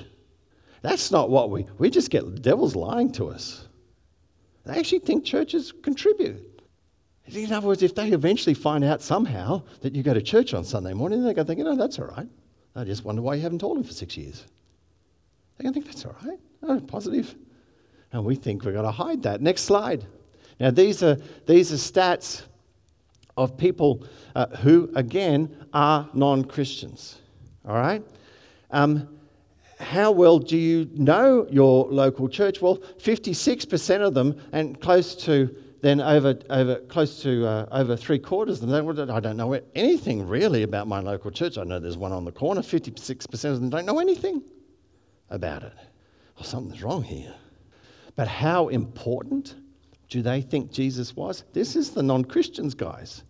That's 0.82 1.12
not 1.12 1.30
what 1.30 1.50
we, 1.50 1.67
we 1.78 1.89
just 1.89 2.10
get 2.10 2.26
the 2.26 2.39
devil's 2.39 2.76
lying 2.76 3.12
to 3.13 3.28
us. 3.30 3.67
They 4.65 4.78
actually 4.78 5.00
think 5.00 5.26
churches 5.26 5.72
contribute. 5.84 6.48
In 7.28 7.54
other 7.54 7.67
words, 7.67 7.84
if 7.84 7.96
they 7.96 8.10
eventually 8.10 8.54
find 8.54 8.84
out 8.84 9.02
somehow 9.02 9.63
that 9.82 9.96
you 9.96 10.04
go 10.04 10.13
to 10.13 10.22
church 10.22 10.54
on 10.54 10.63
Sunday 10.63 10.94
morning, 10.94 11.24
they're 11.24 11.34
going 11.34 11.48
to 11.48 11.56
think, 11.56 11.67
oh, 11.67 11.76
that's 11.76 11.98
all 11.98 12.08
right. 12.08 12.28
I 12.76 12.84
just 12.84 13.06
wonder 13.06 13.22
why 13.22 13.36
you 13.36 13.41
haven't 13.41 13.60
told 13.60 13.78
them 13.78 13.84
for 13.84 13.94
six 13.94 14.17
years. 14.17 14.46
They're 15.58 15.63
going 15.63 15.74
to 15.74 15.80
think, 15.80 15.86
that's 15.86 16.06
all 16.06 16.15
right. 16.26 16.39
Oh, 16.63 16.80
positive. 16.80 17.36
And 18.12 18.26
we 18.26 18.36
think 18.36 18.65
we've 18.65 18.74
got 18.74 18.82
to 18.82 18.91
hide 18.91 19.24
that. 19.24 19.41
Next 19.41 19.63
slide. 19.63 20.06
Now, 20.62 20.69
these 20.69 21.02
are, 21.02 21.17
these 21.47 21.74
are 21.74 21.76
stats 21.76 22.43
of 23.36 23.58
people 23.58 24.06
uh, 24.36 24.45
who, 24.58 24.91
again, 24.93 25.65
are 25.74 26.08
non 26.13 26.45
Christians. 26.45 27.17
All 27.67 27.74
right? 27.74 28.04
Um, 28.69 29.10
how 29.80 30.12
well 30.12 30.38
do 30.38 30.56
you 30.56 30.88
know 30.93 31.47
your 31.50 31.88
local 31.88 32.30
church? 32.30 32.62
Well, 32.62 32.78
56% 32.78 34.02
of 34.02 34.13
them, 34.13 34.39
and 34.52 34.80
close 34.80 35.15
to 35.26 35.50
then 35.82 36.00
over, 36.00 36.38
over 36.52 36.76
close 36.76 37.24
to 37.24 37.43
uh, 37.47 37.65
over 37.71 37.97
three 37.97 38.19
quarters 38.19 38.62
of 38.62 38.69
them, 38.69 39.10
I 39.10 39.19
don't 39.19 39.38
know 39.38 39.60
anything 39.74 40.28
really 40.28 40.62
about 40.62 40.88
my 40.88 41.00
local 41.00 41.32
church. 41.32 41.58
I 41.58 41.63
know 41.63 41.80
there's 41.80 41.97
one 41.97 42.12
on 42.12 42.24
the 42.24 42.32
corner. 42.32 42.62
56% 42.62 43.32
of 43.45 43.60
them 43.60 43.71
don't 43.71 43.88
know 43.88 43.97
anything 43.97 44.43
about 45.32 45.63
it. 45.63 45.74
Well, 46.36 46.45
something's 46.45 46.84
wrong 46.84 47.02
here. 47.02 47.34
But 48.15 48.28
how 48.28 48.67
important 48.67 49.56
do 50.12 50.21
they 50.21 50.41
think 50.41 50.71
Jesus 50.71 51.15
was? 51.15 51.45
This 51.54 51.76
is 51.78 51.91
the 51.91 52.04
non 52.04 52.26
Christians, 52.26 52.76
guys. 52.76 53.24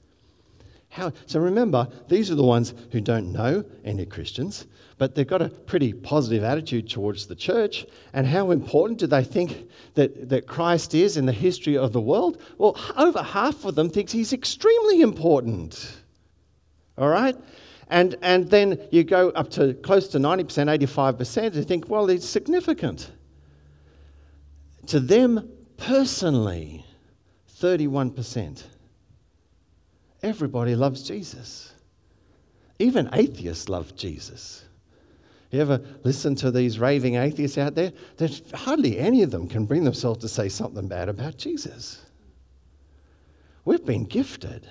How, 0.89 1.13
so 1.27 1.39
remember, 1.39 1.87
these 2.09 2.29
are 2.31 2.35
the 2.35 2.43
ones 2.43 2.73
who 2.91 2.99
don't 2.99 3.31
know 3.31 3.63
any 3.85 4.05
Christians, 4.05 4.65
but 4.97 5.15
they've 5.15 5.27
got 5.27 5.43
a 5.43 5.49
pretty 5.49 5.93
positive 5.93 6.43
attitude 6.43 6.89
towards 6.89 7.27
the 7.27 7.35
church. 7.35 7.85
And 8.13 8.25
how 8.27 8.49
important 8.49 8.99
do 8.99 9.07
they 9.07 9.23
think 9.23 9.69
that, 9.93 10.27
that 10.27 10.47
Christ 10.47 10.93
is 10.95 11.17
in 11.17 11.27
the 11.27 11.31
history 11.31 11.77
of 11.77 11.93
the 11.93 12.01
world? 12.01 12.41
Well, 12.57 12.75
over 12.97 13.21
half 13.21 13.63
of 13.63 13.75
them 13.75 13.89
thinks 13.89 14.11
he's 14.11 14.33
extremely 14.33 15.01
important. 15.01 15.97
All 16.97 17.09
right? 17.09 17.37
And, 17.89 18.17
and 18.23 18.49
then 18.49 18.79
you 18.89 19.03
go 19.03 19.29
up 19.29 19.51
to 19.51 19.75
close 19.75 20.07
to 20.09 20.17
90%, 20.17 20.45
85%, 20.87 21.53
they 21.53 21.63
think, 21.63 21.89
well, 21.89 22.09
it's 22.09 22.27
significant. 22.27 23.11
To 24.87 24.99
them 24.99 25.47
personally, 25.81 26.85
31%. 27.59 28.63
Everybody 30.21 30.75
loves 30.75 31.01
Jesus. 31.01 31.73
Even 32.77 33.09
atheists 33.13 33.67
love 33.67 33.95
Jesus. 33.95 34.63
You 35.49 35.59
ever 35.59 35.81
listen 36.03 36.35
to 36.35 36.51
these 36.51 36.79
raving 36.79 37.15
atheists 37.15 37.57
out 37.57 37.75
there? 37.75 37.91
There's 38.17 38.41
hardly 38.53 38.99
any 38.99 39.23
of 39.23 39.31
them 39.31 39.47
can 39.47 39.65
bring 39.65 39.83
themselves 39.83 40.19
to 40.19 40.29
say 40.29 40.49
something 40.49 40.87
bad 40.87 41.09
about 41.09 41.37
Jesus. 41.37 42.05
We've 43.65 43.85
been 43.85 44.05
gifted. 44.05 44.67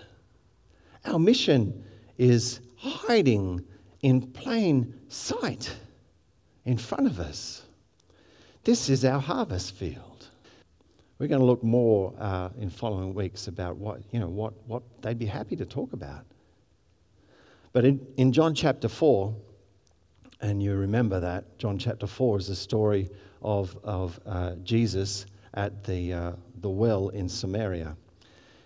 Our 1.04 1.18
mission 1.18 1.84
is 2.18 2.60
hiding 2.76 3.64
in 4.02 4.28
plain 4.28 4.94
sight 5.08 5.76
in 6.64 6.78
front 6.78 7.06
of 7.06 7.18
us. 7.18 7.62
This 8.64 8.88
is 8.88 9.04
our 9.04 9.20
harvest 9.20 9.74
field. 9.74 10.09
We're 11.20 11.28
going 11.28 11.40
to 11.40 11.46
look 11.46 11.62
more 11.62 12.14
uh, 12.18 12.48
in 12.58 12.70
following 12.70 13.12
weeks 13.12 13.46
about 13.46 13.76
what, 13.76 14.00
you 14.10 14.18
know, 14.18 14.28
what, 14.28 14.54
what 14.66 14.82
they'd 15.02 15.18
be 15.18 15.26
happy 15.26 15.54
to 15.54 15.66
talk 15.66 15.92
about. 15.92 16.24
But 17.74 17.84
in, 17.84 18.00
in 18.16 18.32
John 18.32 18.54
chapter 18.54 18.88
4, 18.88 19.34
and 20.40 20.62
you 20.62 20.74
remember 20.74 21.20
that, 21.20 21.58
John 21.58 21.76
chapter 21.76 22.06
4 22.06 22.38
is 22.38 22.46
the 22.46 22.56
story 22.56 23.10
of, 23.42 23.76
of 23.84 24.18
uh, 24.24 24.54
Jesus 24.64 25.26
at 25.52 25.84
the, 25.84 26.10
uh, 26.10 26.32
the 26.62 26.70
well 26.70 27.10
in 27.10 27.28
Samaria. 27.28 27.94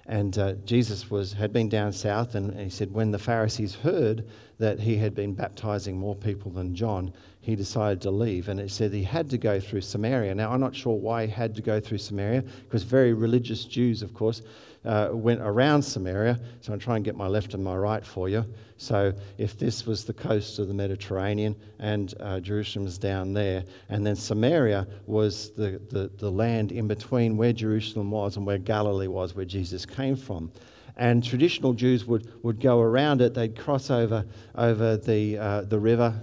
And 0.07 0.37
uh, 0.38 0.53
Jesus 0.67 1.11
was, 1.11 1.33
had 1.33 1.53
been 1.53 1.69
down 1.69 1.93
south, 1.93 2.35
and 2.35 2.55
he 2.61 2.69
said, 2.69 2.93
when 2.93 3.11
the 3.11 3.19
Pharisees 3.19 3.75
heard 3.75 4.29
that 4.59 4.79
he 4.79 4.97
had 4.97 5.14
been 5.14 5.33
baptizing 5.33 5.97
more 5.97 6.14
people 6.14 6.51
than 6.51 6.75
John, 6.75 7.12
he 7.40 7.57
decided 7.57 8.03
to 8.03 8.11
leave. 8.11 8.49
And 8.49 8.61
it 8.61 8.71
said 8.71 8.93
he 8.93 9.03
had 9.03 9.31
to 9.31 9.38
go 9.38 9.59
through 9.59 9.81
Samaria. 9.81 10.35
Now, 10.35 10.53
I'm 10.53 10.61
not 10.61 10.77
sure 10.77 10.95
why 10.95 11.27
he 11.27 11.33
had 11.33 11.55
to 11.55 11.62
go 11.62 11.81
through 11.81 11.99
Samaria, 11.99 12.43
because 12.43 12.83
very 12.83 13.14
religious 13.14 13.64
Jews, 13.64 14.03
of 14.03 14.12
course, 14.12 14.43
uh, 14.85 15.11
went 15.12 15.40
around 15.40 15.83
Samaria. 15.83 16.38
So 16.61 16.73
I'm 16.73 16.79
trying 16.79 17.03
to 17.03 17.09
get 17.09 17.16
my 17.16 17.27
left 17.27 17.55
and 17.55 17.64
my 17.64 17.77
right 17.77 18.05
for 18.05 18.29
you. 18.29 18.44
So 18.77 19.12
if 19.38 19.59
this 19.59 19.87
was 19.87 20.05
the 20.05 20.12
coast 20.12 20.59
of 20.59 20.68
the 20.68 20.75
Mediterranean 20.75 21.57
and 21.79 22.14
uh, 22.20 22.40
Jerusalem's 22.40 22.99
down 22.99 23.33
there, 23.33 23.64
and 23.88 24.05
then 24.07 24.16
Samaria 24.16 24.87
was 25.07 25.51
the, 25.53 25.81
the, 25.90 26.11
the 26.18 26.31
land 26.31 26.73
in 26.73 26.87
between 26.87 27.37
where 27.37 27.53
Jerusalem 27.53 28.11
was 28.11 28.37
and 28.37 28.44
where 28.44 28.59
Galilee 28.59 29.07
was, 29.07 29.35
where 29.35 29.44
Jesus 29.44 29.87
came 29.87 30.16
from. 30.16 30.51
And 30.97 31.25
traditional 31.25 31.73
Jews 31.73 32.05
would, 32.05 32.31
would 32.44 32.61
go 32.61 32.81
around 32.81 33.20
it. 33.20 33.35
They'd 33.35 33.59
cross 33.59 33.90
over, 33.90 34.25
over 34.55 34.97
the, 34.97 35.38
uh, 35.38 35.61
the 35.62 35.79
river, 35.79 36.14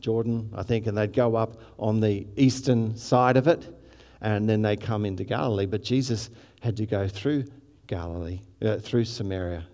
Jordan, 0.00 0.50
I 0.54 0.62
think, 0.62 0.86
and 0.86 0.96
they'd 0.96 1.12
go 1.12 1.36
up 1.36 1.60
on 1.78 2.00
the 2.00 2.26
eastern 2.36 2.96
side 2.96 3.36
of 3.36 3.48
it, 3.48 3.66
and 4.20 4.48
then 4.48 4.62
they 4.62 4.76
come 4.76 5.04
into 5.04 5.24
Galilee. 5.24 5.66
But 5.66 5.82
Jesus 5.82 6.30
had 6.60 6.76
to 6.76 6.86
go 6.86 7.08
through 7.08 7.44
Galilee, 7.90 8.40
uh, 8.62 8.76
through 8.76 9.04
Samaria, 9.04 9.66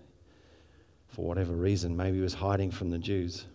for 1.07 1.23
whatever 1.23 1.53
reason. 1.53 1.95
Maybe 1.95 2.17
he 2.17 2.23
was 2.23 2.33
hiding 2.33 2.71
from 2.71 2.89
the 2.89 2.97
Jews. 2.97 3.45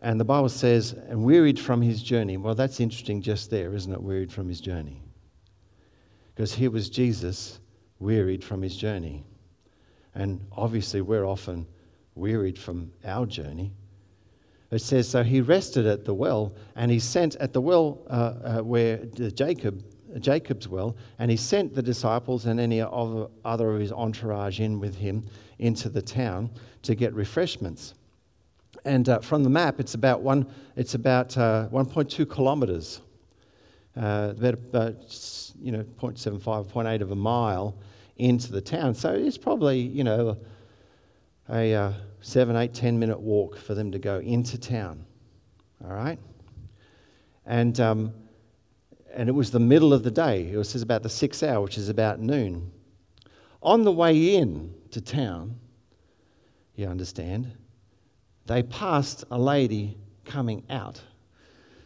And 0.00 0.20
the 0.20 0.24
Bible 0.24 0.48
says, 0.48 0.92
and 0.92 1.24
wearied 1.24 1.58
from 1.58 1.82
his 1.82 2.00
journey. 2.00 2.36
Well, 2.36 2.54
that's 2.54 2.78
interesting 2.78 3.20
just 3.20 3.50
there, 3.50 3.74
isn't 3.74 3.92
it? 3.92 4.00
Wearied 4.00 4.32
from 4.32 4.48
his 4.48 4.60
journey. 4.60 5.02
Because 6.32 6.54
here 6.54 6.70
was 6.70 6.88
Jesus 6.88 7.58
wearied 7.98 8.44
from 8.44 8.62
his 8.62 8.76
journey. 8.76 9.24
And 10.14 10.40
obviously, 10.52 11.00
we're 11.00 11.26
often 11.26 11.66
wearied 12.14 12.60
from 12.60 12.92
our 13.04 13.26
journey. 13.26 13.72
It 14.70 14.82
says, 14.82 15.08
So 15.08 15.24
he 15.24 15.40
rested 15.40 15.84
at 15.84 16.04
the 16.04 16.14
well, 16.14 16.54
and 16.76 16.92
he 16.92 17.00
sent 17.00 17.34
at 17.36 17.52
the 17.52 17.60
well 17.60 18.02
uh, 18.08 18.58
uh, 18.58 18.62
where 18.62 18.98
Jacob 19.34 19.82
Jacob's 20.18 20.68
well, 20.68 20.96
and 21.18 21.30
he 21.30 21.36
sent 21.36 21.74
the 21.74 21.82
disciples 21.82 22.46
and 22.46 22.58
any 22.58 22.80
other 22.80 23.74
of 23.74 23.80
his 23.80 23.92
entourage 23.92 24.60
in 24.60 24.80
with 24.80 24.96
him 24.96 25.26
into 25.58 25.88
the 25.88 26.02
town 26.02 26.50
to 26.82 26.94
get 26.94 27.12
refreshments. 27.14 27.94
And 28.84 29.08
uh, 29.08 29.20
from 29.20 29.44
the 29.44 29.50
map, 29.50 29.80
it's 29.80 29.94
about, 29.94 30.22
one, 30.22 30.46
it's 30.76 30.94
about 30.94 31.36
uh, 31.36 31.68
1.2 31.72 32.32
kilometres, 32.32 33.00
uh, 33.96 34.34
about, 34.36 34.54
about, 34.54 35.52
you 35.60 35.72
know, 35.72 35.84
0.75, 36.00 36.40
0.8 36.68 37.00
of 37.00 37.10
a 37.10 37.16
mile 37.16 37.76
into 38.16 38.52
the 38.52 38.60
town. 38.60 38.94
So 38.94 39.12
it's 39.12 39.38
probably, 39.38 39.78
you 39.80 40.04
know, 40.04 40.36
a, 41.50 41.74
uh, 41.74 41.92
seven, 42.20 42.56
eight, 42.56 42.74
ten 42.74 42.98
minute 42.98 43.18
walk 43.18 43.56
for 43.56 43.74
them 43.74 43.90
to 43.92 43.98
go 43.98 44.18
into 44.18 44.58
town. 44.58 45.04
All 45.84 45.92
right? 45.92 46.18
And 47.46 47.78
um, 47.80 48.12
and 49.18 49.28
it 49.28 49.32
was 49.32 49.50
the 49.50 49.58
middle 49.58 49.92
of 49.92 50.04
the 50.04 50.12
day. 50.12 50.44
It 50.44 50.64
says 50.64 50.80
about 50.80 51.02
the 51.02 51.08
sixth 51.08 51.42
hour, 51.42 51.60
which 51.60 51.76
is 51.76 51.88
about 51.88 52.20
noon. 52.20 52.70
On 53.60 53.82
the 53.82 53.90
way 53.90 54.36
in 54.36 54.72
to 54.92 55.00
town, 55.00 55.58
you 56.76 56.86
understand, 56.86 57.50
they 58.46 58.62
passed 58.62 59.24
a 59.32 59.38
lady 59.38 59.98
coming 60.24 60.62
out. 60.70 61.02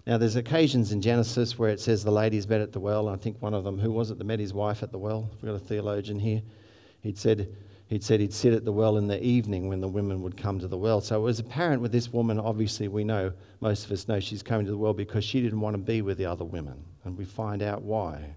Now, 0.07 0.19
there's 0.19 0.37
occasions 0.37 0.93
in 0.93 1.01
Genesis 1.01 1.59
where 1.59 1.71
it 1.71 1.81
says 1.81 2.05
the 2.05 2.11
ladies 2.11 2.47
met 2.47 2.61
at 2.61 2.71
the 2.71 2.81
well. 2.81 3.09
I 3.09 3.17
think 3.17 3.41
one 3.41 3.55
of 3.55 3.65
them, 3.65 3.79
who 3.79 3.91
was 3.91 4.11
it 4.11 4.19
that 4.19 4.25
met 4.25 4.39
his 4.39 4.53
wife 4.53 4.83
at 4.83 4.93
the 4.93 4.99
well? 4.99 5.31
We've 5.41 5.51
got 5.51 5.55
a 5.55 5.65
theologian 5.65 6.19
here. 6.19 6.43
He'd 7.01 7.17
said, 7.17 7.57
he'd 7.93 8.03
said 8.03 8.21
he'd 8.21 8.33
sit 8.33 8.55
at 8.55 8.65
the 8.65 8.73
well 8.73 8.97
in 8.97 9.07
the 9.07 9.23
evening 9.23 9.69
when 9.69 9.83
the 9.83 9.87
women 9.87 10.23
would 10.23 10.35
come 10.35 10.59
to 10.59 10.67
the 10.67 10.79
well. 10.79 11.03
So 11.03 11.21
it 11.21 11.23
was 11.23 11.39
apparent 11.39 11.83
with 11.83 11.93
this 11.93 12.11
woman, 12.11 12.41
obviously, 12.41 12.89
we 12.89 13.05
know, 13.05 13.35
most 13.61 13.85
of 13.85 13.93
us 13.93 14.09
know 14.09 14.19
she's 14.19 14.43
coming 14.43 14.65
to 14.65 14.73
the 14.73 14.79
well 14.79 14.95
because 14.95 15.23
she 15.25 15.43
didn't 15.43 15.61
want 15.61 15.75
to 15.75 15.79
be 15.79 16.01
with 16.01 16.17
the 16.17 16.25
other 16.25 16.45
women 16.45 16.83
and 17.05 17.19
we 17.19 17.27
find 17.27 17.63
out 17.63 17.83
why. 17.83 18.35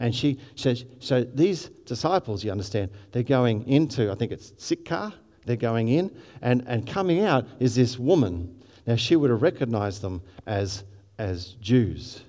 And 0.00 0.14
she 0.14 0.40
says, 0.56 0.86
so 1.00 1.22
these 1.22 1.66
disciples, 1.84 2.42
you 2.42 2.50
understand, 2.50 2.90
they're 3.12 3.22
going 3.22 3.68
into, 3.68 4.10
I 4.10 4.14
think 4.14 4.32
it's 4.32 4.54
Sychar, 4.56 5.12
they're 5.44 5.56
going 5.56 5.88
in, 5.88 6.10
and, 6.40 6.64
and 6.66 6.86
coming 6.86 7.26
out 7.26 7.46
is 7.60 7.74
this 7.74 7.98
woman. 7.98 8.58
Now, 8.86 8.96
she 8.96 9.16
would 9.16 9.28
have 9.28 9.42
recognized 9.42 10.00
them 10.00 10.22
as, 10.46 10.84
as 11.18 11.56
Jews. 11.60 12.22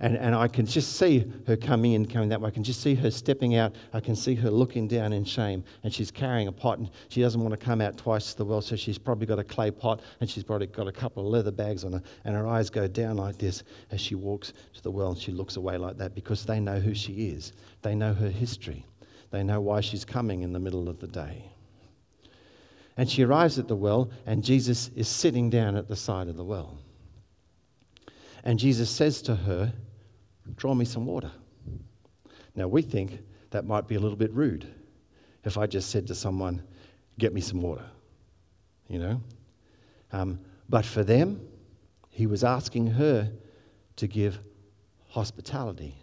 And, 0.00 0.16
and 0.16 0.34
I 0.34 0.46
can 0.46 0.64
just 0.64 0.96
see 0.96 1.24
her 1.46 1.56
coming 1.56 1.92
in, 1.92 2.06
coming 2.06 2.28
that 2.28 2.40
way. 2.40 2.48
I 2.48 2.50
can 2.52 2.62
just 2.62 2.80
see 2.80 2.94
her 2.94 3.10
stepping 3.10 3.56
out. 3.56 3.74
I 3.92 3.98
can 3.98 4.14
see 4.14 4.36
her 4.36 4.50
looking 4.50 4.86
down 4.86 5.12
in 5.12 5.24
shame. 5.24 5.64
And 5.82 5.92
she's 5.92 6.10
carrying 6.10 6.46
a 6.46 6.52
pot, 6.52 6.78
and 6.78 6.88
she 7.08 7.20
doesn't 7.20 7.40
want 7.40 7.50
to 7.50 7.56
come 7.56 7.80
out 7.80 7.96
twice 7.96 8.30
to 8.32 8.38
the 8.38 8.44
well, 8.44 8.60
so 8.60 8.76
she's 8.76 8.98
probably 8.98 9.26
got 9.26 9.40
a 9.40 9.44
clay 9.44 9.72
pot, 9.72 10.00
and 10.20 10.30
she's 10.30 10.44
probably 10.44 10.68
got 10.68 10.86
a 10.86 10.92
couple 10.92 11.26
of 11.26 11.32
leather 11.32 11.50
bags 11.50 11.84
on 11.84 11.92
her. 11.94 12.02
And 12.24 12.36
her 12.36 12.46
eyes 12.46 12.70
go 12.70 12.86
down 12.86 13.16
like 13.16 13.38
this 13.38 13.64
as 13.90 14.00
she 14.00 14.14
walks 14.14 14.52
to 14.74 14.82
the 14.82 14.90
well, 14.90 15.08
and 15.08 15.18
she 15.18 15.32
looks 15.32 15.56
away 15.56 15.78
like 15.78 15.98
that 15.98 16.14
because 16.14 16.46
they 16.46 16.60
know 16.60 16.78
who 16.78 16.94
she 16.94 17.30
is. 17.30 17.52
They 17.82 17.96
know 17.96 18.14
her 18.14 18.30
history. 18.30 18.84
They 19.30 19.42
know 19.42 19.60
why 19.60 19.80
she's 19.80 20.04
coming 20.04 20.42
in 20.42 20.52
the 20.52 20.60
middle 20.60 20.88
of 20.88 21.00
the 21.00 21.08
day. 21.08 21.50
And 22.96 23.10
she 23.10 23.24
arrives 23.24 23.58
at 23.58 23.68
the 23.68 23.76
well, 23.76 24.10
and 24.26 24.44
Jesus 24.44 24.90
is 24.94 25.08
sitting 25.08 25.50
down 25.50 25.76
at 25.76 25.88
the 25.88 25.96
side 25.96 26.28
of 26.28 26.36
the 26.36 26.44
well. 26.44 26.78
And 28.44 28.58
Jesus 28.58 28.88
says 28.88 29.20
to 29.22 29.34
her, 29.34 29.72
Draw 30.56 30.74
me 30.74 30.84
some 30.84 31.06
water. 31.06 31.30
Now, 32.54 32.68
we 32.68 32.82
think 32.82 33.20
that 33.50 33.64
might 33.64 33.86
be 33.86 33.94
a 33.94 34.00
little 34.00 34.16
bit 34.16 34.32
rude 34.32 34.66
if 35.44 35.56
I 35.56 35.66
just 35.66 35.90
said 35.90 36.06
to 36.08 36.14
someone, 36.14 36.62
Get 37.18 37.34
me 37.34 37.40
some 37.40 37.60
water, 37.60 37.84
you 38.86 39.00
know? 39.00 39.20
Um, 40.12 40.38
but 40.68 40.84
for 40.84 41.02
them, 41.02 41.40
he 42.10 42.26
was 42.26 42.44
asking 42.44 42.88
her 42.88 43.32
to 43.96 44.06
give 44.06 44.38
hospitality. 45.08 45.96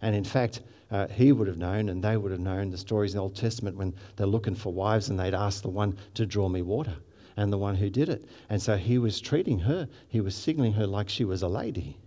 And 0.00 0.14
in 0.14 0.22
fact, 0.24 0.60
uh, 0.90 1.08
he 1.08 1.32
would 1.32 1.48
have 1.48 1.56
known, 1.56 1.88
and 1.88 2.02
they 2.02 2.16
would 2.16 2.30
have 2.30 2.40
known 2.40 2.70
the 2.70 2.78
stories 2.78 3.12
in 3.12 3.16
the 3.16 3.22
Old 3.22 3.34
Testament 3.34 3.76
when 3.76 3.94
they're 4.16 4.26
looking 4.26 4.54
for 4.54 4.72
wives 4.72 5.08
and 5.08 5.18
they'd 5.18 5.34
ask 5.34 5.62
the 5.62 5.68
one 5.68 5.96
to 6.14 6.26
draw 6.26 6.48
me 6.48 6.62
water 6.62 6.94
and 7.36 7.52
the 7.52 7.58
one 7.58 7.76
who 7.76 7.88
did 7.88 8.08
it. 8.08 8.26
And 8.50 8.60
so 8.60 8.76
he 8.76 8.98
was 8.98 9.20
treating 9.20 9.60
her, 9.60 9.88
he 10.08 10.20
was 10.20 10.34
signaling 10.34 10.74
her 10.74 10.86
like 10.86 11.08
she 11.08 11.24
was 11.24 11.42
a 11.42 11.48
lady. 11.48 11.98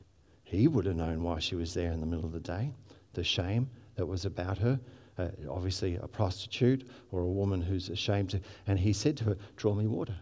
He 0.55 0.67
would 0.67 0.85
have 0.85 0.95
known 0.95 1.21
why 1.21 1.39
she 1.39 1.55
was 1.55 1.73
there 1.73 1.91
in 1.91 1.99
the 1.99 2.05
middle 2.05 2.25
of 2.25 2.31
the 2.31 2.39
day, 2.39 2.71
the 3.13 3.23
shame 3.23 3.69
that 3.95 4.05
was 4.05 4.25
about 4.25 4.57
her. 4.59 4.79
Uh, 5.17 5.29
obviously, 5.49 5.95
a 5.95 6.07
prostitute 6.07 6.87
or 7.11 7.21
a 7.21 7.27
woman 7.27 7.61
who's 7.61 7.89
ashamed 7.89 8.29
to. 8.31 8.41
And 8.67 8.79
he 8.79 8.93
said 8.93 9.17
to 9.17 9.23
her, 9.25 9.37
Draw 9.55 9.75
me 9.75 9.87
water. 9.87 10.15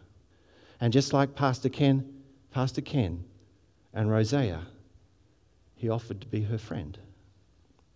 And 0.80 0.92
just 0.92 1.14
like 1.14 1.36
Pastor 1.36 1.70
Ken, 1.70 2.24
Pastor 2.52 2.82
Ken 2.82 3.24
and 3.94 4.12
Rosea, 4.12 4.62
he 5.76 5.90
offered 5.90 6.22
to 6.22 6.28
be 6.28 6.42
her 6.44 6.58
friend. 6.58 6.98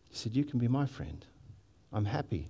He 0.10 0.16
said, 0.16 0.36
You 0.36 0.44
can 0.44 0.60
be 0.60 0.68
my 0.68 0.86
friend. 0.86 1.26
I'm 1.94 2.06
happy. 2.06 2.50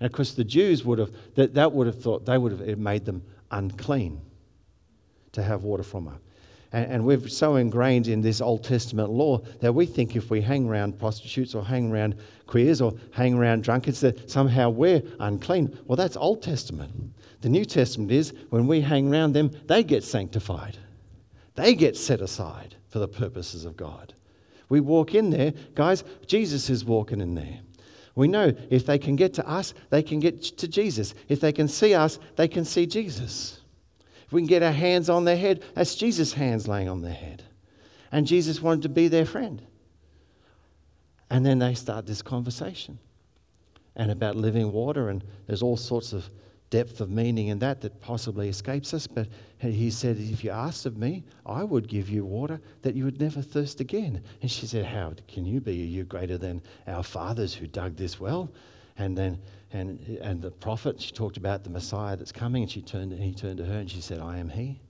And 0.00 0.06
of 0.06 0.12
course, 0.12 0.34
the 0.34 0.44
Jews 0.44 0.84
would 0.84 0.98
have, 0.98 1.12
that, 1.36 1.54
that 1.54 1.72
would 1.72 1.86
have 1.86 2.00
thought, 2.00 2.26
they 2.26 2.38
would 2.38 2.52
have 2.52 2.60
it 2.60 2.78
made 2.78 3.04
them 3.04 3.22
unclean 3.50 4.20
to 5.32 5.42
have 5.42 5.64
water 5.64 5.82
from 5.82 6.06
her. 6.06 6.18
And, 6.74 6.90
and 6.90 7.06
we're 7.06 7.28
so 7.28 7.54
ingrained 7.54 8.08
in 8.08 8.20
this 8.20 8.40
Old 8.40 8.64
Testament 8.64 9.08
law 9.08 9.38
that 9.60 9.72
we 9.72 9.86
think 9.86 10.16
if 10.16 10.28
we 10.28 10.40
hang 10.40 10.68
around 10.68 10.98
prostitutes 10.98 11.54
or 11.54 11.64
hang 11.64 11.92
around 11.92 12.16
queers 12.48 12.80
or 12.80 12.94
hang 13.12 13.34
around 13.34 13.62
drunkards, 13.62 14.00
that 14.00 14.28
somehow 14.28 14.70
we're 14.70 15.00
unclean. 15.20 15.78
Well, 15.86 15.94
that's 15.94 16.16
Old 16.16 16.42
Testament. 16.42 17.14
The 17.42 17.48
New 17.48 17.64
Testament 17.64 18.10
is 18.10 18.34
when 18.50 18.66
we 18.66 18.80
hang 18.80 19.08
around 19.08 19.34
them, 19.34 19.52
they 19.66 19.84
get 19.84 20.02
sanctified, 20.02 20.76
they 21.54 21.76
get 21.76 21.96
set 21.96 22.20
aside 22.20 22.74
for 22.88 22.98
the 22.98 23.08
purposes 23.08 23.64
of 23.64 23.76
God. 23.76 24.12
We 24.68 24.80
walk 24.80 25.14
in 25.14 25.30
there, 25.30 25.52
guys, 25.76 26.02
Jesus 26.26 26.68
is 26.70 26.84
walking 26.84 27.20
in 27.20 27.36
there. 27.36 27.60
We 28.16 28.26
know 28.26 28.52
if 28.70 28.84
they 28.86 28.98
can 28.98 29.14
get 29.14 29.34
to 29.34 29.48
us, 29.48 29.74
they 29.90 30.02
can 30.02 30.18
get 30.18 30.42
to 30.42 30.66
Jesus. 30.66 31.14
If 31.28 31.40
they 31.40 31.52
can 31.52 31.68
see 31.68 31.94
us, 31.94 32.18
they 32.36 32.48
can 32.48 32.64
see 32.64 32.86
Jesus. 32.86 33.60
We 34.34 34.40
can 34.40 34.48
get 34.48 34.64
our 34.64 34.72
hands 34.72 35.08
on 35.08 35.24
their 35.24 35.36
head, 35.36 35.62
that's 35.74 35.94
Jesus' 35.94 36.32
hands 36.32 36.66
laying 36.66 36.88
on 36.88 37.02
their 37.02 37.14
head. 37.14 37.44
And 38.10 38.26
Jesus 38.26 38.60
wanted 38.60 38.82
to 38.82 38.88
be 38.88 39.06
their 39.06 39.24
friend. 39.24 39.62
And 41.30 41.46
then 41.46 41.60
they 41.60 41.74
start 41.74 42.04
this 42.06 42.20
conversation 42.20 42.98
and 43.94 44.10
about 44.10 44.34
living 44.34 44.72
water, 44.72 45.08
and 45.08 45.22
there's 45.46 45.62
all 45.62 45.76
sorts 45.76 46.12
of 46.12 46.28
depth 46.68 47.00
of 47.00 47.10
meaning 47.10 47.46
in 47.46 47.60
that 47.60 47.80
that 47.82 48.00
possibly 48.00 48.48
escapes 48.48 48.92
us. 48.92 49.06
But 49.06 49.28
he 49.60 49.88
said, 49.88 50.16
If 50.18 50.42
you 50.42 50.50
asked 50.50 50.84
of 50.84 50.96
me, 50.96 51.22
I 51.46 51.62
would 51.62 51.86
give 51.86 52.10
you 52.10 52.24
water 52.24 52.60
that 52.82 52.96
you 52.96 53.04
would 53.04 53.20
never 53.20 53.40
thirst 53.40 53.78
again. 53.78 54.20
And 54.42 54.50
she 54.50 54.66
said, 54.66 54.84
How 54.84 55.12
can 55.28 55.46
you 55.46 55.60
be? 55.60 55.80
Are 55.80 55.86
you 55.86 56.02
greater 56.02 56.38
than 56.38 56.60
our 56.88 57.04
fathers 57.04 57.54
who 57.54 57.68
dug 57.68 57.94
this 57.94 58.18
well? 58.18 58.50
And 58.96 59.16
then 59.16 59.38
and, 59.74 59.98
and 60.22 60.40
the 60.40 60.52
prophet, 60.52 61.00
she 61.00 61.10
talked 61.10 61.36
about 61.36 61.64
the 61.64 61.70
Messiah 61.70 62.16
that's 62.16 62.30
coming, 62.30 62.62
and 62.62 62.70
she 62.70 62.80
turned 62.80 63.12
he 63.12 63.34
turned 63.34 63.58
to 63.58 63.64
her 63.64 63.78
and 63.78 63.90
she 63.90 64.00
said, 64.00 64.20
I 64.20 64.38
am 64.38 64.48
he. 64.48 64.80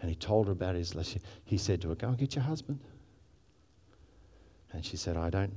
And 0.00 0.08
he 0.08 0.16
told 0.16 0.46
her 0.46 0.52
about 0.52 0.76
his 0.76 0.94
he 1.44 1.58
said 1.58 1.82
to 1.82 1.90
her, 1.90 1.94
Go 1.94 2.08
and 2.08 2.18
get 2.18 2.34
your 2.34 2.44
husband. 2.44 2.80
And 4.72 4.82
she 4.82 4.96
said, 4.96 5.18
I 5.18 5.28
don't 5.28 5.52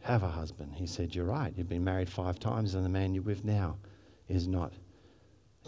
have 0.00 0.24
a 0.24 0.28
husband. 0.28 0.72
He 0.74 0.86
said, 0.86 1.14
You're 1.14 1.26
right. 1.26 1.52
You've 1.56 1.68
been 1.68 1.84
married 1.84 2.08
five 2.08 2.40
times, 2.40 2.74
and 2.74 2.84
the 2.84 2.88
man 2.88 3.14
you're 3.14 3.22
with 3.22 3.44
now 3.44 3.78
is 4.28 4.48
not 4.48 4.72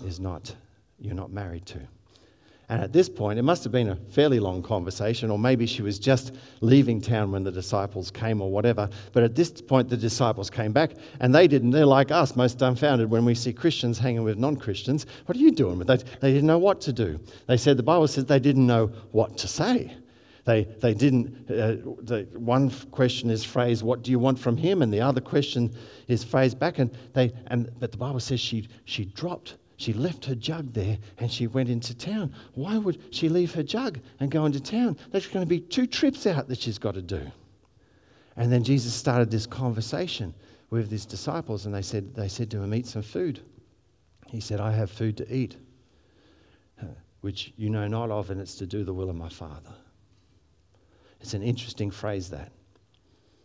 is 0.04 0.18
not, 0.18 0.52
you're 0.98 1.14
not 1.14 1.30
married 1.30 1.66
to. 1.66 1.78
And 2.68 2.82
at 2.82 2.92
this 2.92 3.08
point, 3.08 3.38
it 3.38 3.42
must 3.42 3.62
have 3.64 3.72
been 3.72 3.90
a 3.90 3.96
fairly 3.96 4.40
long 4.40 4.62
conversation, 4.62 5.30
or 5.30 5.38
maybe 5.38 5.66
she 5.66 5.82
was 5.82 5.98
just 5.98 6.34
leaving 6.60 7.00
town 7.00 7.30
when 7.30 7.44
the 7.44 7.52
disciples 7.52 8.10
came, 8.10 8.40
or 8.40 8.50
whatever. 8.50 8.88
But 9.12 9.22
at 9.22 9.34
this 9.34 9.50
point, 9.60 9.90
the 9.90 9.96
disciples 9.96 10.48
came 10.48 10.72
back, 10.72 10.92
and 11.20 11.34
they 11.34 11.46
didn't. 11.46 11.72
They're 11.72 11.84
like 11.84 12.10
us, 12.10 12.36
most 12.36 12.58
dumbfounded 12.58 13.10
when 13.10 13.24
we 13.24 13.34
see 13.34 13.52
Christians 13.52 13.98
hanging 13.98 14.22
with 14.22 14.38
non 14.38 14.56
Christians. 14.56 15.04
What 15.26 15.36
are 15.36 15.40
you 15.40 15.50
doing 15.50 15.78
with 15.78 15.88
that? 15.88 16.04
They 16.20 16.32
didn't 16.32 16.46
know 16.46 16.58
what 16.58 16.80
to 16.82 16.92
do. 16.92 17.20
They 17.46 17.58
said, 17.58 17.76
the 17.76 17.82
Bible 17.82 18.08
says 18.08 18.24
they 18.24 18.38
didn't 18.38 18.66
know 18.66 18.86
what 19.12 19.36
to 19.38 19.48
say. 19.48 19.94
They, 20.44 20.64
they 20.64 20.92
didn't, 20.92 21.50
uh, 21.50 21.76
the, 22.02 22.28
one 22.34 22.70
question 22.90 23.30
is 23.30 23.44
phrased, 23.44 23.82
What 23.82 24.02
do 24.02 24.10
you 24.10 24.18
want 24.18 24.38
from 24.38 24.56
him? 24.56 24.82
And 24.82 24.92
the 24.92 25.00
other 25.00 25.20
question 25.20 25.74
is 26.06 26.22
phrased 26.22 26.58
back. 26.58 26.78
And 26.78 26.90
they, 27.14 27.32
and, 27.46 27.70
but 27.78 27.92
the 27.92 27.98
Bible 27.98 28.20
says 28.20 28.40
she, 28.40 28.68
she 28.84 29.06
dropped 29.06 29.56
she 29.76 29.92
left 29.92 30.24
her 30.26 30.34
jug 30.34 30.72
there 30.72 30.98
and 31.18 31.30
she 31.30 31.46
went 31.46 31.68
into 31.68 31.94
town. 31.94 32.32
Why 32.54 32.78
would 32.78 33.02
she 33.10 33.28
leave 33.28 33.54
her 33.54 33.62
jug 33.62 33.98
and 34.20 34.30
go 34.30 34.46
into 34.46 34.60
town? 34.60 34.96
There's 35.10 35.26
going 35.26 35.44
to 35.44 35.48
be 35.48 35.60
two 35.60 35.86
trips 35.86 36.26
out 36.26 36.48
that 36.48 36.60
she's 36.60 36.78
got 36.78 36.94
to 36.94 37.02
do. 37.02 37.30
And 38.36 38.52
then 38.52 38.64
Jesus 38.64 38.94
started 38.94 39.30
this 39.30 39.46
conversation 39.46 40.34
with 40.70 40.90
his 40.90 41.06
disciples, 41.06 41.66
and 41.66 41.74
they 41.74 41.82
said, 41.82 42.14
they 42.14 42.28
said 42.28 42.50
to 42.50 42.60
him, 42.60 42.74
Eat 42.74 42.86
some 42.86 43.02
food. 43.02 43.40
He 44.28 44.40
said, 44.40 44.60
I 44.60 44.72
have 44.72 44.90
food 44.90 45.16
to 45.18 45.34
eat, 45.34 45.56
which 47.20 47.52
you 47.56 47.70
know 47.70 47.86
not 47.86 48.10
of, 48.10 48.30
and 48.30 48.40
it's 48.40 48.56
to 48.56 48.66
do 48.66 48.82
the 48.82 48.92
will 48.92 49.08
of 49.08 49.16
my 49.16 49.28
Father. 49.28 49.72
It's 51.20 51.34
an 51.34 51.42
interesting 51.42 51.90
phrase, 51.90 52.28
that. 52.30 52.50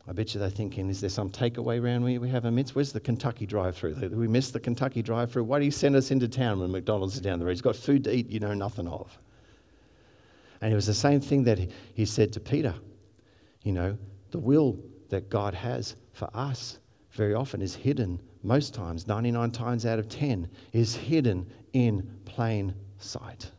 I 0.10 0.12
bet 0.12 0.34
you 0.34 0.40
they're 0.40 0.50
thinking, 0.50 0.90
is 0.90 1.02
there 1.02 1.10
some 1.10 1.30
takeaway 1.30 1.82
round 1.82 2.04
we, 2.04 2.18
we 2.18 2.30
have 2.30 2.46
a 2.46 2.52
midst? 2.52 2.74
Where's 2.74 2.92
the 2.92 3.00
Kentucky 3.00 3.46
drive 3.46 3.78
through? 3.78 3.94
We 4.12 4.28
missed 4.28 4.54
the 4.54 4.60
Kentucky 4.60 5.04
drive 5.04 5.32
through. 5.32 5.44
Why 5.44 5.60
do 5.60 5.66
you 5.66 5.72
send 5.72 5.96
us 5.96 6.10
into 6.10 6.28
town 6.28 6.60
when 6.60 6.72
McDonald's 6.72 7.14
is 7.14 7.22
down 7.22 7.38
the 7.38 7.46
road? 7.46 7.52
He's 7.52 7.62
got 7.62 7.76
food 7.76 8.04
to 8.06 8.16
eat 8.16 8.28
you 8.28 8.40
know 8.40 8.56
nothing 8.56 8.88
of. 8.88 9.16
And 10.62 10.74
it 10.74 10.76
was 10.76 10.88
the 10.88 10.96
same 10.96 11.22
thing 11.22 11.44
that 11.44 11.60
he, 11.94 12.06
said 12.06 12.34
to 12.34 12.40
Peter. 12.40 12.74
You 13.62 13.72
know, 13.72 13.98
the 14.32 14.40
will 14.40 14.80
that 15.10 15.30
God 15.30 15.54
has 15.54 15.96
for 16.12 16.28
us 16.34 16.80
very 17.12 17.36
often 17.36 17.62
is 17.62 17.76
hidden, 17.76 18.20
most 18.42 18.74
times, 18.74 19.06
99 19.06 19.52
times 19.52 19.86
out 19.86 20.00
of 20.00 20.10
10, 20.10 20.50
is 20.74 20.96
hidden 20.96 21.48
in 21.74 22.20
plain 22.26 22.74
sight. 22.98 23.52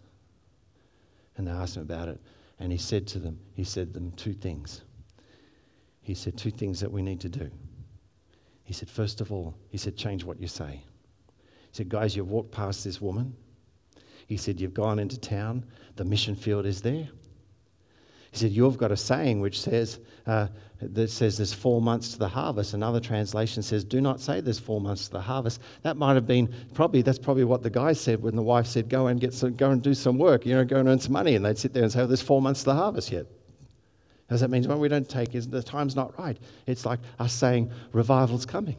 And 1.37 1.47
they 1.47 1.53
asked 1.53 1.77
him 1.77 1.83
about 1.83 2.09
it. 2.09 2.21
And 2.59 2.73
he 2.73 2.79
said 2.79 3.07
to 3.09 3.21
them, 3.21 3.39
he 3.55 3.63
said 3.63 3.95
them 3.95 4.11
two 4.17 4.33
things 4.33 4.83
he 6.11 6.15
said 6.15 6.37
two 6.37 6.51
things 6.51 6.81
that 6.81 6.91
we 6.91 7.03
need 7.03 7.21
to 7.21 7.29
do. 7.29 7.49
He 8.65 8.73
said, 8.73 8.91
first 8.91 9.21
of 9.21 9.31
all, 9.31 9.55
he 9.69 9.79
said, 9.79 9.97
change 9.97 10.25
what 10.25 10.41
you 10.41 10.49
say. 10.49 10.83
He 11.47 11.71
said, 11.71 11.89
guys, 11.89 12.17
you've 12.17 12.29
walked 12.29 12.51
past 12.51 12.83
this 12.83 13.01
woman. 13.01 13.33
He 14.27 14.37
said, 14.37 14.61
you've 14.61 14.75
gone 14.75 14.99
into 14.99 15.21
town. 15.21 15.65
The 15.95 16.05
mission 16.05 16.35
field 16.35 16.67
is 16.67 16.83
there. 16.83 17.07
He 18.33 18.39
said, 18.39 18.53
You've 18.53 18.79
got 18.79 18.93
a 18.93 18.97
saying 18.97 19.41
which 19.41 19.61
says, 19.61 19.99
uh, 20.27 20.47
that 20.81 21.11
says 21.11 21.37
there's 21.37 21.53
four 21.53 21.81
months 21.81 22.13
to 22.13 22.19
the 22.19 22.29
harvest. 22.29 22.75
Another 22.75 23.01
translation 23.01 23.61
says, 23.61 23.83
Do 23.83 24.01
not 24.01 24.21
say 24.21 24.41
there's 24.41 24.59
four 24.59 24.81
months 24.81 25.07
to 25.07 25.13
the 25.13 25.21
harvest. 25.21 25.61
That 25.83 25.97
might 25.97 26.15
have 26.15 26.29
been 26.29 26.53
probably, 26.73 27.03
that's 27.03 27.19
probably 27.19 27.43
what 27.43 27.65
the 27.65 27.71
guy 27.71 27.93
said 27.93 28.23
when 28.23 28.37
the 28.37 28.43
wife 28.43 28.67
said, 28.67 28.89
Go 28.89 29.09
and 29.09 29.21
get 29.21 29.35
some, 29.35 29.55
go 29.55 29.71
and 29.71 29.83
do 29.83 29.95
some 29.95 30.17
work, 30.17 30.47
you 30.47 30.55
know, 30.55 30.65
go 30.65 30.77
and 30.77 30.89
earn 30.89 31.01
some 31.01 31.13
money. 31.13 31.35
And 31.35 31.45
they'd 31.45 31.59
sit 31.59 31.73
there 31.73 31.83
and 31.83 31.91
say, 31.91 32.03
oh, 32.03 32.07
There's 32.07 32.23
four 32.23 32.41
months 32.41 32.61
to 32.61 32.67
the 32.67 32.77
harvest 32.77 33.11
yet. 33.11 33.27
Because 34.31 34.43
that 34.43 34.51
means 34.51 34.69
when 34.69 34.79
we 34.79 34.87
don't 34.87 35.09
take 35.09 35.35
is 35.35 35.49
the 35.49 35.61
time's 35.61 35.97
not 35.97 36.17
right. 36.17 36.39
It's 36.69 36.87
like 36.87 37.01
us 37.19 37.33
saying 37.33 37.69
revival's 37.91 38.47
coming. 38.47 38.77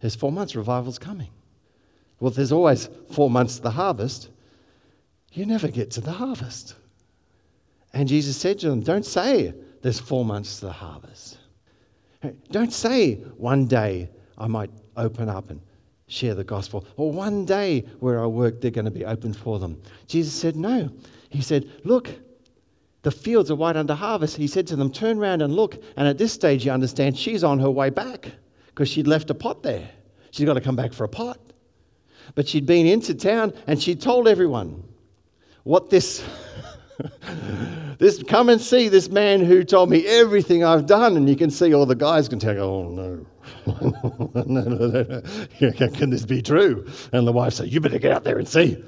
There's 0.00 0.14
four 0.14 0.30
months, 0.30 0.54
revival's 0.54 0.98
coming. 0.98 1.30
Well, 2.20 2.30
there's 2.30 2.52
always 2.52 2.90
four 3.10 3.30
months 3.30 3.56
to 3.56 3.62
the 3.62 3.70
harvest. 3.70 4.28
You 5.32 5.46
never 5.46 5.68
get 5.68 5.90
to 5.92 6.02
the 6.02 6.12
harvest. 6.12 6.74
And 7.94 8.06
Jesus 8.06 8.36
said 8.36 8.58
to 8.58 8.68
them, 8.68 8.80
Don't 8.80 9.06
say 9.06 9.54
there's 9.80 9.98
four 9.98 10.26
months 10.26 10.60
to 10.60 10.66
the 10.66 10.72
harvest. 10.72 11.38
Don't 12.50 12.74
say 12.74 13.14
one 13.38 13.64
day 13.64 14.10
I 14.36 14.46
might 14.46 14.70
open 14.94 15.30
up 15.30 15.48
and 15.48 15.62
share 16.06 16.34
the 16.34 16.44
gospel, 16.44 16.84
or 16.98 17.10
one 17.10 17.46
day 17.46 17.86
where 18.00 18.22
I 18.22 18.26
work, 18.26 18.60
they're 18.60 18.70
going 18.70 18.84
to 18.84 18.90
be 18.90 19.06
open 19.06 19.32
for 19.32 19.58
them. 19.58 19.80
Jesus 20.06 20.34
said, 20.34 20.54
No. 20.54 20.90
He 21.30 21.40
said, 21.40 21.70
Look, 21.82 22.10
the 23.02 23.10
fields 23.10 23.50
are 23.50 23.54
white 23.54 23.76
under 23.76 23.94
harvest. 23.94 24.36
He 24.36 24.46
said 24.46 24.66
to 24.68 24.76
them, 24.76 24.90
Turn 24.92 25.18
around 25.18 25.42
and 25.42 25.54
look. 25.54 25.82
And 25.96 26.06
at 26.06 26.18
this 26.18 26.32
stage, 26.32 26.64
you 26.66 26.72
understand 26.72 27.16
she's 27.16 27.42
on 27.42 27.58
her 27.60 27.70
way 27.70 27.90
back 27.90 28.32
because 28.66 28.88
she'd 28.88 29.06
left 29.06 29.30
a 29.30 29.34
pot 29.34 29.62
there. 29.62 29.88
She's 30.30 30.46
got 30.46 30.54
to 30.54 30.60
come 30.60 30.76
back 30.76 30.92
for 30.92 31.04
a 31.04 31.08
pot. 31.08 31.38
But 32.34 32.46
she'd 32.46 32.66
been 32.66 32.86
into 32.86 33.14
town 33.14 33.54
and 33.66 33.82
she 33.82 33.94
told 33.94 34.28
everyone 34.28 34.84
what 35.64 35.90
this. 35.90 36.22
this 37.98 38.22
come 38.24 38.50
and 38.50 38.60
see 38.60 38.88
this 38.88 39.08
man 39.08 39.40
who 39.42 39.64
told 39.64 39.88
me 39.88 40.06
everything 40.06 40.62
I've 40.62 40.84
done, 40.84 41.16
and 41.16 41.28
you 41.28 41.36
can 41.36 41.50
see 41.50 41.72
all 41.72 41.86
the 41.86 41.94
guys 41.94 42.28
can 42.28 42.38
tell, 42.38 42.58
oh 42.60 42.88
no. 42.90 43.26
no. 44.46 45.22
Can 45.72 46.10
this 46.10 46.24
be 46.24 46.42
true? 46.42 46.86
And 47.12 47.26
the 47.26 47.32
wife 47.32 47.54
said, 47.54 47.72
You 47.72 47.80
better 47.80 47.98
get 47.98 48.12
out 48.12 48.24
there 48.24 48.38
and 48.38 48.46
see. 48.46 48.82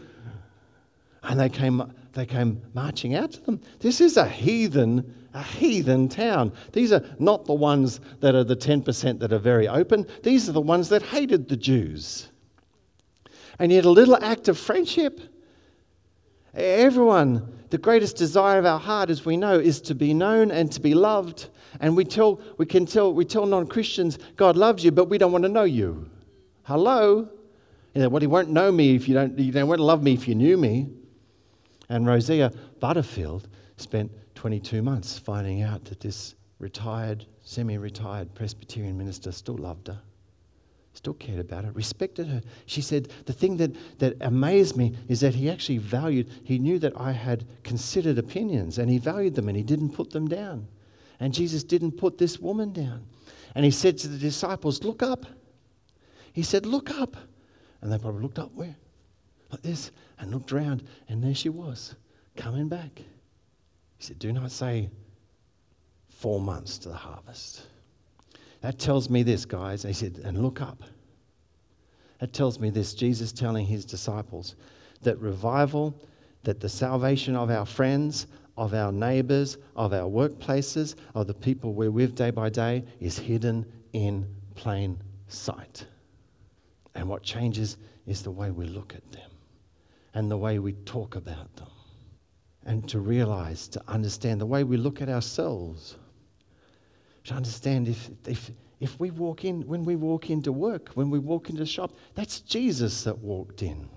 And 1.22 1.40
they 1.40 1.48
came 1.48 1.92
they 2.12 2.26
came 2.26 2.62
marching 2.74 3.14
out 3.14 3.32
to 3.32 3.40
them. 3.42 3.60
This 3.80 4.00
is 4.00 4.16
a 4.16 4.28
heathen, 4.28 5.14
a 5.32 5.42
heathen 5.42 6.08
town. 6.08 6.52
These 6.72 6.92
are 6.92 7.02
not 7.18 7.46
the 7.46 7.54
ones 7.54 8.00
that 8.20 8.34
are 8.34 8.44
the 8.44 8.56
10% 8.56 9.18
that 9.18 9.32
are 9.32 9.38
very 9.38 9.66
open. 9.66 10.06
These 10.22 10.48
are 10.48 10.52
the 10.52 10.60
ones 10.60 10.88
that 10.90 11.02
hated 11.02 11.48
the 11.48 11.56
Jews. 11.56 12.28
And 13.58 13.72
yet, 13.72 13.84
a 13.84 13.90
little 13.90 14.16
act 14.22 14.48
of 14.48 14.58
friendship. 14.58 15.20
Everyone, 16.54 17.60
the 17.70 17.78
greatest 17.78 18.16
desire 18.16 18.58
of 18.58 18.66
our 18.66 18.78
heart, 18.78 19.08
as 19.08 19.24
we 19.24 19.36
know, 19.38 19.58
is 19.58 19.80
to 19.82 19.94
be 19.94 20.12
known 20.12 20.50
and 20.50 20.70
to 20.72 20.80
be 20.80 20.94
loved. 20.94 21.48
And 21.80 21.96
we 21.96 22.04
tell, 22.04 22.40
we 22.58 22.66
can 22.66 22.84
tell, 22.84 23.14
we 23.14 23.24
tell 23.24 23.46
non-Christians, 23.46 24.18
God 24.36 24.56
loves 24.56 24.84
you, 24.84 24.90
but 24.90 25.06
we 25.06 25.16
don't 25.16 25.32
want 25.32 25.44
to 25.44 25.48
know 25.48 25.64
you. 25.64 26.10
Hello? 26.64 27.28
You 27.94 28.02
know, 28.02 28.08
well, 28.10 28.20
he 28.20 28.26
won't 28.26 28.50
know 28.50 28.70
me 28.70 28.94
if 28.94 29.08
you 29.08 29.14
don't, 29.14 29.38
you 29.38 29.52
don't 29.52 29.68
want 29.68 29.78
to 29.78 29.84
love 29.84 30.02
me 30.02 30.12
if 30.12 30.28
you 30.28 30.34
knew 30.34 30.58
me. 30.58 30.90
And 31.92 32.06
Rosaria 32.06 32.50
Butterfield 32.80 33.48
spent 33.76 34.10
22 34.34 34.80
months 34.80 35.18
finding 35.18 35.60
out 35.60 35.84
that 35.84 36.00
this 36.00 36.34
retired, 36.58 37.26
semi 37.42 37.76
retired 37.76 38.34
Presbyterian 38.34 38.96
minister 38.96 39.30
still 39.30 39.58
loved 39.58 39.88
her, 39.88 40.00
still 40.94 41.12
cared 41.12 41.38
about 41.38 41.66
her, 41.66 41.72
respected 41.72 42.28
her. 42.28 42.40
She 42.64 42.80
said, 42.80 43.08
The 43.26 43.34
thing 43.34 43.58
that, 43.58 43.76
that 43.98 44.16
amazed 44.22 44.74
me 44.74 44.96
is 45.06 45.20
that 45.20 45.34
he 45.34 45.50
actually 45.50 45.76
valued, 45.76 46.30
he 46.44 46.58
knew 46.58 46.78
that 46.78 46.98
I 46.98 47.12
had 47.12 47.44
considered 47.62 48.16
opinions 48.16 48.78
and 48.78 48.90
he 48.90 48.96
valued 48.96 49.34
them 49.34 49.48
and 49.48 49.56
he 49.56 49.62
didn't 49.62 49.90
put 49.90 50.12
them 50.12 50.28
down. 50.28 50.68
And 51.20 51.34
Jesus 51.34 51.62
didn't 51.62 51.98
put 51.98 52.16
this 52.16 52.38
woman 52.38 52.72
down. 52.72 53.04
And 53.54 53.66
he 53.66 53.70
said 53.70 53.98
to 53.98 54.08
the 54.08 54.16
disciples, 54.16 54.82
Look 54.82 55.02
up. 55.02 55.26
He 56.32 56.42
said, 56.42 56.64
Look 56.64 56.88
up. 56.88 57.18
And 57.82 57.92
they 57.92 57.98
probably 57.98 58.22
looked 58.22 58.38
up 58.38 58.54
where? 58.54 58.76
like 59.52 59.62
this 59.62 59.92
and 60.22 60.30
looked 60.30 60.52
round, 60.52 60.84
and 61.08 61.22
there 61.22 61.34
she 61.34 61.48
was, 61.48 61.96
coming 62.36 62.68
back. 62.68 63.02
He 63.98 64.04
said, 64.04 64.20
Do 64.20 64.32
not 64.32 64.52
say 64.52 64.88
four 66.08 66.40
months 66.40 66.78
to 66.78 66.88
the 66.88 66.94
harvest. 66.94 67.62
That 68.60 68.78
tells 68.78 69.10
me 69.10 69.24
this, 69.24 69.44
guys. 69.44 69.82
He 69.82 69.92
said, 69.92 70.20
And 70.24 70.40
look 70.40 70.60
up. 70.60 70.84
That 72.20 72.32
tells 72.32 72.60
me 72.60 72.70
this 72.70 72.94
Jesus 72.94 73.32
telling 73.32 73.66
his 73.66 73.84
disciples 73.84 74.54
that 75.02 75.18
revival, 75.18 75.92
that 76.44 76.60
the 76.60 76.68
salvation 76.68 77.34
of 77.34 77.50
our 77.50 77.66
friends, 77.66 78.28
of 78.56 78.74
our 78.74 78.92
neighbors, 78.92 79.58
of 79.74 79.92
our 79.92 80.08
workplaces, 80.08 80.94
of 81.16 81.26
the 81.26 81.34
people 81.34 81.74
we're 81.74 81.90
with 81.90 82.14
day 82.14 82.30
by 82.30 82.48
day 82.48 82.84
is 83.00 83.18
hidden 83.18 83.66
in 83.92 84.24
plain 84.54 85.02
sight. 85.26 85.84
And 86.94 87.08
what 87.08 87.24
changes 87.24 87.76
is 88.06 88.22
the 88.22 88.30
way 88.30 88.52
we 88.52 88.66
look 88.66 88.94
at 88.94 89.10
them 89.10 89.31
and 90.14 90.30
the 90.30 90.36
way 90.36 90.58
we 90.58 90.72
talk 90.72 91.16
about 91.16 91.54
them. 91.56 91.68
And 92.64 92.88
to 92.88 93.00
realize, 93.00 93.66
to 93.68 93.82
understand 93.88 94.40
the 94.40 94.46
way 94.46 94.62
we 94.64 94.76
look 94.76 95.02
at 95.02 95.08
ourselves. 95.08 95.96
To 97.24 97.34
understand 97.34 97.88
if, 97.88 98.10
if, 98.26 98.50
if 98.80 99.00
we 99.00 99.10
walk 99.10 99.44
in, 99.44 99.66
when 99.66 99.84
we 99.84 99.96
walk 99.96 100.30
into 100.30 100.52
work, 100.52 100.90
when 100.94 101.10
we 101.10 101.18
walk 101.18 101.50
into 101.50 101.66
shop, 101.66 101.92
that's 102.14 102.40
Jesus 102.40 103.04
that 103.04 103.18
walked 103.18 103.62
in. 103.62 103.88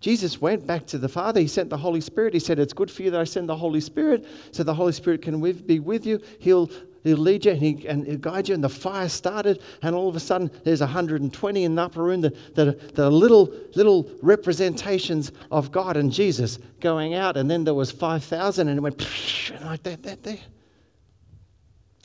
Jesus 0.00 0.40
went 0.40 0.66
back 0.66 0.86
to 0.86 0.98
the 0.98 1.08
Father. 1.08 1.40
He 1.40 1.46
sent 1.46 1.68
the 1.68 1.76
Holy 1.76 2.00
Spirit. 2.00 2.32
He 2.32 2.40
said, 2.40 2.58
It's 2.58 2.72
good 2.72 2.90
for 2.90 3.02
you 3.02 3.10
that 3.10 3.20
I 3.20 3.24
send 3.24 3.48
the 3.48 3.56
Holy 3.56 3.82
Spirit 3.82 4.26
so 4.50 4.62
the 4.62 4.74
Holy 4.74 4.92
Spirit 4.92 5.20
can 5.20 5.40
be 5.66 5.78
with 5.78 6.06
you. 6.06 6.20
He'll 6.38 6.70
He'll 7.02 7.18
lead 7.18 7.44
you 7.46 7.52
and, 7.52 7.60
he, 7.60 7.88
and 7.88 8.06
he'll 8.06 8.18
guide 8.18 8.48
you. 8.48 8.54
And 8.54 8.62
the 8.62 8.68
fire 8.68 9.08
started, 9.08 9.62
and 9.82 9.94
all 9.94 10.08
of 10.08 10.16
a 10.16 10.20
sudden, 10.20 10.50
there's 10.64 10.80
120 10.80 11.64
in 11.64 11.74
the 11.74 11.82
upper 11.82 12.02
room 12.02 12.20
that, 12.20 12.54
that, 12.54 12.94
that 12.94 13.04
are 13.04 13.10
little, 13.10 13.54
little 13.74 14.10
representations 14.20 15.32
of 15.50 15.72
God 15.72 15.96
and 15.96 16.12
Jesus 16.12 16.58
going 16.80 17.14
out. 17.14 17.36
And 17.36 17.50
then 17.50 17.64
there 17.64 17.74
was 17.74 17.90
5,000, 17.90 18.68
and 18.68 18.78
it 18.78 18.80
went 18.80 19.50
and 19.50 19.64
like 19.64 19.82
that, 19.84 20.02
that, 20.02 20.22
there. 20.22 20.38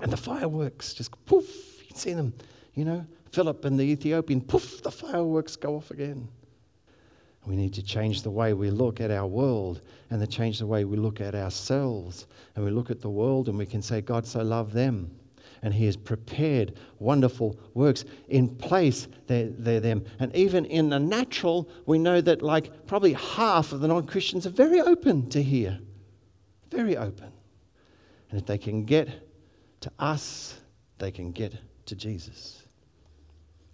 And 0.01 0.11
the 0.11 0.17
fireworks 0.17 0.93
just 0.93 1.11
poof, 1.25 1.47
you 1.81 1.87
can 1.87 1.95
see 1.97 2.13
them, 2.13 2.33
you 2.73 2.85
know. 2.85 3.05
Philip 3.31 3.65
and 3.65 3.77
the 3.77 3.83
Ethiopian, 3.83 4.39
poof, 4.39 4.81
the 4.81 4.91
fireworks 4.91 5.57
go 5.57 5.75
off 5.75 5.91
again. 5.91 6.29
We 7.45 7.55
need 7.55 7.73
to 7.75 7.83
change 7.83 8.23
the 8.23 8.31
way 8.31 8.53
we 8.53 8.71
look 8.71 8.99
at 8.99 9.11
our 9.11 9.27
world 9.27 9.81
and 10.09 10.19
to 10.19 10.27
change 10.27 10.59
the 10.59 10.65
way 10.65 10.83
we 10.83 10.97
look 10.97 11.21
at 11.21 11.35
ourselves. 11.35 12.25
And 12.55 12.65
we 12.65 12.71
look 12.71 12.89
at 12.89 13.01
the 13.01 13.09
world 13.09 13.49
and 13.49 13.57
we 13.57 13.65
can 13.65 13.81
say, 13.81 14.01
God 14.01 14.25
so 14.25 14.41
loved 14.41 14.73
them. 14.73 15.11
And 15.61 15.73
He 15.73 15.85
has 15.85 15.95
prepared 15.95 16.77
wonderful 16.99 17.59
works 17.73 18.05
in 18.29 18.49
place. 18.49 19.07
They're, 19.27 19.49
they're 19.49 19.79
them. 19.79 20.05
And 20.19 20.35
even 20.35 20.65
in 20.65 20.89
the 20.89 20.99
natural, 20.99 21.69
we 21.85 21.99
know 21.99 22.19
that 22.21 22.41
like 22.41 22.87
probably 22.87 23.13
half 23.13 23.71
of 23.71 23.79
the 23.79 23.87
non 23.87 24.07
Christians 24.07 24.47
are 24.47 24.51
very 24.51 24.81
open 24.81 25.29
to 25.29 25.41
hear. 25.41 25.79
Very 26.71 26.97
open. 26.97 27.31
And 28.31 28.39
if 28.39 28.45
they 28.45 28.57
can 28.57 28.85
get 28.85 29.09
to 29.81 29.91
us, 29.99 30.59
they 30.97 31.11
can 31.11 31.31
get 31.31 31.53
to 31.85 31.95
Jesus. 31.95 32.63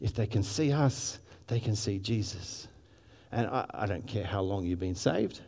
If 0.01 0.13
they 0.13 0.27
can 0.27 0.43
see 0.43 0.71
us, 0.71 1.19
they 1.47 1.59
can 1.59 1.75
see 1.75 1.99
Jesus. 1.99 2.67
And 3.31 3.47
I, 3.47 3.65
I 3.73 3.85
don't 3.85 4.05
care 4.05 4.25
how 4.25 4.41
long 4.41 4.65
you've 4.65 4.79
been 4.79 4.95
saved. 4.95 5.41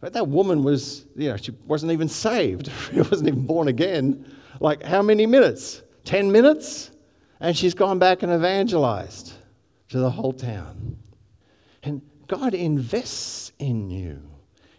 But 0.00 0.12
that 0.12 0.28
woman 0.28 0.62
was, 0.62 1.06
you 1.16 1.30
know, 1.30 1.36
she 1.36 1.52
wasn't 1.66 1.92
even 1.92 2.08
saved. 2.08 2.70
she 2.92 3.00
wasn't 3.00 3.28
even 3.28 3.46
born 3.46 3.68
again. 3.68 4.30
Like, 4.60 4.82
how 4.82 5.02
many 5.02 5.26
minutes? 5.26 5.82
10 6.04 6.30
minutes? 6.30 6.90
And 7.40 7.56
she's 7.56 7.74
gone 7.74 7.98
back 7.98 8.22
and 8.22 8.32
evangelized 8.32 9.32
to 9.88 9.98
the 9.98 10.10
whole 10.10 10.32
town. 10.32 10.96
And 11.82 12.02
God 12.26 12.54
invests 12.54 13.52
in 13.58 13.90
you. 13.90 14.22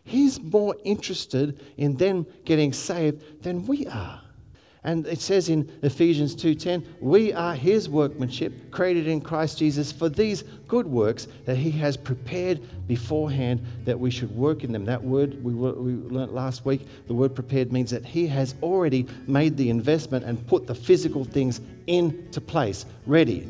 He's 0.03 0.39
more 0.39 0.75
interested 0.83 1.61
in 1.75 1.97
them 1.97 2.25
getting 2.45 2.71
saved 2.71 3.43
than 3.43 3.65
we 3.65 3.85
are. 3.87 4.21
And 4.83 5.05
it 5.07 5.19
says 5.19 5.49
in 5.49 5.67
Ephesians 5.81 6.35
2:10, 6.35 6.83
"We 7.01 7.33
are 7.33 7.55
his 7.55 7.89
workmanship, 7.89 8.71
created 8.71 9.07
in 9.07 9.21
Christ 9.21 9.57
Jesus 9.57 9.91
for 9.91 10.07
these 10.07 10.43
good 10.67 10.87
works 10.87 11.27
that 11.45 11.57
he 11.57 11.71
has 11.71 11.97
prepared 11.97 12.59
beforehand 12.87 13.61
that 13.85 13.99
we 13.99 14.11
should 14.11 14.33
work 14.35 14.63
in 14.63 14.71
them." 14.71 14.85
That 14.85 15.03
word 15.03 15.43
we, 15.43 15.53
we 15.53 15.93
learned 15.93 16.31
last 16.31 16.65
week, 16.65 16.85
the 17.07 17.13
word 17.13 17.35
prepared 17.35 17.73
means 17.73 17.89
that 17.89 18.05
he 18.05 18.27
has 18.27 18.55
already 18.61 19.07
made 19.25 19.57
the 19.57 19.69
investment 19.69 20.23
and 20.23 20.45
put 20.47 20.67
the 20.67 20.75
physical 20.75 21.25
things 21.25 21.59
into 21.87 22.39
place, 22.39 22.85
ready. 23.05 23.47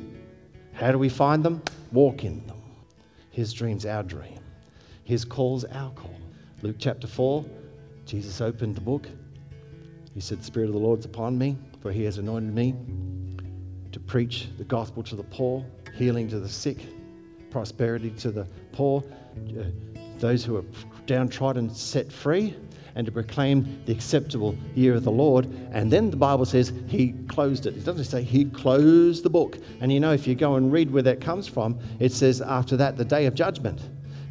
How 0.74 0.92
do 0.92 0.98
we 0.98 1.10
find 1.10 1.44
them? 1.44 1.62
Walk 1.92 2.24
in 2.24 2.42
them. 2.48 2.58
His 3.32 3.54
dream's 3.54 3.86
our 3.86 4.04
dream. 4.04 4.40
His 5.04 5.26
call's 5.26 5.66
our 5.66 5.92
call. 5.92 6.16
Luke 6.62 6.78
chapter 6.80 7.06
4, 7.06 7.46
Jesus 8.06 8.42
opened 8.42 8.76
the 8.76 8.82
book 8.82 9.08
he 10.18 10.22
said, 10.22 10.40
The 10.40 10.46
Spirit 10.46 10.66
of 10.66 10.74
the 10.74 10.80
Lord's 10.80 11.06
upon 11.06 11.38
me, 11.38 11.56
for 11.80 11.92
he 11.92 12.04
has 12.06 12.18
anointed 12.18 12.52
me 12.52 12.74
to 13.92 14.00
preach 14.00 14.48
the 14.58 14.64
gospel 14.64 15.04
to 15.04 15.16
the 15.16 15.22
poor, 15.22 15.64
healing 15.94 16.28
to 16.30 16.40
the 16.40 16.50
sick, 16.50 16.80
prosperity 17.52 18.10
to 18.10 18.32
the 18.32 18.48
poor, 18.72 19.04
uh, 19.38 19.66
those 20.18 20.44
who 20.44 20.58
are 20.58 20.64
downtrodden 21.06 21.70
set 21.70 22.12
free, 22.12 22.56
and 22.96 23.06
to 23.06 23.12
proclaim 23.12 23.80
the 23.86 23.92
acceptable 23.92 24.58
year 24.74 24.96
of 24.96 25.04
the 25.04 25.12
Lord. 25.12 25.46
And 25.72 25.94
then 25.94 26.10
the 26.10 26.18
Bible 26.18 26.46
says 26.46 26.74
he 26.88 27.14
closed 27.28 27.68
it. 27.68 27.78
It 27.78 27.86
doesn't 27.86 28.06
say 28.06 28.24
he 28.24 28.46
closed 28.46 29.22
the 29.22 29.30
book. 29.30 29.60
And 29.82 29.94
you 29.94 30.00
know, 30.00 30.14
if 30.14 30.26
you 30.26 30.34
go 30.34 30.56
and 30.56 30.72
read 30.72 30.90
where 30.90 31.04
that 31.04 31.22
comes 31.22 31.48
from, 31.48 31.78
it 32.00 32.12
says 32.12 32.42
after 32.42 32.76
that, 32.78 32.98
the 32.98 33.06
day 33.06 33.28
of 33.28 33.36
judgment. 33.36 33.80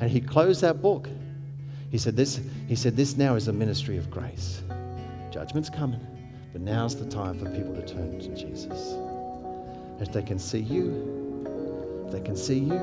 And 0.01 0.11
he 0.11 0.21
closed 0.21 0.63
that 0.63 0.83
book. 0.83 1.09
He 1.93 1.99
said, 1.99 2.17
This, 2.17 2.41
he 2.67 2.75
said, 2.75 2.97
this 2.97 3.17
now 3.17 3.37
is 3.37 3.47
a 3.47 3.53
ministry 3.53 3.99
of 3.99 4.11
grace. 4.11 4.65
Judgment's 5.37 5.69
coming, 5.69 6.01
but 6.55 6.63
now's 6.63 6.97
the 6.97 7.05
time 7.05 7.39
for 7.39 7.45
people 7.51 7.75
to 7.75 7.83
turn 7.83 8.19
to 8.19 8.29
Jesus. 8.35 8.97
If 10.01 10.11
they 10.11 10.23
can 10.23 10.39
see 10.39 10.61
you, 10.61 11.45
if 12.07 12.13
they 12.13 12.23
can 12.23 12.35
see 12.35 12.61
you, 12.61 12.81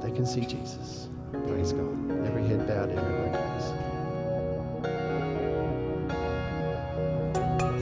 they 0.00 0.10
can 0.10 0.24
see 0.24 0.40
Jesus. 0.40 1.10
Praise 1.30 1.74
God. 1.74 2.10
Every 2.26 2.46
head 2.46 2.66
bowed, 2.66 2.88
every 2.88 3.14
eye 3.16 3.32
closed. 3.36 3.74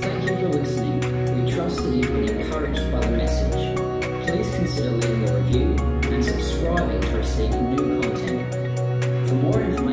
Thank 0.03 0.23
you 0.29 0.37
for 0.37 0.49
listening. 0.49 1.45
We 1.45 1.53
trust 1.53 1.77
that 1.77 1.95
you've 1.95 2.09
been 2.09 2.41
encouraged 2.41 2.91
by 2.91 2.99
the 2.99 3.11
message. 3.17 3.79
Please 4.27 4.51
consider 4.57 4.91
leaving 4.97 5.29
a 5.29 5.31
review 5.37 5.77
and 6.11 6.25
subscribing 6.25 7.01
to 7.03 7.17
receive 7.19 7.55
new 7.55 8.01
content. 8.01 8.53
For 9.29 9.35
more 9.37 9.63
information, 9.63 9.88